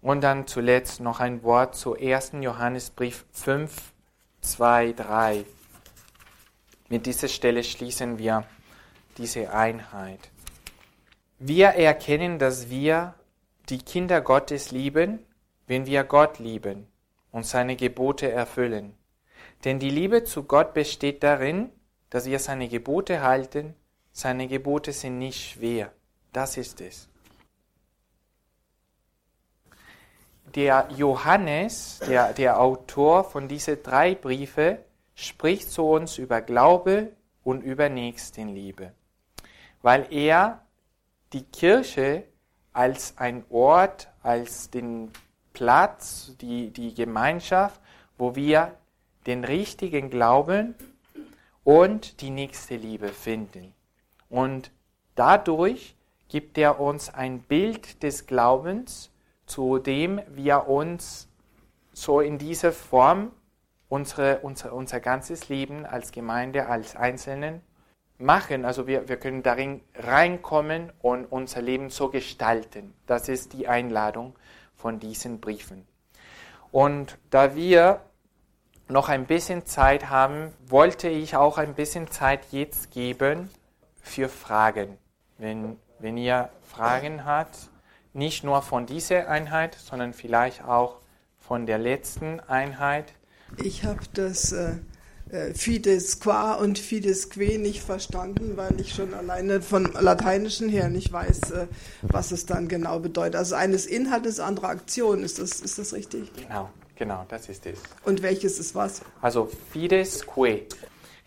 Und 0.08 0.22
dann 0.22 0.48
zuletzt 0.48 1.02
noch 1.02 1.20
ein 1.20 1.44
Wort 1.44 1.76
zu 1.76 1.94
1. 1.94 2.32
Johannesbrief 2.40 3.26
5, 3.34 3.92
2, 4.40 4.94
3. 4.94 5.44
Mit 6.88 7.06
dieser 7.06 7.28
Stelle 7.28 7.62
schließen 7.62 8.18
wir 8.18 8.46
diese 9.18 9.52
Einheit. 9.52 10.30
Wir 11.40 11.72
erkennen, 11.72 12.40
dass 12.40 12.70
wir 12.70 13.16
die 13.68 13.80
Kinder 13.80 14.22
Gottes 14.22 14.72
lieben, 14.72 15.20
wenn 15.68 15.86
wir 15.86 16.06
Gott 16.06 16.40
lieben 16.40 16.88
und 17.34 17.46
seine 17.46 17.76
Gebote 17.76 18.32
erfüllen. 18.32 18.94
Denn 19.66 19.78
die 19.78 19.90
Liebe 19.90 20.24
zu 20.24 20.44
Gott 20.44 20.74
besteht 20.74 21.22
darin, 21.22 21.70
dass 22.10 22.28
wir 22.28 22.40
seine 22.40 22.70
Gebote 22.70 23.24
halten. 23.24 23.76
Seine 24.14 24.48
Gebote 24.48 24.94
sind 24.94 25.18
nicht 25.18 25.52
schwer. 25.52 25.92
Das 26.32 26.56
ist 26.56 26.80
es. 26.80 27.10
Der 30.56 30.88
Johannes, 30.96 32.00
der, 32.08 32.34
der 32.34 32.60
Autor 32.60 33.24
von 33.24 33.48
diesen 33.48 33.82
drei 33.84 34.16
Briefe, 34.16 34.80
spricht 35.16 35.72
zu 35.72 35.84
uns 35.84 36.18
über 36.18 36.42
Glaube 36.42 37.12
und 37.44 37.62
über 37.62 37.90
Nächstenliebe, 37.90 38.94
weil 39.82 40.08
er 40.12 40.62
die 41.34 41.44
Kirche 41.44 42.24
als 42.74 43.18
ein 43.18 43.44
Ort, 43.50 44.10
als 44.22 44.70
den 44.70 45.12
Platz, 45.54 46.34
die, 46.40 46.70
die 46.70 46.94
Gemeinschaft, 46.94 47.82
wo 48.18 48.36
wir 48.36 48.76
den 49.26 49.44
richtigen 49.44 50.10
Glauben 50.10 50.76
und 51.64 52.22
die 52.22 52.30
nächste 52.30 52.76
Liebe 52.76 53.10
finden. 53.10 53.74
Und 54.30 54.72
dadurch 55.16 55.96
gibt 56.30 56.58
er 56.58 56.80
uns 56.80 57.14
ein 57.14 57.42
Bild 57.42 58.04
des 58.04 58.28
Glaubens, 58.28 59.10
zu 59.48 59.80
dem 59.80 60.22
wir 60.30 60.68
uns 60.68 61.28
so 61.94 62.22
in 62.22 62.38
dieser 62.38 62.72
Form 62.72 63.32
unsere, 63.90 64.40
unser, 64.40 64.74
unser 64.74 65.00
ganzes 65.00 65.50
Leben 65.50 65.86
als 65.86 66.12
Gemeinde, 66.12 66.68
als 66.68 66.96
Einzelnen 66.96 67.62
machen. 68.20 68.66
Also 68.66 68.86
wir, 68.88 69.10
wir 69.10 69.18
können 69.18 69.44
darin 69.44 69.82
reinkommen 69.96 70.92
und 71.02 71.26
unser 71.26 71.62
Leben 71.62 71.90
so 71.90 72.10
gestalten. 72.10 72.94
Das 73.08 73.30
ist 73.30 73.54
die 73.54 73.68
Einladung 73.68 74.36
von 74.76 75.00
diesen 75.00 75.40
Briefen. 75.40 75.88
Und 76.72 77.18
da 77.30 77.56
wir 77.56 78.02
noch 78.90 79.10
ein 79.10 79.26
bisschen 79.26 79.66
Zeit 79.66 80.10
haben, 80.10 80.54
wollte 80.68 81.08
ich 81.10 81.36
auch 81.36 81.58
ein 81.58 81.74
bisschen 81.74 82.10
Zeit 82.10 82.52
jetzt 82.52 82.92
geben 82.92 83.50
für 84.02 84.30
Fragen. 84.30 84.98
Wenn, 85.38 85.78
wenn 86.00 86.18
ihr 86.18 86.50
Fragen 86.62 87.26
habt, 87.26 87.70
nicht 88.14 88.44
nur 88.44 88.62
von 88.62 88.86
dieser 88.86 89.28
Einheit, 89.28 89.76
sondern 89.76 90.14
vielleicht 90.14 90.64
auch 90.64 91.00
von 91.38 91.66
der 91.66 91.78
letzten 91.78 92.40
Einheit. 92.42 93.14
Ich 93.64 93.84
habe 93.86 94.02
das 94.14 94.52
äh, 94.52 94.76
äh, 95.30 95.54
Fides 95.54 96.20
qua 96.20 96.54
und 96.54 96.80
Fides 96.80 97.30
que 97.30 97.58
nicht 97.58 97.82
verstanden, 97.82 98.56
weil 98.56 98.80
ich 98.80 98.94
schon 98.94 99.14
alleine 99.14 99.62
von 99.62 99.92
Lateinischen 99.94 100.70
her 100.70 100.90
nicht 100.90 101.12
weiß, 101.12 101.52
äh, 101.52 101.68
was 102.02 102.32
es 102.32 102.46
dann 102.46 102.68
genau 102.68 103.00
bedeutet. 103.00 103.36
Also 103.36 103.56
eines 103.56 103.86
Inhaltes, 103.86 104.40
andere 104.40 104.68
Aktion, 104.68 105.24
ist 105.24 105.40
das, 105.40 105.62
ist 105.62 105.80
das 105.80 105.94
richtig? 105.94 106.32
Genau, 106.34 106.70
genau, 106.96 107.26
das 107.28 107.50
ist 107.50 107.66
es. 107.66 107.80
Und 108.04 108.22
welches 108.22 108.60
ist 108.60 108.76
was? 108.76 109.02
Also 109.22 109.50
Fides 109.72 110.26
que 110.26 110.66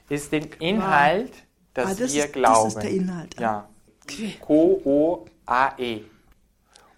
ist 0.09 0.33
der 0.33 0.61
Inhalt, 0.61 1.33
ah. 1.33 1.47
dass 1.75 1.87
ah, 1.87 1.95
das 2.01 2.15
wir 2.15 2.25
ist, 2.25 2.33
glauben. 2.33 2.65
Das 2.65 2.75
ist 2.75 2.83
der 2.83 2.91
Inhalt. 2.91 3.41
Ja. 3.41 3.69
Q-O-A-E. 4.41 6.05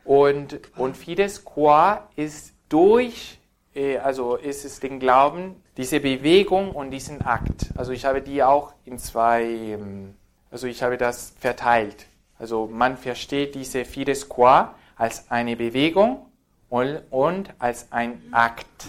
Und, 0.04 0.60
und 0.76 0.96
Fides 0.96 1.44
Qua 1.44 2.08
ist 2.16 2.54
durch, 2.68 3.38
äh, 3.74 3.98
also 3.98 4.36
ist 4.36 4.64
es 4.64 4.80
den 4.80 4.98
Glauben, 4.98 5.62
diese 5.76 6.00
Bewegung 6.00 6.72
und 6.72 6.90
diesen 6.90 7.22
Akt. 7.22 7.70
Also 7.76 7.92
ich 7.92 8.04
habe 8.04 8.20
die 8.20 8.42
auch 8.42 8.72
in 8.84 8.98
zwei, 8.98 9.44
ähm, 9.44 10.14
also 10.50 10.66
ich 10.66 10.82
habe 10.82 10.96
das 10.96 11.34
verteilt. 11.38 12.06
Also 12.38 12.66
man 12.66 12.96
versteht 12.96 13.54
diese 13.54 13.84
Fides 13.84 14.28
Qua 14.28 14.74
als 14.96 15.30
eine 15.30 15.56
Bewegung 15.56 16.26
und, 16.68 17.00
und 17.10 17.54
als 17.58 17.90
ein 17.92 18.20
Akt. 18.32 18.86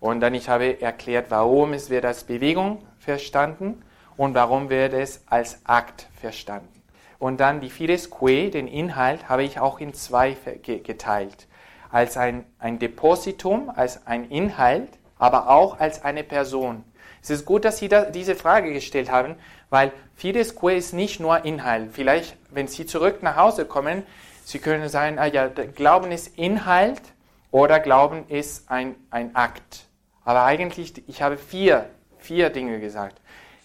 Und 0.00 0.20
dann 0.20 0.34
ich 0.34 0.48
habe 0.48 0.80
erklärt, 0.80 1.30
warum 1.30 1.72
es 1.72 1.90
wird 1.90 2.04
als 2.04 2.24
Bewegung 2.24 2.82
verstanden 2.98 3.82
und 4.16 4.34
warum 4.34 4.70
wird 4.70 4.92
es 4.92 5.22
als 5.26 5.60
Akt 5.64 6.08
verstanden. 6.20 6.75
Und 7.18 7.40
dann 7.40 7.60
die 7.60 7.70
Fides 7.70 8.10
Que, 8.10 8.50
den 8.50 8.68
Inhalt, 8.68 9.28
habe 9.28 9.44
ich 9.44 9.58
auch 9.58 9.80
in 9.80 9.94
zwei 9.94 10.36
geteilt. 10.64 11.46
Als 11.90 12.16
ein, 12.16 12.44
ein 12.58 12.78
Depositum, 12.78 13.70
als 13.74 14.06
ein 14.06 14.28
Inhalt, 14.28 14.88
aber 15.18 15.48
auch 15.48 15.80
als 15.80 16.04
eine 16.04 16.24
Person. 16.24 16.84
Es 17.22 17.30
ist 17.30 17.46
gut, 17.46 17.64
dass 17.64 17.78
Sie 17.78 17.88
da 17.88 18.04
diese 18.04 18.36
Frage 18.36 18.72
gestellt 18.72 19.10
haben, 19.10 19.36
weil 19.70 19.92
Fides 20.14 20.54
Que 20.54 20.76
ist 20.76 20.92
nicht 20.92 21.20
nur 21.20 21.44
Inhalt. 21.44 21.90
Vielleicht, 21.92 22.36
wenn 22.50 22.68
Sie 22.68 22.86
zurück 22.86 23.22
nach 23.22 23.36
Hause 23.36 23.64
kommen, 23.64 24.04
Sie 24.44 24.60
können 24.60 24.88
sagen, 24.88 25.18
ah 25.18 25.26
ja, 25.26 25.48
Glauben 25.48 26.12
ist 26.12 26.38
Inhalt 26.38 27.02
oder 27.50 27.80
Glauben 27.80 28.28
ist 28.28 28.70
ein, 28.70 28.94
ein 29.10 29.34
Akt. 29.34 29.86
Aber 30.24 30.44
eigentlich, 30.44 31.02
ich 31.08 31.22
habe 31.22 31.36
vier, 31.36 31.86
vier 32.18 32.50
Dinge 32.50 32.78
gesagt. 32.78 33.20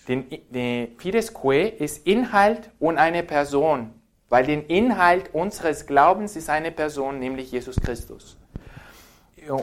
Den, 0.08 0.26
den 0.50 0.98
Fides 0.98 1.34
Que 1.34 1.68
ist 1.68 2.06
Inhalt 2.08 2.70
und 2.80 2.98
eine 2.98 3.24
Person, 3.24 3.94
weil 4.30 4.46
der 4.46 4.70
Inhalt 4.70 5.34
unseres 5.34 5.86
Glaubens 5.86 6.36
ist 6.36 6.50
eine 6.50 6.72
Person, 6.72 7.20
nämlich 7.20 7.52
Jesus 7.52 7.76
Christus. 7.76 8.38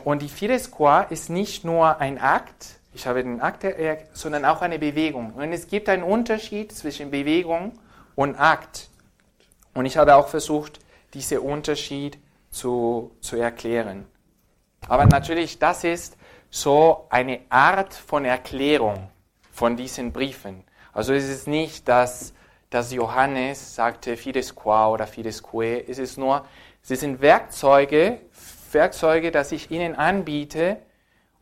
Und 0.05 0.23
die 0.23 0.29
Fides 0.29 0.71
Qua 0.71 1.03
ist 1.03 1.31
nicht 1.31 1.65
nur 1.65 2.01
ein 2.01 2.19
Akt, 2.19 2.79
ich 2.95 3.07
habe 3.07 3.23
den 3.23 3.41
Akt, 3.41 3.65
sondern 4.13 4.45
auch 4.45 4.61
eine 4.61 4.79
Bewegung. 4.79 5.35
Und 5.35 5.53
es 5.53 5.69
gibt 5.69 5.89
einen 5.89 6.03
Unterschied 6.03 6.73
zwischen 6.73 7.11
Bewegung 7.11 7.79
und 8.17 8.35
Akt. 8.37 8.89
Und 9.75 9.87
ich 9.87 9.97
habe 9.97 10.17
auch 10.17 10.29
versucht, 10.29 10.81
diesen 11.15 11.39
Unterschied 11.39 12.19
zu, 12.51 13.13
zu 13.21 13.37
erklären. 13.37 14.07
Aber 14.89 15.07
natürlich, 15.07 15.59
das 15.59 15.85
ist 15.85 16.17
so 16.51 17.07
eine 17.11 17.41
Art 17.51 17.95
von 17.95 18.25
Erklärung 18.25 19.11
von 19.59 19.77
diesen 19.77 20.13
Briefen. 20.13 20.63
Also 20.93 21.13
es 21.13 21.29
ist 21.29 21.49
nicht, 21.49 21.89
dass, 21.89 22.33
dass 22.71 22.93
Johannes 22.93 23.75
sagte 23.75 24.17
Fides 24.17 24.55
qua 24.55 24.89
oder 24.89 25.09
Fides 25.09 25.43
que, 25.43 25.85
es 25.89 25.99
ist 25.99 26.17
nur, 26.17 26.47
sie 26.81 26.95
sind 26.95 27.21
Werkzeuge, 27.21 28.21
Werkzeuge, 28.71 29.33
dass 29.33 29.51
ich 29.51 29.69
ihnen 29.73 29.97
anbiete, 29.97 30.79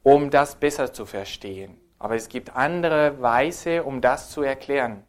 um 0.03 0.31
das 0.31 0.57
besser 0.57 0.95
zu 0.95 1.05
verstehen. 1.05 1.79
Aber 1.99 2.15
es 2.17 2.31
gibt 2.31 2.57
andere 2.57 3.21
Weise, 3.21 3.85
um 3.85 4.01
das 4.01 4.31
zu 4.31 4.41
erklären. 4.41 5.05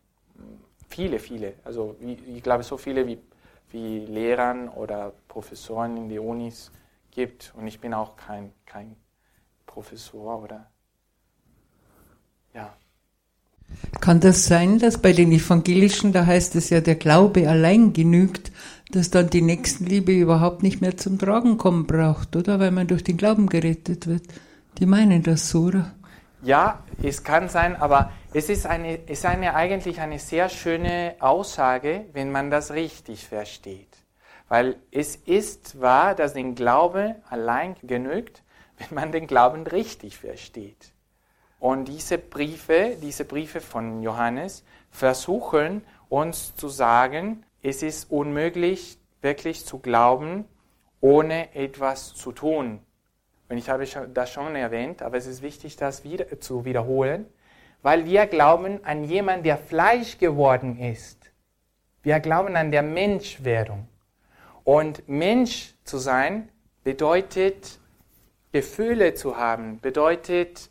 Viele, 0.90 1.20
viele. 1.20 1.54
Also 1.64 1.96
ich 2.02 2.44
glaube, 2.44 2.64
so 2.64 2.76
viele 2.76 3.08
wie, 3.08 3.20
wie 3.70 4.00
Lehrern 4.00 4.68
oder 4.68 5.14
Professoren 5.30 5.96
in 5.96 6.10
den 6.10 6.20
Unis 6.20 6.74
gibt. 7.12 7.54
Und 7.56 7.68
ich 7.68 7.80
bin 7.80 7.94
auch 7.94 8.18
kein, 8.18 8.52
kein 8.66 8.98
Professor 9.66 10.44
oder 10.44 10.70
ja. 12.54 12.76
Kann 14.02 14.20
das 14.20 14.46
sein, 14.46 14.80
dass 14.80 15.02
bei 15.02 15.14
den 15.14 15.32
Evangelischen, 15.32 16.14
da 16.14 16.26
heißt 16.26 16.56
es 16.56 16.70
ja, 16.70 16.82
der 16.82 16.96
Glaube 16.96 17.50
allein 17.50 17.94
genügt, 17.94 18.52
dass 18.92 19.10
dann 19.10 19.30
die 19.30 19.42
Nächstenliebe 19.42 20.14
überhaupt 20.14 20.64
nicht 20.64 20.82
mehr 20.82 20.98
zum 20.98 21.20
Tragen 21.20 21.58
kommen 21.58 21.88
braucht, 21.88 22.36
oder? 22.36 22.60
Weil 22.60 22.72
man 22.72 22.88
durch 22.88 23.04
den 23.04 23.18
Glauben 23.18 23.48
gerettet 23.48 24.08
wird. 24.08 24.24
Die 24.78 24.86
meinen 24.86 25.24
das 25.24 25.50
so, 25.50 25.64
oder? 25.64 25.94
Ja, 26.42 26.84
es 27.02 27.24
kann 27.24 27.50
sein, 27.50 27.76
aber 27.76 28.12
es 28.34 28.50
ist, 28.50 28.68
eine, 28.68 28.96
ist 28.96 29.26
eine, 29.26 29.56
eigentlich 29.56 30.00
eine 30.00 30.20
sehr 30.20 30.50
schöne 30.50 31.16
Aussage, 31.20 32.06
wenn 32.14 32.32
man 32.32 32.52
das 32.52 32.72
richtig 32.72 33.26
versteht. 33.26 33.98
Weil 34.48 34.78
es 34.92 35.16
ist 35.16 35.82
wahr, 35.82 36.16
dass 36.16 36.34
den 36.34 36.56
Glaube 36.56 37.16
allein 37.30 37.76
genügt, 37.84 38.44
wenn 38.78 38.96
man 38.96 39.12
den 39.12 39.28
Glauben 39.28 39.66
richtig 39.66 40.18
versteht. 40.18 40.94
Und 41.60 41.88
diese 41.88 42.18
Briefe, 42.18 42.98
diese 43.02 43.26
Briefe 43.26 43.62
von 43.62 44.02
Johannes 44.02 44.64
versuchen 44.92 45.84
uns 46.10 46.56
zu 46.56 46.70
sagen, 46.70 47.44
es 47.62 47.84
ist 47.84 48.12
unmöglich, 48.12 48.98
wirklich 49.22 49.66
zu 49.66 49.80
glauben, 49.80 50.46
ohne 51.02 51.54
etwas 51.56 52.14
zu 52.14 52.32
tun. 52.32 52.80
Und 53.50 53.58
ich 53.58 53.70
habe 53.70 53.86
das 54.14 54.32
schon 54.32 54.56
erwähnt, 54.56 55.02
aber 55.02 55.18
es 55.18 55.26
ist 55.26 55.42
wichtig, 55.42 55.78
das 55.78 56.04
wieder 56.04 56.40
zu 56.40 56.66
wiederholen, 56.66 57.26
weil 57.82 58.06
wir 58.06 58.26
glauben 58.28 58.84
an 58.84 59.04
jemanden, 59.04 59.44
der 59.44 59.58
Fleisch 59.58 60.18
geworden 60.18 60.78
ist. 60.78 61.32
Wir 62.04 62.20
glauben 62.20 62.56
an 62.56 62.72
der 62.72 62.84
Menschwerdung. 62.84 63.88
Und 64.64 65.08
Mensch 65.08 65.76
zu 65.84 65.98
sein 65.98 66.50
bedeutet 66.84 67.80
Gefühle 68.52 69.14
zu 69.14 69.38
haben, 69.38 69.80
bedeutet 69.80 70.70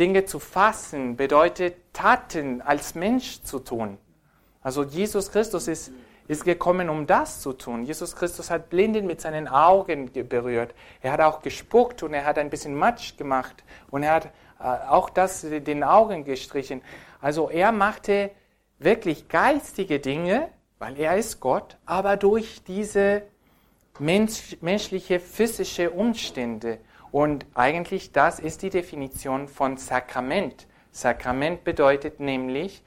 Dinge 0.00 0.24
zu 0.24 0.38
fassen, 0.38 1.16
bedeutet 1.16 1.76
Taten 1.92 2.62
als 2.62 2.94
Mensch 2.94 3.42
zu 3.42 3.58
tun. 3.58 3.98
Also 4.62 4.82
Jesus 4.82 5.30
Christus 5.30 5.68
ist, 5.68 5.92
ist 6.26 6.44
gekommen, 6.44 6.88
um 6.88 7.06
das 7.06 7.40
zu 7.40 7.52
tun. 7.52 7.84
Jesus 7.84 8.16
Christus 8.16 8.50
hat 8.50 8.70
Blinden 8.70 9.06
mit 9.06 9.20
seinen 9.20 9.46
Augen 9.46 10.10
berührt. 10.12 10.74
Er 11.02 11.12
hat 11.12 11.20
auch 11.20 11.42
gespuckt 11.42 12.02
und 12.02 12.14
er 12.14 12.24
hat 12.24 12.38
ein 12.38 12.48
bisschen 12.48 12.74
Matsch 12.74 13.16
gemacht 13.18 13.62
und 13.90 14.02
er 14.02 14.14
hat 14.14 14.26
äh, 14.58 14.88
auch 14.88 15.10
das 15.10 15.42
den 15.42 15.84
Augen 15.84 16.24
gestrichen. 16.24 16.82
Also 17.20 17.50
er 17.50 17.70
machte 17.70 18.30
wirklich 18.78 19.28
geistige 19.28 20.00
Dinge, 20.00 20.48
weil 20.78 20.98
er 20.98 21.16
ist 21.18 21.40
Gott, 21.40 21.76
aber 21.84 22.16
durch 22.16 22.62
diese 22.64 23.22
mensch, 23.98 24.56
menschliche 24.62 25.20
physische 25.20 25.90
Umstände. 25.90 26.78
Und 27.12 27.46
eigentlich 27.54 28.12
das 28.12 28.38
ist 28.38 28.62
die 28.62 28.70
Definition 28.70 29.48
von 29.48 29.76
Sakrament. 29.76 30.66
Sakrament 30.92 31.64
bedeutet 31.64 32.20
nämlich 32.20 32.82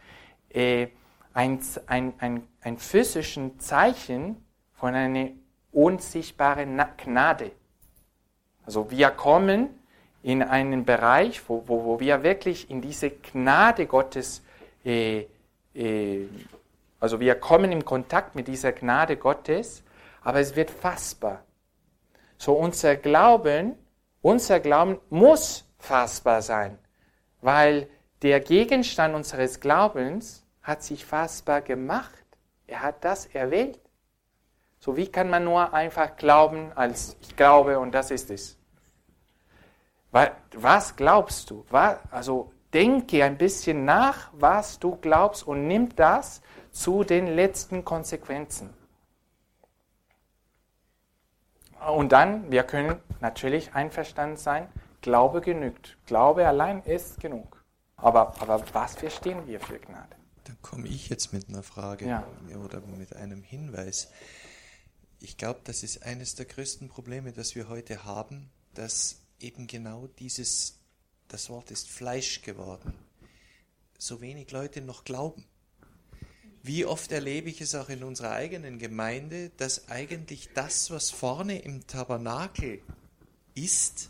äh, 0.49 0.87
ein, 1.33 1.59
ein, 1.87 2.13
ein, 2.19 2.47
ein 2.61 2.77
physischen 2.77 3.59
Zeichen 3.59 4.37
von 4.73 4.95
einer 4.95 5.29
unsichtbaren 5.71 6.81
Gnade. 6.97 7.51
Also 8.65 8.89
wir 8.91 9.09
kommen 9.09 9.69
in 10.21 10.41
einen 10.41 10.85
Bereich, 10.85 11.41
wo, 11.49 11.63
wo, 11.67 11.83
wo 11.83 11.99
wir 11.99 12.23
wirklich 12.23 12.69
in 12.69 12.81
diese 12.81 13.09
Gnade 13.09 13.87
Gottes, 13.87 14.41
äh, 14.85 15.25
äh, 15.73 16.27
also 16.99 17.19
wir 17.19 17.35
kommen 17.35 17.71
in 17.71 17.83
Kontakt 17.83 18.35
mit 18.35 18.47
dieser 18.47 18.71
Gnade 18.71 19.17
Gottes, 19.17 19.83
aber 20.21 20.39
es 20.39 20.55
wird 20.55 20.71
fassbar. 20.71 21.43
So 22.37 22.53
unser 22.53 22.95
Glauben 22.95 23.75
unser 24.23 24.59
Glauben 24.59 24.99
muss 25.11 25.65
fassbar 25.77 26.41
sein, 26.41 26.79
weil 27.41 27.87
der 28.23 28.39
Gegenstand 28.39 29.13
unseres 29.13 29.59
Glaubens 29.59 30.43
hat 30.63 30.81
sich 30.81 31.05
fassbar 31.05 31.61
gemacht. 31.61 32.25
Er 32.65 32.81
hat 32.81 33.03
das 33.03 33.27
erwählt. 33.27 33.79
So 34.79 34.97
wie 34.97 35.07
kann 35.07 35.29
man 35.29 35.43
nur 35.43 35.73
einfach 35.73 36.15
glauben, 36.15 36.71
als 36.73 37.17
ich 37.21 37.35
glaube 37.35 37.77
und 37.77 37.91
das 37.91 38.11
ist 38.11 38.31
es. 38.31 38.57
Was 40.53 40.95
glaubst 40.95 41.49
du? 41.49 41.65
Also 42.09 42.53
denke 42.73 43.23
ein 43.23 43.37
bisschen 43.37 43.83
nach, 43.83 44.29
was 44.33 44.79
du 44.79 44.95
glaubst 44.95 45.45
und 45.45 45.67
nimm 45.67 45.93
das 45.95 46.41
zu 46.71 47.03
den 47.03 47.27
letzten 47.27 47.83
Konsequenzen. 47.83 48.73
Und 51.91 52.11
dann, 52.11 52.51
wir 52.51 52.63
können 52.63 52.99
natürlich 53.19 53.73
einverstanden 53.73 54.37
sein, 54.37 54.67
Glaube 55.01 55.41
genügt. 55.41 55.97
Glaube 56.05 56.47
allein 56.47 56.81
ist 56.83 57.19
genug. 57.19 57.63
Aber, 57.97 58.39
aber 58.41 58.63
was 58.73 58.95
verstehen 58.95 59.45
wir 59.47 59.59
für 59.59 59.79
Gnade? 59.79 60.15
Da 60.45 60.53
komme 60.61 60.87
ich 60.87 61.09
jetzt 61.09 61.33
mit 61.33 61.49
einer 61.49 61.63
Frage 61.63 62.07
ja. 62.07 62.27
oder 62.63 62.81
mit 62.81 63.15
einem 63.15 63.43
Hinweis. 63.43 64.11
Ich 65.19 65.37
glaube, 65.37 65.61
das 65.63 65.83
ist 65.83 66.03
eines 66.03 66.35
der 66.35 66.45
größten 66.45 66.89
Probleme, 66.89 67.31
das 67.31 67.55
wir 67.55 67.69
heute 67.69 68.03
haben, 68.03 68.49
dass 68.73 69.21
eben 69.39 69.67
genau 69.67 70.07
dieses, 70.19 70.79
das 71.27 71.49
Wort 71.49 71.71
ist 71.71 71.89
Fleisch 71.89 72.41
geworden, 72.41 72.93
so 73.97 74.21
wenig 74.21 74.51
Leute 74.51 74.81
noch 74.81 75.03
glauben. 75.05 75.45
Wie 76.65 76.85
oft 76.85 77.11
erlebe 77.11 77.49
ich 77.49 77.59
es 77.59 77.75
auch 77.75 77.89
in 77.89 78.03
unserer 78.03 78.31
eigenen 78.31 78.79
Gemeinde, 78.79 79.51
dass 79.57 79.89
eigentlich 79.89 80.53
das, 80.53 80.91
was 80.91 81.09
vorne 81.11 81.59
im 81.59 81.85
Tabernakel 81.85 82.81
ist, 83.53 84.09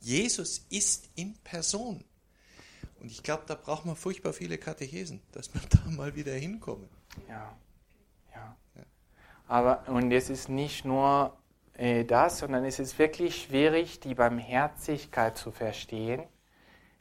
Jesus 0.00 0.66
ist 0.70 1.08
in 1.14 1.34
Person. 1.44 2.02
Und 3.00 3.12
ich 3.12 3.22
glaube, 3.22 3.44
da 3.46 3.54
braucht 3.54 3.86
man 3.86 3.94
furchtbar 3.94 4.32
viele 4.32 4.58
Katechesen, 4.58 5.22
dass 5.30 5.54
man 5.54 5.62
da 5.70 5.88
mal 5.88 6.16
wieder 6.16 6.34
hinkommen. 6.34 6.88
Ja, 7.28 7.56
ja. 8.34 8.56
ja. 8.74 8.82
Aber, 9.46 9.88
und 9.88 10.10
es 10.10 10.30
ist 10.30 10.48
nicht 10.48 10.84
nur 10.84 11.36
äh, 11.74 12.04
das, 12.04 12.38
sondern 12.38 12.64
es 12.64 12.80
ist 12.80 12.98
wirklich 12.98 13.42
schwierig, 13.42 14.00
die 14.00 14.14
Barmherzigkeit 14.16 15.38
zu 15.38 15.52
verstehen, 15.52 16.24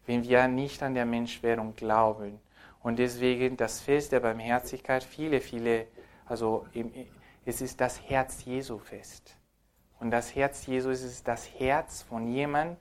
wenn 0.05 0.23
wir 0.23 0.47
nicht 0.47 0.83
an 0.83 0.93
der 0.93 1.07
Menschwerdung 1.07 1.75
glauben. 1.75 2.39
Und 2.83 2.97
deswegen 2.97 3.57
das 3.57 3.79
Fest 3.79 4.11
der 4.11 4.21
Barmherzigkeit, 4.21 5.03
viele, 5.03 5.39
viele, 5.39 5.87
also 6.25 6.65
es 7.45 7.61
ist 7.61 7.79
das 7.79 8.01
Herz 8.09 8.43
Jesu 8.45 8.79
Fest. 8.79 9.35
Und 9.99 10.11
das 10.11 10.35
Herz 10.35 10.65
Jesu 10.65 10.89
ist 10.89 11.27
das 11.27 11.47
Herz 11.59 12.01
von 12.01 12.27
jemandem, 12.27 12.77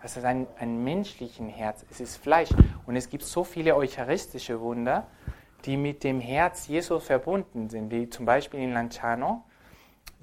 das 0.00 0.16
ist 0.16 0.24
ein, 0.24 0.46
ein 0.58 0.82
menschlichen 0.82 1.48
Herz, 1.48 1.84
es 1.90 2.00
ist 2.00 2.16
Fleisch. 2.16 2.48
Und 2.86 2.96
es 2.96 3.08
gibt 3.08 3.24
so 3.24 3.44
viele 3.44 3.76
eucharistische 3.76 4.60
Wunder, 4.60 5.06
die 5.64 5.76
mit 5.76 6.02
dem 6.02 6.20
Herz 6.20 6.66
Jesu 6.66 6.98
verbunden 6.98 7.68
sind, 7.68 7.90
wie 7.90 8.08
zum 8.08 8.26
Beispiel 8.26 8.60
in 8.60 8.72
Lanciano, 8.72 9.44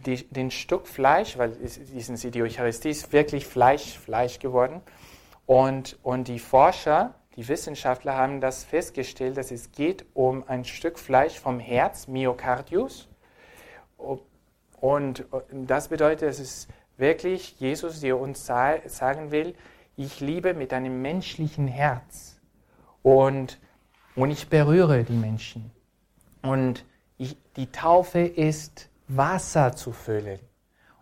die, 0.06 0.28
den 0.30 0.52
Stück 0.52 0.88
Fleisch, 0.88 1.38
weil 1.38 1.58
wissen 1.60 2.18
Sie, 2.18 2.32
die 2.32 2.42
Eucharistie 2.42 2.90
ist 2.90 3.14
wirklich 3.14 3.46
Fleisch, 3.46 3.98
Fleisch 3.98 4.40
geworden. 4.40 4.82
Und, 5.46 5.98
und 6.04 6.28
die 6.28 6.40
Forscher 6.40 7.16
die 7.36 7.48
Wissenschaftler 7.48 8.16
haben 8.16 8.42
das 8.42 8.64
festgestellt, 8.64 9.38
dass 9.38 9.52
es 9.52 9.72
geht 9.72 10.06
um 10.14 10.44
ein 10.48 10.66
Stück 10.66 11.00
Fleisch 11.00 11.40
vom 11.40 11.60
Herz, 11.60 12.08
Myocardius. 12.08 13.08
Und 14.82 15.26
das 15.52 15.88
bedeutet, 15.90 16.30
dass 16.30 16.40
es 16.40 16.68
wirklich 16.98 17.60
Jesus, 17.60 18.02
der 18.02 18.20
uns 18.20 18.46
sagen 18.46 19.32
will, 19.32 19.56
ich 19.96 20.20
liebe 20.20 20.54
mit 20.54 20.74
einem 20.74 21.02
menschlichen 21.02 21.68
Herz. 21.68 22.40
Und, 23.02 23.60
und 24.16 24.32
ich 24.32 24.50
berühre 24.50 25.04
die 25.04 25.14
Menschen. 25.14 25.72
Und 26.42 26.86
ich, 27.18 27.38
die 27.56 27.72
Taufe 27.72 28.20
ist 28.20 28.90
Wasser 29.08 29.74
zu 29.74 29.92
füllen. 29.92 30.40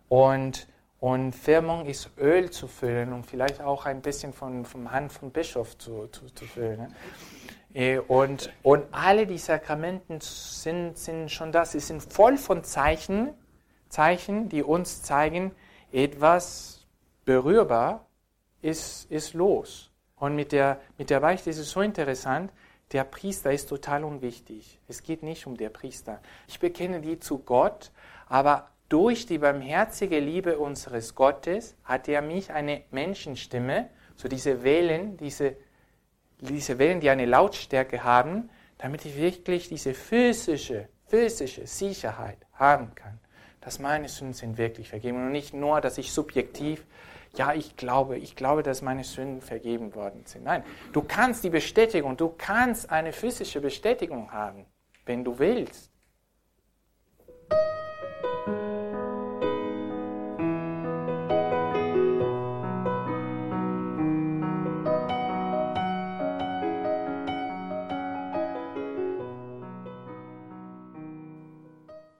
Und 0.08 0.66
und 1.00 1.32
Firmung 1.32 1.86
ist 1.86 2.10
Öl 2.18 2.50
zu 2.50 2.66
füllen 2.66 3.12
und 3.12 3.24
vielleicht 3.24 3.60
auch 3.60 3.86
ein 3.86 4.02
bisschen 4.02 4.32
von, 4.32 4.64
vom 4.64 4.90
Hand 4.90 5.12
vom 5.12 5.30
Bischof 5.30 5.78
zu, 5.78 6.08
zu, 6.08 6.26
zu 6.30 6.44
füllen. 6.44 6.80
Ne? 6.80 6.88
Äh, 7.74 7.98
und, 7.98 8.52
und 8.62 8.84
alle 8.90 9.26
die 9.26 9.38
Sakramenten 9.38 10.20
sind, 10.20 10.98
sind 10.98 11.30
schon 11.30 11.52
das. 11.52 11.72
Sie 11.72 11.80
sind 11.80 12.02
voll 12.02 12.36
von 12.36 12.64
Zeichen, 12.64 13.32
Zeichen, 13.88 14.48
die 14.48 14.62
uns 14.62 15.02
zeigen, 15.02 15.52
etwas 15.92 16.86
berührbar 17.24 18.06
ist, 18.60 19.10
ist 19.10 19.34
los. 19.34 19.90
Und 20.16 20.34
mit 20.34 20.50
der, 20.50 20.80
mit 20.96 21.10
der 21.10 21.20
Beichte 21.20 21.50
ist 21.50 21.58
es 21.58 21.70
so 21.70 21.80
interessant, 21.80 22.52
der 22.92 23.04
Priester 23.04 23.52
ist 23.52 23.68
total 23.68 24.02
unwichtig. 24.02 24.80
Es 24.88 25.02
geht 25.02 25.22
nicht 25.22 25.46
um 25.46 25.56
den 25.56 25.72
Priester. 25.72 26.20
Ich 26.48 26.58
bekenne 26.58 27.00
die 27.00 27.20
zu 27.20 27.38
Gott, 27.38 27.92
aber 28.26 28.70
durch 28.88 29.26
die 29.26 29.38
barmherzige 29.38 30.18
Liebe 30.18 30.58
unseres 30.58 31.14
Gottes 31.14 31.76
hat 31.84 32.08
er 32.08 32.22
mich 32.22 32.52
eine 32.52 32.82
Menschenstimme, 32.90 33.90
so 34.16 34.28
diese 34.28 34.64
Wellen, 34.64 35.16
diese, 35.16 35.56
diese 36.40 36.78
Wellen, 36.78 37.00
die 37.00 37.10
eine 37.10 37.26
Lautstärke 37.26 38.02
haben, 38.02 38.50
damit 38.78 39.04
ich 39.04 39.16
wirklich 39.16 39.68
diese 39.68 39.94
physische, 39.94 40.88
physische 41.06 41.66
Sicherheit 41.66 42.38
haben 42.54 42.94
kann, 42.94 43.18
dass 43.60 43.78
meine 43.78 44.08
Sünden 44.08 44.34
sind 44.34 44.58
wirklich 44.58 44.88
vergeben 44.88 45.26
und 45.26 45.32
nicht 45.32 45.52
nur, 45.52 45.80
dass 45.80 45.98
ich 45.98 46.12
subjektiv 46.12 46.84
ja, 47.36 47.52
ich 47.52 47.76
glaube, 47.76 48.18
ich 48.18 48.36
glaube, 48.36 48.62
dass 48.62 48.82
meine 48.82 49.04
Sünden 49.04 49.42
vergeben 49.42 49.94
worden 49.94 50.22
sind. 50.24 50.44
Nein, 50.44 50.64
du 50.92 51.02
kannst 51.02 51.44
die 51.44 51.50
Bestätigung, 51.50 52.16
du 52.16 52.30
kannst 52.36 52.90
eine 52.90 53.12
physische 53.12 53.60
Bestätigung 53.60 54.32
haben, 54.32 54.66
wenn 55.04 55.24
du 55.24 55.38
willst. 55.38 55.90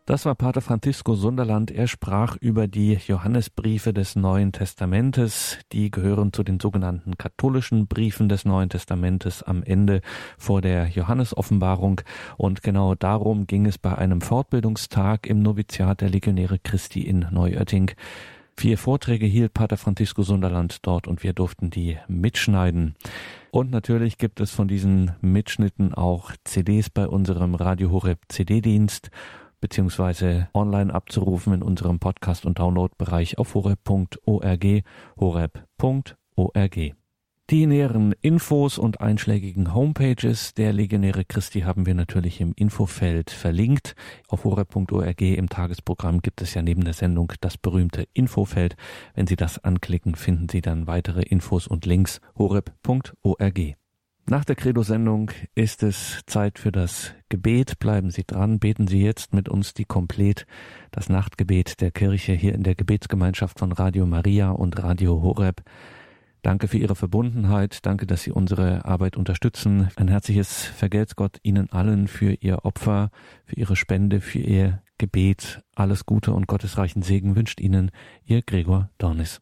Das 0.08 0.24
war 0.24 0.34
Pater 0.34 0.62
Francisco 0.62 1.14
Sunderland. 1.16 1.70
Er 1.70 1.86
sprach 1.86 2.36
über 2.36 2.66
die 2.66 2.94
Johannesbriefe 2.94 3.92
des 3.92 4.16
Neuen 4.16 4.52
Testamentes. 4.52 5.58
Die 5.70 5.90
gehören 5.90 6.32
zu 6.32 6.42
den 6.42 6.58
sogenannten 6.60 7.18
katholischen 7.18 7.88
Briefen 7.88 8.30
des 8.30 8.46
Neuen 8.46 8.70
Testamentes 8.70 9.42
am 9.42 9.62
Ende 9.62 10.00
vor 10.38 10.62
der 10.62 10.86
Johannesoffenbarung. 10.88 12.00
Und 12.38 12.62
genau 12.62 12.94
darum 12.94 13.46
ging 13.46 13.66
es 13.66 13.76
bei 13.76 13.98
einem 13.98 14.22
Fortbildungstag 14.22 15.26
im 15.26 15.42
Noviziat 15.42 16.00
der 16.00 16.08
Legionäre 16.08 16.58
Christi 16.58 17.02
in 17.02 17.26
Neuötting. 17.30 17.90
Vier 18.56 18.78
Vorträge 18.78 19.26
hielt 19.26 19.52
Pater 19.52 19.76
Francisco 19.76 20.22
Sunderland 20.22 20.86
dort 20.86 21.06
und 21.06 21.22
wir 21.22 21.34
durften 21.34 21.68
die 21.68 21.98
mitschneiden. 22.08 22.96
Und 23.50 23.70
natürlich 23.70 24.16
gibt 24.16 24.40
es 24.40 24.52
von 24.52 24.68
diesen 24.68 25.12
Mitschnitten 25.20 25.92
auch 25.92 26.32
CDs 26.44 26.88
bei 26.88 27.06
unserem 27.06 27.54
Radio 27.54 27.90
Horeb 27.90 28.20
CD-Dienst 28.28 29.10
beziehungsweise 29.60 30.48
online 30.54 30.92
abzurufen 30.94 31.52
in 31.52 31.62
unserem 31.62 31.98
Podcast- 31.98 32.46
und 32.46 32.58
Downloadbereich 32.58 33.38
auf 33.38 33.54
horeb.org, 33.54 34.82
horeb.org. 35.18 36.78
Die 37.50 37.64
näheren 37.64 38.12
Infos 38.20 38.76
und 38.76 39.00
einschlägigen 39.00 39.72
Homepages 39.72 40.52
der 40.52 40.74
Legionäre 40.74 41.24
Christi 41.24 41.62
haben 41.62 41.86
wir 41.86 41.94
natürlich 41.94 42.42
im 42.42 42.52
Infofeld 42.54 43.30
verlinkt. 43.30 43.94
Auf 44.28 44.44
horeb.org 44.44 45.20
im 45.22 45.48
Tagesprogramm 45.48 46.20
gibt 46.20 46.42
es 46.42 46.52
ja 46.52 46.60
neben 46.60 46.84
der 46.84 46.92
Sendung 46.92 47.32
das 47.40 47.56
berühmte 47.56 48.06
Infofeld. 48.12 48.76
Wenn 49.14 49.26
Sie 49.26 49.36
das 49.36 49.64
anklicken, 49.64 50.14
finden 50.14 50.50
Sie 50.50 50.60
dann 50.60 50.86
weitere 50.86 51.22
Infos 51.22 51.66
und 51.66 51.86
Links 51.86 52.20
horeb.org. 52.36 53.78
Nach 54.30 54.44
der 54.44 54.56
Credo-Sendung 54.56 55.30
ist 55.54 55.82
es 55.82 56.20
Zeit 56.26 56.58
für 56.58 56.70
das 56.70 57.14
Gebet. 57.30 57.78
Bleiben 57.78 58.10
Sie 58.10 58.24
dran, 58.24 58.58
beten 58.58 58.86
Sie 58.86 59.02
jetzt 59.02 59.32
mit 59.32 59.48
uns 59.48 59.72
die 59.72 59.86
Komplett, 59.86 60.46
das 60.90 61.08
Nachtgebet 61.08 61.80
der 61.80 61.90
Kirche 61.90 62.34
hier 62.34 62.54
in 62.54 62.62
der 62.62 62.74
Gebetsgemeinschaft 62.74 63.58
von 63.58 63.72
Radio 63.72 64.04
Maria 64.04 64.50
und 64.50 64.82
Radio 64.82 65.22
Horeb. 65.22 65.62
Danke 66.42 66.68
für 66.68 66.76
Ihre 66.76 66.94
Verbundenheit, 66.94 67.86
danke, 67.86 68.06
dass 68.06 68.22
Sie 68.22 68.30
unsere 68.30 68.84
Arbeit 68.84 69.16
unterstützen. 69.16 69.88
Ein 69.96 70.08
herzliches 70.08 70.62
Vergelt's 70.62 71.16
Gott 71.16 71.38
Ihnen 71.42 71.72
allen 71.72 72.06
für 72.06 72.34
Ihr 72.34 72.66
Opfer, 72.66 73.10
für 73.46 73.56
Ihre 73.56 73.76
Spende, 73.76 74.20
für 74.20 74.40
Ihr 74.40 74.82
Gebet. 74.98 75.62
Alles 75.74 76.04
Gute 76.04 76.34
und 76.34 76.46
gottesreichen 76.46 77.00
Segen 77.00 77.34
wünscht 77.34 77.60
Ihnen 77.60 77.90
Ihr 78.26 78.42
Gregor 78.42 78.90
Dornis. 78.98 79.40